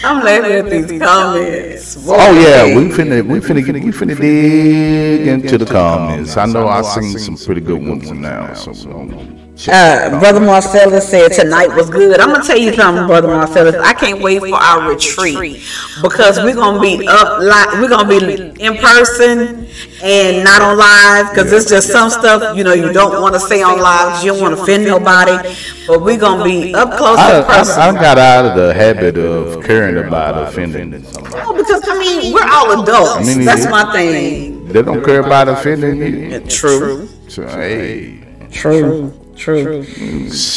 I'm 0.02 0.24
laughing 0.24 0.52
at 0.52 0.70
these 0.70 0.98
comments. 0.98 1.98
Oh 2.08 2.32
yeah, 2.32 2.74
we 2.74 2.88
finna 2.88 3.22
we 3.22 3.38
finna 3.38 3.62
get 3.64 3.74
we 3.74 3.90
finna 3.90 4.18
dig 4.18 5.28
into 5.28 5.58
the 5.58 5.66
comments. 5.66 6.34
I 6.38 6.46
know 6.46 6.68
I 6.68 6.80
seen 6.80 7.18
some 7.18 7.36
pretty 7.36 7.60
good 7.60 7.86
ones 7.86 8.10
now. 8.12 8.54
So 8.54 8.72
we 8.72 8.78
gonna 8.78 9.26
check 9.26 9.41
Uh, 9.68 9.72
it 9.72 10.12
out. 10.14 10.20
Brother 10.20 10.40
Marcellus 10.40 11.08
said 11.08 11.32
tonight 11.32 11.68
was 11.68 11.90
good. 11.90 12.20
I'm 12.20 12.32
gonna 12.32 12.44
tell 12.44 12.58
you 12.58 12.72
something, 12.72 13.06
Brother 13.06 13.28
Marcellus. 13.28 13.76
I 13.76 13.92
can't 13.92 14.20
wait 14.20 14.40
for 14.40 14.54
our 14.54 14.90
retreat 14.90 15.62
because 16.02 16.38
we're 16.38 16.54
gonna 16.54 16.80
be 16.80 17.06
up 17.06 17.40
live. 17.40 17.80
We're 17.80 17.88
gonna 17.88 18.08
be 18.08 18.62
in 18.62 18.76
person 18.76 19.68
and 20.02 20.44
not 20.44 20.62
on 20.62 20.76
live 20.76 21.30
because 21.30 21.52
it's 21.52 21.68
just 21.68 21.88
some 21.88 22.10
stuff 22.10 22.56
you 22.56 22.64
know 22.64 22.72
you 22.72 22.92
don't 22.92 23.20
want 23.20 23.34
to 23.34 23.40
say 23.40 23.62
on 23.62 23.78
live. 23.78 24.24
You 24.24 24.32
don't 24.32 24.42
want 24.42 24.56
to 24.56 24.62
offend 24.62 24.84
nobody, 24.84 25.54
but 25.86 26.02
we're 26.02 26.18
gonna 26.18 26.44
be 26.44 26.74
up 26.74 26.96
close 26.96 27.18
I, 27.18 27.38
and 27.38 27.46
I, 27.46 27.88
I 27.88 27.92
got 27.92 28.18
out 28.18 28.46
of 28.46 28.56
the 28.56 28.74
habit 28.74 29.16
of 29.16 29.64
caring 29.64 30.04
about 30.04 30.48
offending 30.48 31.02
somebody. 31.04 31.36
Oh, 31.38 31.56
because 31.56 31.82
I 31.88 31.98
mean 31.98 32.32
we're 32.32 32.48
all 32.48 32.82
adults. 32.82 33.28
I 33.28 33.34
mean, 33.34 33.44
That's 33.44 33.66
my 33.66 33.92
thing. 33.92 34.66
They 34.68 34.82
don't 34.82 35.04
care 35.04 35.20
about 35.20 35.48
offending 35.48 35.98
you. 35.98 36.40
True. 36.46 37.08
So, 37.28 37.46
hey, 37.46 38.22
True. 38.50 39.12
True. 39.36 39.84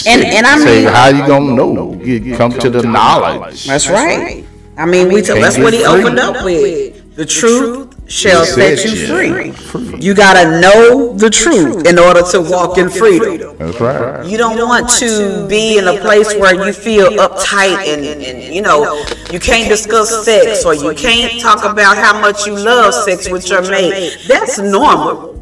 And 0.07 0.23
and 0.23 0.45
I 0.45 0.57
say 0.59 0.83
mean 0.83 0.93
how 0.93 1.07
you 1.07 1.25
gonna 1.27 1.55
know? 1.55 1.93
You 2.01 2.35
come 2.35 2.51
to 2.51 2.69
the 2.69 2.83
knowledge. 2.83 3.65
That's 3.65 3.89
right. 3.89 4.45
I 4.77 4.85
mean, 4.85 5.07
we 5.07 5.21
Can't 5.21 5.39
that's 5.39 5.55
get 5.55 5.63
what 5.63 5.73
he 5.73 5.79
free. 5.83 5.87
opened 5.87 6.19
up 6.19 6.43
with. 6.43 7.15
The 7.15 7.25
truth 7.25 7.95
shall 8.11 8.45
set 8.45 8.83
you 8.83 8.91
you 8.91 9.53
free. 9.53 9.97
You 9.99 10.13
gotta 10.13 10.59
know 10.59 11.13
the 11.13 11.29
truth 11.29 11.87
in 11.87 11.97
order 11.97 12.21
to 12.31 12.41
walk 12.41 12.77
in 12.77 12.89
freedom. 12.89 13.55
That's 13.57 13.79
right. 13.79 14.25
You 14.25 14.37
don't 14.37 14.57
want 14.57 14.89
to 14.99 15.47
be 15.47 15.77
in 15.77 15.87
a 15.87 15.97
place 16.01 16.33
where 16.35 16.53
you 16.65 16.73
feel 16.73 17.07
uptight 17.11 17.87
and, 17.87 18.05
and 18.05 18.53
you 18.53 18.61
know 18.61 19.05
you 19.31 19.39
can't 19.39 19.69
discuss 19.69 20.25
sex 20.25 20.65
or 20.65 20.73
you 20.73 20.93
can't 20.93 21.39
talk 21.41 21.63
about 21.63 21.95
how 21.97 22.19
much 22.19 22.45
you 22.45 22.53
love 22.53 22.93
sex 22.93 23.29
with 23.29 23.49
your 23.49 23.61
mate. 23.61 24.17
That's 24.27 24.59
normal. 24.59 25.41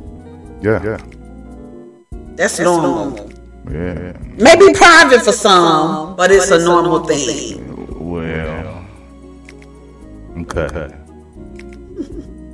Yeah. 0.61 0.81
Yeah. 0.83 0.97
That's 2.35 2.59
normal. 2.59 3.31
Yeah. 3.71 4.13
Maybe 4.37 4.73
private 4.73 5.21
for 5.23 5.31
some, 5.31 6.15
but 6.15 6.31
it's 6.31 6.51
a 6.51 6.59
normal 6.63 7.05
thing. 7.05 7.61
Well. 7.99 8.85
Okay. 10.39 10.89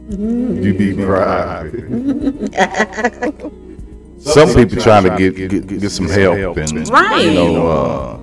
You 0.10 0.74
be 0.74 0.96
private. 0.96 1.86
Some 4.20 4.54
people 4.56 4.82
trying 4.82 5.04
to 5.04 5.16
get 5.16 5.36
get, 5.36 5.68
get 5.80 5.90
some 5.92 6.10
help 6.10 6.58
and 6.58 6.90
Right. 6.90 7.26
you 7.26 7.34
know 7.36 7.68
uh, 7.68 8.20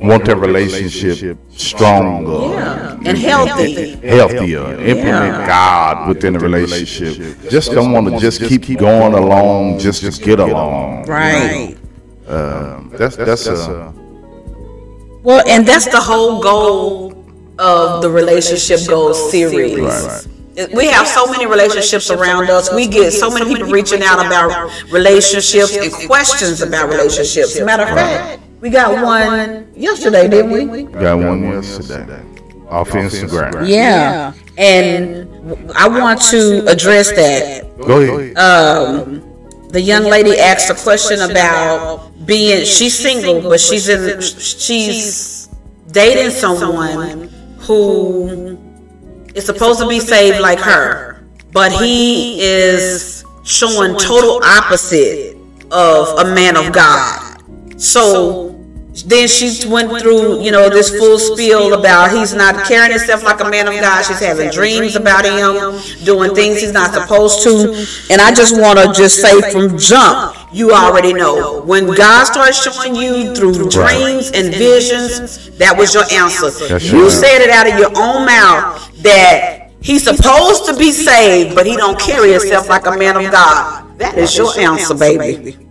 want 0.00 0.24
their 0.24 0.36
relationship 0.36 1.38
stronger, 1.50 2.54
Yeah, 2.54 2.96
and 3.04 3.18
healthy. 3.18 3.96
healthier, 3.96 4.78
implement 4.80 5.46
God 5.46 6.08
within 6.08 6.32
the 6.34 6.38
relationship. 6.40 7.36
Just 7.50 7.72
don't 7.72 7.92
want 7.92 8.08
to 8.08 8.18
just 8.18 8.42
keep 8.42 8.66
going 8.78 9.14
along 9.14 9.78
just 9.78 10.02
to 10.02 10.10
get 10.22 10.40
along. 10.40 11.04
Right. 11.06 11.76
Um, 12.26 12.92
that's 12.96 13.16
that's 13.16 13.46
a 13.46 13.92
Well, 15.22 15.42
and 15.46 15.66
that's 15.66 15.86
the 15.86 16.00
whole 16.00 16.40
goal 16.42 17.12
of 17.58 18.00
the 18.02 18.10
relationship 18.10 18.80
goals 18.88 19.30
series. 19.30 19.78
Right, 20.56 20.72
We 20.74 20.86
have 20.86 21.06
so 21.06 21.26
many 21.26 21.46
relationships 21.46 22.10
around 22.10 22.48
us. 22.50 22.72
We 22.72 22.86
get 22.86 23.12
so 23.12 23.28
many 23.30 23.44
people 23.54 23.70
reaching 23.70 24.02
out 24.02 24.24
about 24.24 24.70
relationships 24.90 25.76
and 25.76 25.92
questions 26.08 26.62
about 26.62 26.88
relationships. 26.88 27.60
Matter 27.60 27.82
of 27.82 27.90
fact, 27.90 28.40
we 28.60 28.70
got 28.70 29.02
one 29.02 29.72
yesterday, 29.74 30.28
didn't 30.28 30.50
we? 30.50 30.82
got 30.84 31.18
one 31.18 31.42
yesterday 31.42 32.22
off 32.68 32.90
Instagram. 32.90 33.68
Yeah. 33.68 34.32
And 34.56 35.70
I 35.74 35.88
want 35.88 36.20
to 36.30 36.64
address 36.66 37.10
that. 37.12 37.76
Go 37.78 38.00
ahead. 38.00 38.36
Um, 38.36 39.00
um, 39.00 39.68
the 39.68 39.80
young 39.80 40.04
lady 40.04 40.38
asked 40.38 40.70
a 40.70 40.74
question 40.74 41.20
about 41.20 42.10
being 42.26 42.64
she's 42.64 42.96
single, 42.96 43.40
but 43.42 43.60
she's 43.60 43.88
in 43.88 44.20
she's 44.20 45.48
dating 45.90 46.30
someone 46.30 47.28
who 47.60 48.58
is 49.34 49.46
supposed 49.46 49.80
to 49.80 49.88
be 49.88 50.00
saved 50.00 50.40
like 50.40 50.58
her, 50.58 51.24
but 51.52 51.72
he 51.72 52.40
is 52.40 53.24
showing 53.44 53.96
total 53.98 54.42
opposite 54.44 55.36
of 55.70 56.18
a 56.18 56.34
man 56.34 56.56
of 56.56 56.72
God. 56.72 57.29
So 57.80 58.56
then 59.06 59.28
she 59.28 59.66
went 59.68 60.00
through, 60.00 60.42
you 60.42 60.50
know, 60.50 60.68
this 60.68 60.90
full 60.90 61.18
spiel 61.18 61.72
about 61.74 62.10
he's 62.10 62.34
not 62.34 62.66
carrying 62.66 62.90
himself 62.90 63.22
like 63.22 63.40
a 63.40 63.48
man 63.48 63.68
of 63.68 63.74
God. 63.74 64.02
She's 64.04 64.18
having 64.20 64.50
dreams 64.50 64.96
about 64.96 65.24
him, 65.24 65.80
doing 66.04 66.34
things 66.34 66.60
he's 66.60 66.72
not 66.72 66.92
supposed 66.92 67.42
to. 67.44 67.86
And 68.10 68.20
I 68.20 68.34
just 68.34 68.60
want 68.60 68.78
to 68.78 68.92
just 68.92 69.22
say 69.22 69.40
from 69.52 69.78
jump, 69.78 70.36
you 70.52 70.72
already 70.72 71.14
know 71.14 71.62
when 71.62 71.86
God 71.86 72.24
starts 72.24 72.62
showing 72.62 72.94
you 72.96 73.34
through 73.34 73.70
dreams 73.70 74.30
and 74.32 74.52
visions, 74.52 75.50
that 75.58 75.76
was 75.78 75.94
your 75.94 76.04
answer. 76.12 76.50
You 76.78 77.08
said 77.10 77.40
it 77.40 77.50
out 77.50 77.66
of 77.70 77.78
your 77.78 77.92
own 77.96 78.26
mouth 78.26 79.02
that 79.02 79.70
he's 79.80 80.04
supposed 80.04 80.66
to 80.66 80.76
be 80.76 80.90
saved, 80.92 81.54
but 81.54 81.64
he 81.66 81.76
don't 81.76 81.98
carry 81.98 82.32
himself 82.32 82.68
like 82.68 82.86
a 82.86 82.96
man 82.96 83.16
of 83.16 83.30
God. 83.32 83.98
That 83.98 84.18
is 84.18 84.36
your 84.36 84.58
answer, 84.58 84.94
baby. 84.94 85.69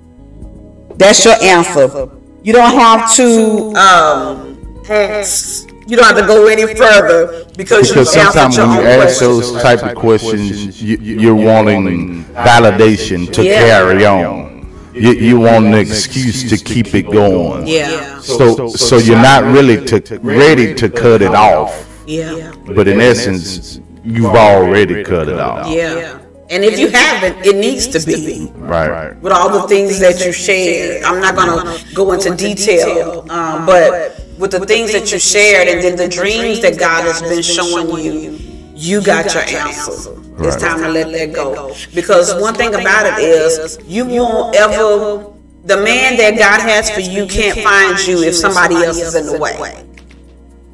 That's 1.00 1.24
your 1.26 1.36
answer. 1.42 2.10
You 2.44 2.54
don't 2.54 2.74
have 2.78 3.14
to 3.16 3.74
um, 3.76 4.84
ask. 4.90 5.68
You 5.88 5.96
don't 5.98 6.06
have 6.06 6.18
to 6.18 6.28
go 6.28 6.46
any 6.48 6.68
further 6.76 7.46
because, 7.58 7.90
Because 7.90 8.14
you 8.16 8.22
answered 8.22 8.52
sometimes 8.52 8.58
your 8.58 8.68
when 8.68 8.76
you 8.78 8.84
ask 8.84 9.20
questions. 9.20 9.52
those 9.52 9.62
type 9.64 9.82
of 9.84 9.96
questions, 9.96 10.84
you, 10.84 10.98
you're 10.98 11.34
wanting 11.34 12.26
validation 12.26 13.32
to 13.34 13.44
Yeah. 13.44 13.60
carry 13.62 14.06
on. 14.06 14.48
You, 14.94 15.14
you 15.14 15.40
want 15.40 15.66
an 15.66 15.74
excuse 15.74 16.48
to 16.50 16.58
keep 16.64 16.94
it 16.94 17.04
going. 17.10 17.66
Yeah, 17.66 18.20
So, 18.20 18.68
so 18.68 18.98
you're 18.98 19.16
not 19.22 19.44
really 19.46 19.84
to, 19.86 20.20
ready 20.20 20.74
to 20.76 20.90
cut 20.90 21.22
it 21.22 21.34
off, 21.34 21.88
yeah, 22.06 22.52
but 22.66 22.88
in 22.88 23.00
essence, 23.00 23.80
you've 24.04 24.26
already 24.36 25.04
cut 25.04 25.28
it 25.30 25.40
off. 25.40 25.68
yeah. 25.74 26.19
And 26.50 26.64
if 26.64 26.80
you 26.80 26.90
haven't, 26.90 27.46
it 27.46 27.56
needs 27.56 27.88
to 27.90 28.00
be. 28.06 28.52
Right. 28.56 29.16
with 29.22 29.32
all 29.34 29.50
the 29.50 29.68
things 29.68 30.00
that 30.00 30.24
you 30.26 30.32
shared. 30.32 31.04
I'm 31.04 31.22
not 31.22 31.36
gonna 31.36 31.78
go 31.94 32.12
into 32.14 32.36
detail, 32.36 33.26
um, 33.30 33.66
but 33.66 34.20
with 34.38 34.52
the 34.52 34.66
things 34.66 34.92
that 34.94 35.12
you 35.12 35.20
shared 35.20 35.68
and 35.68 35.82
then 35.84 35.96
the 35.96 36.08
dreams 36.08 36.62
that 36.62 36.80
God 36.80 37.04
has 37.04 37.22
been 37.22 37.44
showing 37.44 38.04
you, 38.04 38.40
you 38.74 39.02
got 39.02 39.34
your 39.34 39.44
answer. 39.44 40.16
It's 40.40 40.56
time 40.56 40.82
to 40.82 40.90
let 40.90 41.12
that 41.12 41.34
go. 41.34 41.76
Because 41.94 42.34
one 42.42 42.56
thing 42.56 42.74
about 42.74 43.06
it 43.06 43.24
is, 43.24 43.78
you 43.86 44.06
won't 44.06 44.56
ever. 44.56 45.34
The 45.66 45.76
man 45.76 46.16
that 46.18 46.38
God 46.40 46.62
has 46.62 46.90
for 46.90 47.02
you 47.02 47.28
can't 47.28 47.60
find 47.60 48.00
you 48.08 48.24
if 48.24 48.34
somebody 48.34 48.76
else 48.76 48.98
is 48.98 49.14
in 49.14 49.26
the 49.26 49.38
way. 49.38 49.86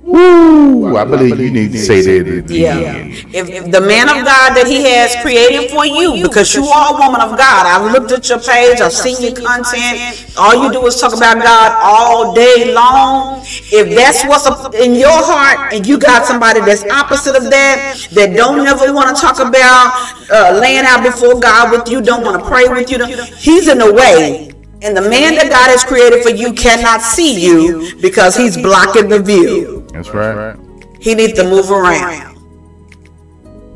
Ooh, 0.07 0.95
I 0.95 1.03
believe 1.03 1.39
you 1.39 1.49
need 1.49 1.71
to 1.71 1.79
say 1.79 2.01
that 2.05 2.49
Yeah. 2.49 2.77
again. 2.77 3.11
If, 3.33 3.49
if 3.49 3.71
the 3.71 3.81
man 3.81 4.07
of 4.07 4.21
God 4.23 4.53
that 4.53 4.67
He 4.67 4.85
has 4.85 5.15
created 5.23 5.71
for 5.71 5.83
you, 5.85 6.21
because 6.21 6.53
you 6.53 6.63
are 6.65 6.93
a 6.93 6.97
woman 7.01 7.21
of 7.21 7.35
God, 7.37 7.65
I've 7.65 7.91
looked 7.91 8.11
at 8.11 8.29
your 8.29 8.37
page, 8.39 8.81
I've 8.81 8.93
seen 8.93 9.17
your 9.19 9.33
content. 9.33 10.29
All 10.37 10.53
you 10.63 10.71
do 10.71 10.85
is 10.85 11.01
talk 11.01 11.15
about 11.17 11.41
God 11.41 11.71
all 11.81 12.35
day 12.35 12.71
long. 12.73 13.41
If 13.73 13.95
that's 13.97 14.21
what's 14.29 14.45
in 14.75 14.93
your 14.93 15.09
heart, 15.25 15.73
and 15.73 15.87
you 15.87 15.97
got 15.97 16.25
somebody 16.25 16.59
that's 16.59 16.83
opposite 16.85 17.35
of 17.35 17.49
that, 17.49 18.07
that 18.11 18.35
don't 18.37 18.63
never 18.63 18.93
want 18.93 19.15
to 19.15 19.19
talk 19.19 19.39
about 19.39 19.89
uh, 20.29 20.59
laying 20.61 20.85
out 20.85 21.01
before 21.01 21.39
God 21.39 21.71
with 21.71 21.89
you, 21.89 21.99
don't 22.01 22.23
want 22.23 22.41
to 22.41 22.47
pray 22.47 22.67
with 22.69 22.91
you, 22.91 23.03
He's 23.37 23.67
in 23.67 23.79
the 23.79 23.91
way. 23.91 24.51
And 24.81 24.95
the 24.95 25.01
man 25.01 25.33
that 25.35 25.49
God 25.49 25.71
has 25.71 25.83
created 25.83 26.21
for 26.21 26.29
you 26.29 26.53
cannot 26.53 27.01
see 27.01 27.41
you 27.41 27.89
because 28.01 28.35
he's 28.35 28.55
blocking 28.55 29.09
the 29.09 29.19
view. 29.19 29.84
That's 29.95 30.09
right. 30.09 30.57
He 30.99 31.15
needs 31.15 31.33
to 31.33 31.43
move 31.43 31.71
around. 31.71 32.35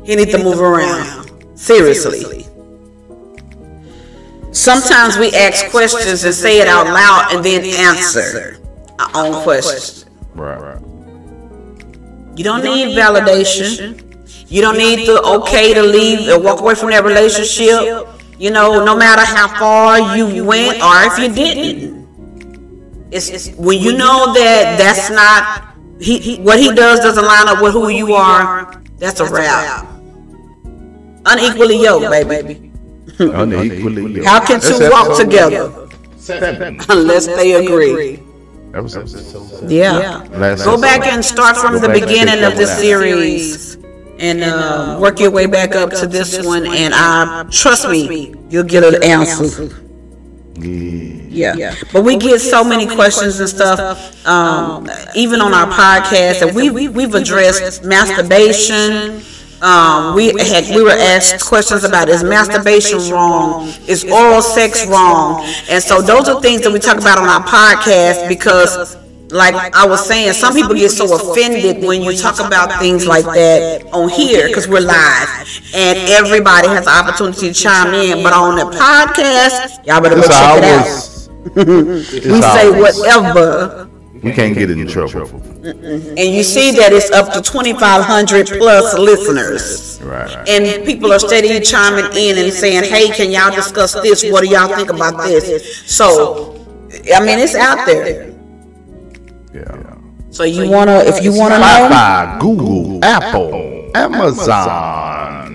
He 0.04 0.16
needs 0.16 0.32
to 0.32 0.38
move 0.38 0.60
around. 0.60 1.58
Seriously. 1.58 2.46
Sometimes 4.52 5.16
we 5.16 5.30
ask 5.32 5.70
questions 5.70 6.24
and 6.24 6.34
say 6.34 6.60
it 6.60 6.66
out 6.66 6.86
loud 6.86 7.34
and 7.34 7.44
then 7.44 7.64
answer 7.64 8.60
our 8.98 9.10
own 9.14 9.42
question. 9.42 10.08
Right. 10.34 10.80
You 12.36 12.44
don't 12.44 12.64
need 12.64 12.96
validation. 12.96 14.06
You 14.50 14.60
don't 14.60 14.76
need 14.76 15.06
the 15.06 15.22
okay 15.22 15.72
to 15.72 15.82
leave 15.82 16.28
or 16.28 16.40
walk 16.40 16.60
away 16.60 16.74
from 16.74 16.90
that 16.90 17.04
relationship. 17.04 18.08
You 18.38 18.50
know, 18.50 18.84
no 18.84 18.96
matter 18.96 19.24
how 19.24 19.48
far 19.58 20.16
you 20.16 20.44
went 20.44 20.82
or 20.82 21.12
if 21.12 21.18
you 21.18 21.32
didn't. 21.32 22.00
It's, 23.12 23.28
it's 23.28 23.48
when 23.56 23.78
you 23.78 23.96
know 23.96 24.32
that 24.34 24.78
that's 24.78 25.10
not 25.10 25.69
he, 26.00 26.18
he 26.18 26.40
what 26.40 26.58
he 26.58 26.74
does 26.74 27.00
doesn't 27.00 27.24
line 27.24 27.48
up 27.48 27.62
with 27.62 27.72
who 27.72 27.88
you 27.88 28.14
are. 28.14 28.82
That's 28.98 29.20
a 29.20 29.30
wrap. 29.30 29.86
Unequally 31.26 31.82
yoked, 31.82 32.10
baby. 32.10 32.72
Unequally. 33.18 34.14
yoked. 34.14 34.26
How 34.26 34.40
can 34.44 34.60
That's 34.60 34.78
two 34.78 34.90
walk 34.90 35.18
together 35.18 35.88
seven. 36.16 36.80
unless 36.88 37.26
they 37.26 37.64
agree? 37.64 38.22
That 38.72 38.82
was 38.82 38.96
episode 38.96 39.70
Yeah. 39.70 40.26
Last 40.30 40.64
Go 40.64 40.80
back 40.80 41.06
and 41.06 41.24
start 41.24 41.56
from 41.56 41.80
the 41.80 41.88
beginning 41.88 42.44
of 42.44 42.56
this 42.56 42.70
that 42.70 42.76
one 42.76 42.78
out. 42.78 42.80
series 42.80 43.74
and 44.20 44.44
uh, 44.44 44.98
work 45.00 45.18
your 45.18 45.30
way 45.30 45.46
back 45.46 45.74
up 45.74 45.90
to 45.90 46.06
this 46.06 46.44
one. 46.46 46.66
And 46.66 46.94
I 46.94 47.44
trust 47.50 47.88
me, 47.88 48.34
you'll 48.48 48.64
get 48.64 48.84
an 48.84 49.02
answer. 49.02 49.89
Yeah. 50.56 51.54
yeah. 51.56 51.74
But 51.92 52.04
we 52.04 52.16
get 52.16 52.40
so 52.40 52.64
many 52.64 52.86
questions 52.86 53.40
and 53.40 53.48
stuff, 53.48 54.26
um, 54.26 54.88
even 55.14 55.40
on 55.40 55.54
our 55.54 55.66
podcast, 55.66 56.46
and 56.46 56.54
we 56.54 56.88
we've 56.88 57.14
addressed 57.14 57.84
masturbation. 57.84 59.22
Um, 59.62 60.14
we 60.14 60.28
had 60.38 60.74
we 60.74 60.82
were 60.82 60.90
asked 60.90 61.44
questions 61.44 61.84
about 61.84 62.08
is 62.08 62.24
masturbation 62.24 62.98
wrong? 63.10 63.68
Is 63.86 64.04
oral 64.04 64.42
sex 64.42 64.86
wrong? 64.86 65.46
And 65.68 65.82
so 65.82 66.00
those 66.00 66.28
are 66.28 66.40
things 66.40 66.62
that 66.62 66.72
we 66.72 66.78
talk 66.78 66.98
about 66.98 67.18
on 67.18 67.28
our 67.28 67.42
podcast 67.42 68.28
because 68.28 68.96
like 69.32 69.54
I 69.74 69.86
was 69.86 70.06
saying, 70.06 70.32
some 70.34 70.54
people 70.54 70.74
get 70.74 70.90
so 70.90 71.06
offended 71.14 71.84
when 71.84 72.02
you 72.02 72.16
talk 72.16 72.38
about 72.40 72.78
things 72.80 73.06
like 73.06 73.24
that 73.24 73.86
on 73.92 74.08
here 74.08 74.48
because 74.48 74.68
we're 74.68 74.80
live 74.80 75.28
and 75.74 75.98
everybody 76.10 76.68
has 76.68 76.84
the 76.84 76.90
opportunity 76.90 77.48
to 77.48 77.54
chime 77.54 77.94
in. 77.94 78.22
But 78.22 78.32
on 78.32 78.56
the 78.56 78.64
podcast, 78.76 79.86
y'all 79.86 80.00
better 80.00 80.16
go 80.16 80.22
It's 80.22 80.28
check 80.28 80.58
it 80.58 80.64
out. 80.64 81.16
We 81.56 82.42
say 82.42 82.70
whatever, 82.70 83.88
We 84.22 84.32
can't 84.32 84.54
get 84.54 84.70
in 84.70 84.86
trouble. 84.86 85.24
and 85.64 86.18
you 86.18 86.42
see 86.42 86.70
that 86.72 86.92
it's 86.92 87.10
up 87.10 87.32
to 87.32 87.40
2,500 87.40 88.48
plus 88.58 88.98
listeners. 88.98 90.00
Right. 90.02 90.48
And 90.48 90.84
people 90.84 91.12
are 91.12 91.18
steady 91.18 91.58
chiming 91.60 92.10
in 92.16 92.36
and 92.38 92.52
saying, 92.52 92.84
"Hey, 92.84 93.08
can 93.08 93.30
y'all 93.30 93.54
discuss 93.54 93.94
this? 93.94 94.24
What 94.30 94.42
do 94.42 94.48
y'all 94.50 94.68
think 94.74 94.90
about 94.90 95.24
this?" 95.24 95.82
So, 95.86 96.56
I 97.14 97.20
mean, 97.20 97.38
it's 97.38 97.54
out 97.54 97.86
there. 97.86 98.29
Yeah. 99.52 99.96
So 100.30 100.44
you 100.44 100.70
wanna, 100.70 100.98
if 101.06 101.24
you 101.24 101.32
wanna 101.36 101.58
know, 101.58 101.64
Spotify, 101.64 102.40
Google, 102.40 103.04
Apple, 103.04 103.90
Amazon, 103.96 105.50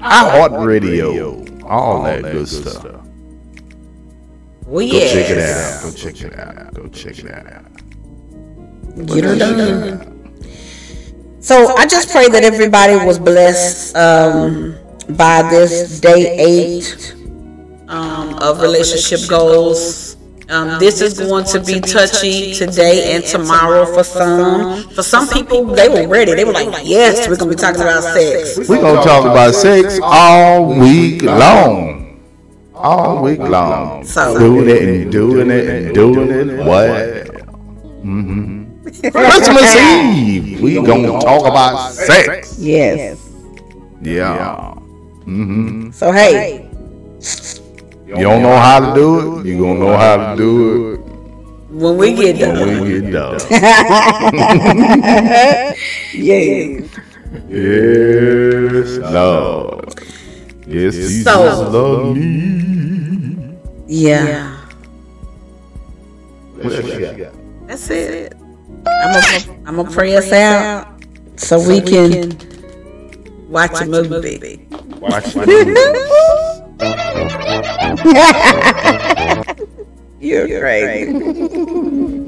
iHeartRadio, 0.00 1.64
all 1.64 2.02
that 2.02 2.22
good 2.22 2.46
stuff. 2.46 2.84
Oh 4.72 4.78
Go 4.78 4.88
check 4.88 5.30
it 5.30 5.38
out. 5.38 5.82
Go 5.82 5.90
check 5.90 6.20
it 6.22 6.38
out. 6.38 6.74
Go 6.74 6.86
check 6.88 7.18
it 7.18 7.30
out. 7.30 7.64
Get 9.06 9.24
her 9.24 9.36
done. 9.36 10.06
So 11.40 11.74
I 11.76 11.86
just 11.86 12.10
pray 12.10 12.28
that 12.28 12.44
everybody 12.44 12.94
was 13.04 13.18
blessed 13.18 13.96
um, 13.96 14.76
by 15.16 15.42
this 15.50 15.98
day 15.98 16.36
eight 16.38 17.16
um, 17.88 18.34
of 18.38 18.60
relationship 18.60 19.28
goals. 19.28 20.09
Um, 20.50 20.78
this 20.80 21.00
is 21.00 21.18
going 21.18 21.44
to 21.46 21.60
be 21.60 21.80
touchy 21.80 22.54
today 22.54 23.14
and 23.14 23.24
tomorrow 23.24 23.86
for 23.86 24.02
some. 24.04 24.82
For 24.90 25.02
some 25.02 25.28
people, 25.28 25.64
they 25.64 25.88
were 25.88 26.08
ready. 26.08 26.34
They 26.34 26.44
were 26.44 26.52
like, 26.52 26.68
"Yes, 26.84 27.28
we're 27.28 27.36
going 27.36 27.50
to 27.50 27.56
be 27.56 27.60
talking 27.60 27.82
about 27.82 28.02
sex." 28.02 28.68
We're 28.68 28.80
gonna 28.80 29.02
talk 29.02 29.24
about 29.24 29.54
sex 29.54 29.98
all 30.02 30.66
week 30.78 31.22
long. 31.22 32.20
All 32.74 33.22
week 33.22 33.38
long. 33.40 34.04
So- 34.04 34.38
doing 34.38 34.68
it 34.68 34.82
and 34.82 35.12
doing 35.12 35.50
it 35.50 35.68
and 35.68 35.94
doing 35.94 36.30
it. 36.30 36.64
What? 36.66 37.40
hmm 38.02 38.64
Christmas 39.10 39.76
Eve. 39.76 40.60
We 40.62 40.74
gonna 40.82 41.20
talk 41.20 41.42
about 41.46 41.92
sex. 41.92 42.58
Yes. 42.58 43.18
Yeah. 44.02 44.72
hmm 45.24 45.90
So 45.92 46.10
hey, 46.10 46.68
You 48.18 48.24
don't 48.24 48.42
know 48.42 48.56
how 48.58 48.80
to 48.80 48.94
do 48.94 49.38
it. 49.38 49.46
You 49.46 49.58
gonna 49.60 49.78
know 49.78 49.96
how 49.96 50.34
to 50.34 50.36
do 50.36 50.94
it 50.94 51.00
when 51.70 51.96
we 51.96 52.12
get 52.14 52.38
done, 52.38 52.58
when 52.58 52.80
we 52.80 53.00
get 53.00 53.12
done. 53.12 53.38
yeah. 56.12 56.80
Yes, 57.48 58.98
Lord. 58.98 59.94
Yes, 60.66 60.94
Jesus 60.94 61.24
So- 61.24 61.70
love 61.70 62.16
me. 62.16 63.56
Yeah. 63.86 64.56
What 66.56 66.72
else 66.72 66.86
you 66.86 67.16
got? 67.16 67.32
That's 67.68 67.90
it. 67.90 68.34
I'm 68.86 69.12
gonna 69.66 69.84
I'm 69.84 69.92
pray 69.92 70.16
us 70.16 70.32
out 70.32 70.88
so 71.36 71.58
we 71.66 71.80
can 71.80 72.36
watch 73.48 73.80
a 73.80 73.86
movie. 73.86 74.38
Baby. 74.38 74.66
Watch 74.98 75.36
a 75.36 75.46
movie. 75.46 76.36
You're 80.20 80.60
crazy. 80.60 82.16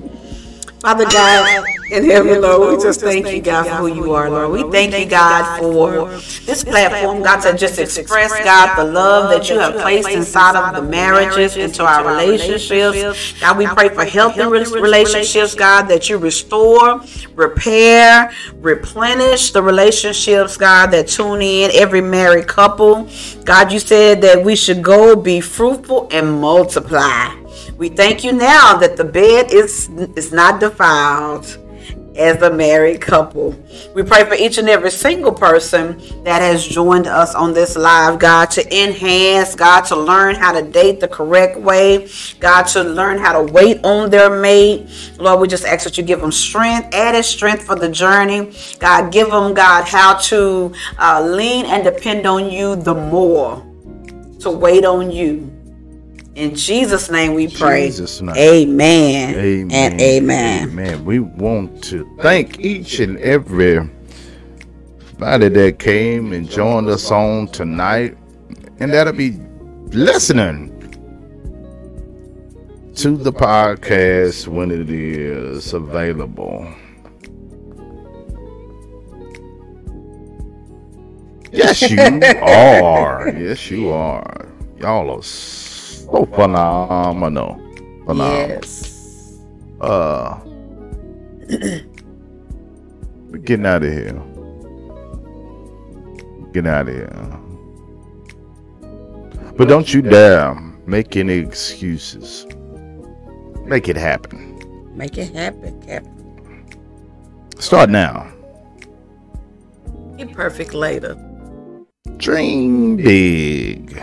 Father 0.83 1.05
God 1.05 1.65
in 1.93 2.11
heaven, 2.11 2.41
Lord, 2.41 2.77
we 2.77 2.83
just 2.83 3.01
thank 3.01 3.29
you, 3.29 3.41
God, 3.41 3.69
for 3.69 3.89
who 3.89 3.95
you 3.95 4.13
are, 4.15 4.29
Lord. 4.29 4.51
We 4.51 4.69
thank 4.73 4.99
you, 4.99 5.09
God, 5.09 5.61
for 5.61 6.09
this 6.45 6.65
platform, 6.65 7.23
God, 7.23 7.41
to 7.43 7.57
just 7.57 7.79
express, 7.79 8.33
God, 8.43 8.77
the 8.77 8.91
love 8.91 9.31
that 9.31 9.49
you 9.49 9.61
have 9.61 9.81
placed 9.81 10.09
inside 10.09 10.57
of 10.57 10.75
the 10.75 10.83
marriages, 10.83 11.57
into 11.57 11.85
our 11.85 12.05
relationships. 12.05 13.41
God, 13.41 13.59
we 13.59 13.67
pray 13.69 13.91
for 13.91 14.05
healthy 14.05 14.43
relationships, 14.43 15.55
God, 15.55 15.83
that 15.83 16.09
you 16.09 16.19
restore, 16.19 17.01
repair, 17.37 18.33
replenish 18.57 19.53
the 19.53 19.63
relationships, 19.63 20.57
God, 20.57 20.89
that 20.89 21.07
tune 21.07 21.43
in 21.43 21.71
every 21.75 22.01
married 22.01 22.49
couple. 22.49 23.09
God, 23.45 23.71
you 23.71 23.79
said 23.79 24.21
that 24.23 24.43
we 24.45 24.57
should 24.57 24.83
go 24.83 25.15
be 25.15 25.41
fruitful 25.41 26.09
and 26.11 26.41
multiply. 26.41 27.41
We 27.77 27.89
thank 27.89 28.25
you 28.25 28.33
now 28.33 28.77
that 28.79 28.97
the 28.97 29.05
bed 29.05 29.53
is 29.53 29.89
is 30.17 30.33
not 30.33 30.61
defiled 30.61 31.59
as 32.17 32.43
a 32.43 32.51
married 32.51 33.01
couple. 33.01 33.55
We 33.95 34.03
pray 34.03 34.25
for 34.25 34.35
each 34.35 34.59
and 34.59 34.69
every 34.69 34.91
single 34.91 35.33
person 35.33 35.99
that 36.25 36.43
has 36.43 36.67
joined 36.67 37.07
us 37.07 37.35
on 37.35 37.55
this 37.55 37.77
live, 37.77 38.19
God, 38.19 38.51
to 38.53 38.83
enhance, 38.83 39.55
God, 39.55 39.83
to 39.87 39.97
learn 39.97 40.35
how 40.35 40.53
to 40.53 40.63
date 40.63 41.01
the 41.01 41.09
correct 41.09 41.59
way, 41.59 42.09
God, 42.39 42.65
to 42.69 42.83
learn 42.83 43.19
how 43.19 43.33
to 43.33 43.53
wait 43.53 43.85
on 43.85 44.11
their 44.11 44.31
mate. 44.41 44.89
Lord, 45.19 45.41
we 45.41 45.49
just 45.49 45.65
ask 45.65 45.85
that 45.85 45.97
you 45.97 46.05
give 46.05 46.21
them 46.21 46.33
strength, 46.33 46.95
added 46.95 47.25
strength 47.25 47.65
for 47.65 47.77
the 47.77 47.89
journey. 47.89 48.53
God, 48.79 49.13
give 49.13 49.31
them, 49.31 49.55
God, 49.55 49.85
how 49.85 50.15
to 50.15 50.73
uh, 50.99 51.23
lean 51.25 51.67
and 51.67 51.85
depend 51.85 52.27
on 52.27 52.51
you 52.51 52.77
the 52.77 52.95
more, 52.95 53.65
to 54.41 54.51
wait 54.51 54.85
on 54.85 55.11
you. 55.11 55.51
In 56.35 56.55
Jesus' 56.55 57.11
name 57.11 57.35
we 57.35 57.49
pray. 57.49 57.87
Jesus' 57.87 58.23
name. 58.23 58.37
Amen. 58.37 59.35
Amen. 59.35 59.71
And 59.71 60.01
amen. 60.01 60.69
Amen. 60.71 61.05
We 61.05 61.19
want 61.19 61.85
to 61.85 62.09
thank 62.23 62.59
each 62.59 63.01
and 63.01 63.19
every 63.19 63.89
body 65.19 65.49
that 65.51 65.79
came 65.79 66.33
and 66.33 66.49
joined 66.49 66.89
us 66.89 67.11
on 67.11 67.49
tonight, 67.49 68.17
and 68.81 68.91
that'll 68.93 69.13
be 69.13 69.33
listening 69.89 70.71
to 72.95 73.17
the 73.17 73.33
podcast 73.33 74.49
when 74.49 74.71
it 74.71 74.89
is 74.89 75.75
available. 75.75 76.67
Yes, 81.53 81.83
you 81.91 82.01
are. 82.43 83.29
Yes, 83.37 83.71
you 83.71 83.91
are. 83.91 84.49
Y'all 84.79 85.11
are 85.11 85.23
so 86.13 86.27
phenomenal. 86.27 87.55
Phenomenal. 88.07 88.49
Yes. 88.49 89.41
Uh, 89.81 90.41
we're 93.29 93.39
getting 93.45 93.67
out 93.67 93.83
of 93.83 93.93
here. 93.93 94.23
Get 96.53 96.67
out 96.67 96.89
of 96.89 96.95
here. 96.95 97.39
But 99.57 99.69
don't 99.69 99.93
you 99.93 100.03
dare 100.03 100.55
make 100.87 101.17
any 101.17 101.35
excuses. 101.35 102.47
Make 103.65 103.89
it 103.89 103.97
happen. 103.97 104.59
Make 104.95 105.19
it 105.19 105.35
happen, 105.35 105.81
Captain. 105.83 106.69
Start 107.59 107.91
now. 107.91 108.31
Be 110.17 110.27
perfect 110.27 110.75
later. 110.75 111.17
Dream 112.19 112.97
big. 112.97 114.01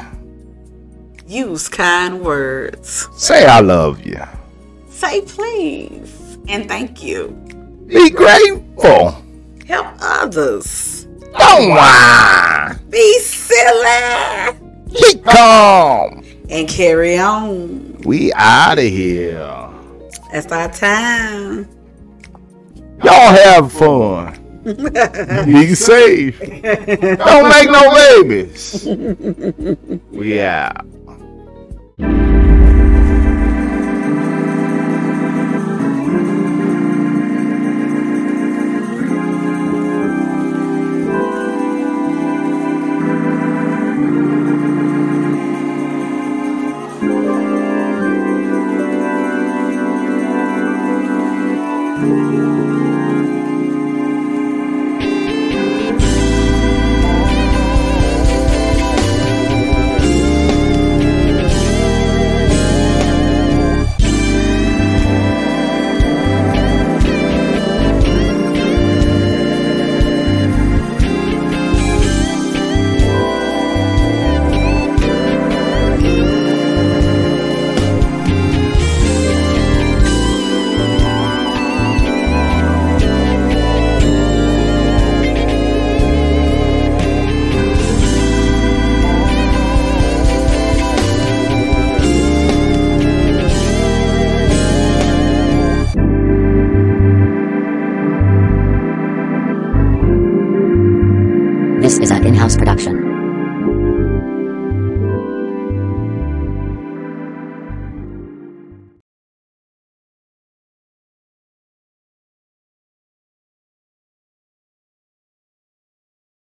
Use 1.30 1.70
kind 1.70 2.22
words. 2.22 3.08
Say 3.16 3.46
I 3.46 3.60
love 3.60 4.04
you. 4.04 4.20
Say 4.90 5.22
please 5.22 6.40
and 6.48 6.68
thank 6.68 7.04
you. 7.04 7.28
Be 7.86 8.10
grateful. 8.10 9.24
Help 9.68 9.94
others. 10.02 11.06
Don't 11.38 11.70
whine. 11.70 12.80
Be 12.90 13.20
silly. 13.20 14.58
Be 14.88 15.20
calm. 15.20 16.26
And 16.50 16.68
carry 16.68 17.20
on. 17.20 18.02
We 18.06 18.34
out 18.34 18.80
of 18.80 18.86
here. 18.86 19.70
That's 20.34 20.52
our 20.52 20.72
time. 20.72 21.70
Y'all 23.04 23.14
have 23.14 23.72
fun. 23.72 24.64
Be 25.46 25.76
safe. 25.76 26.40
Don't 26.40 27.50
make 27.50 27.70
no 27.70 27.94
babies. 27.94 28.88
We 30.12 30.42
out. 30.42 30.88
This 32.00 32.08
is 32.08 32.29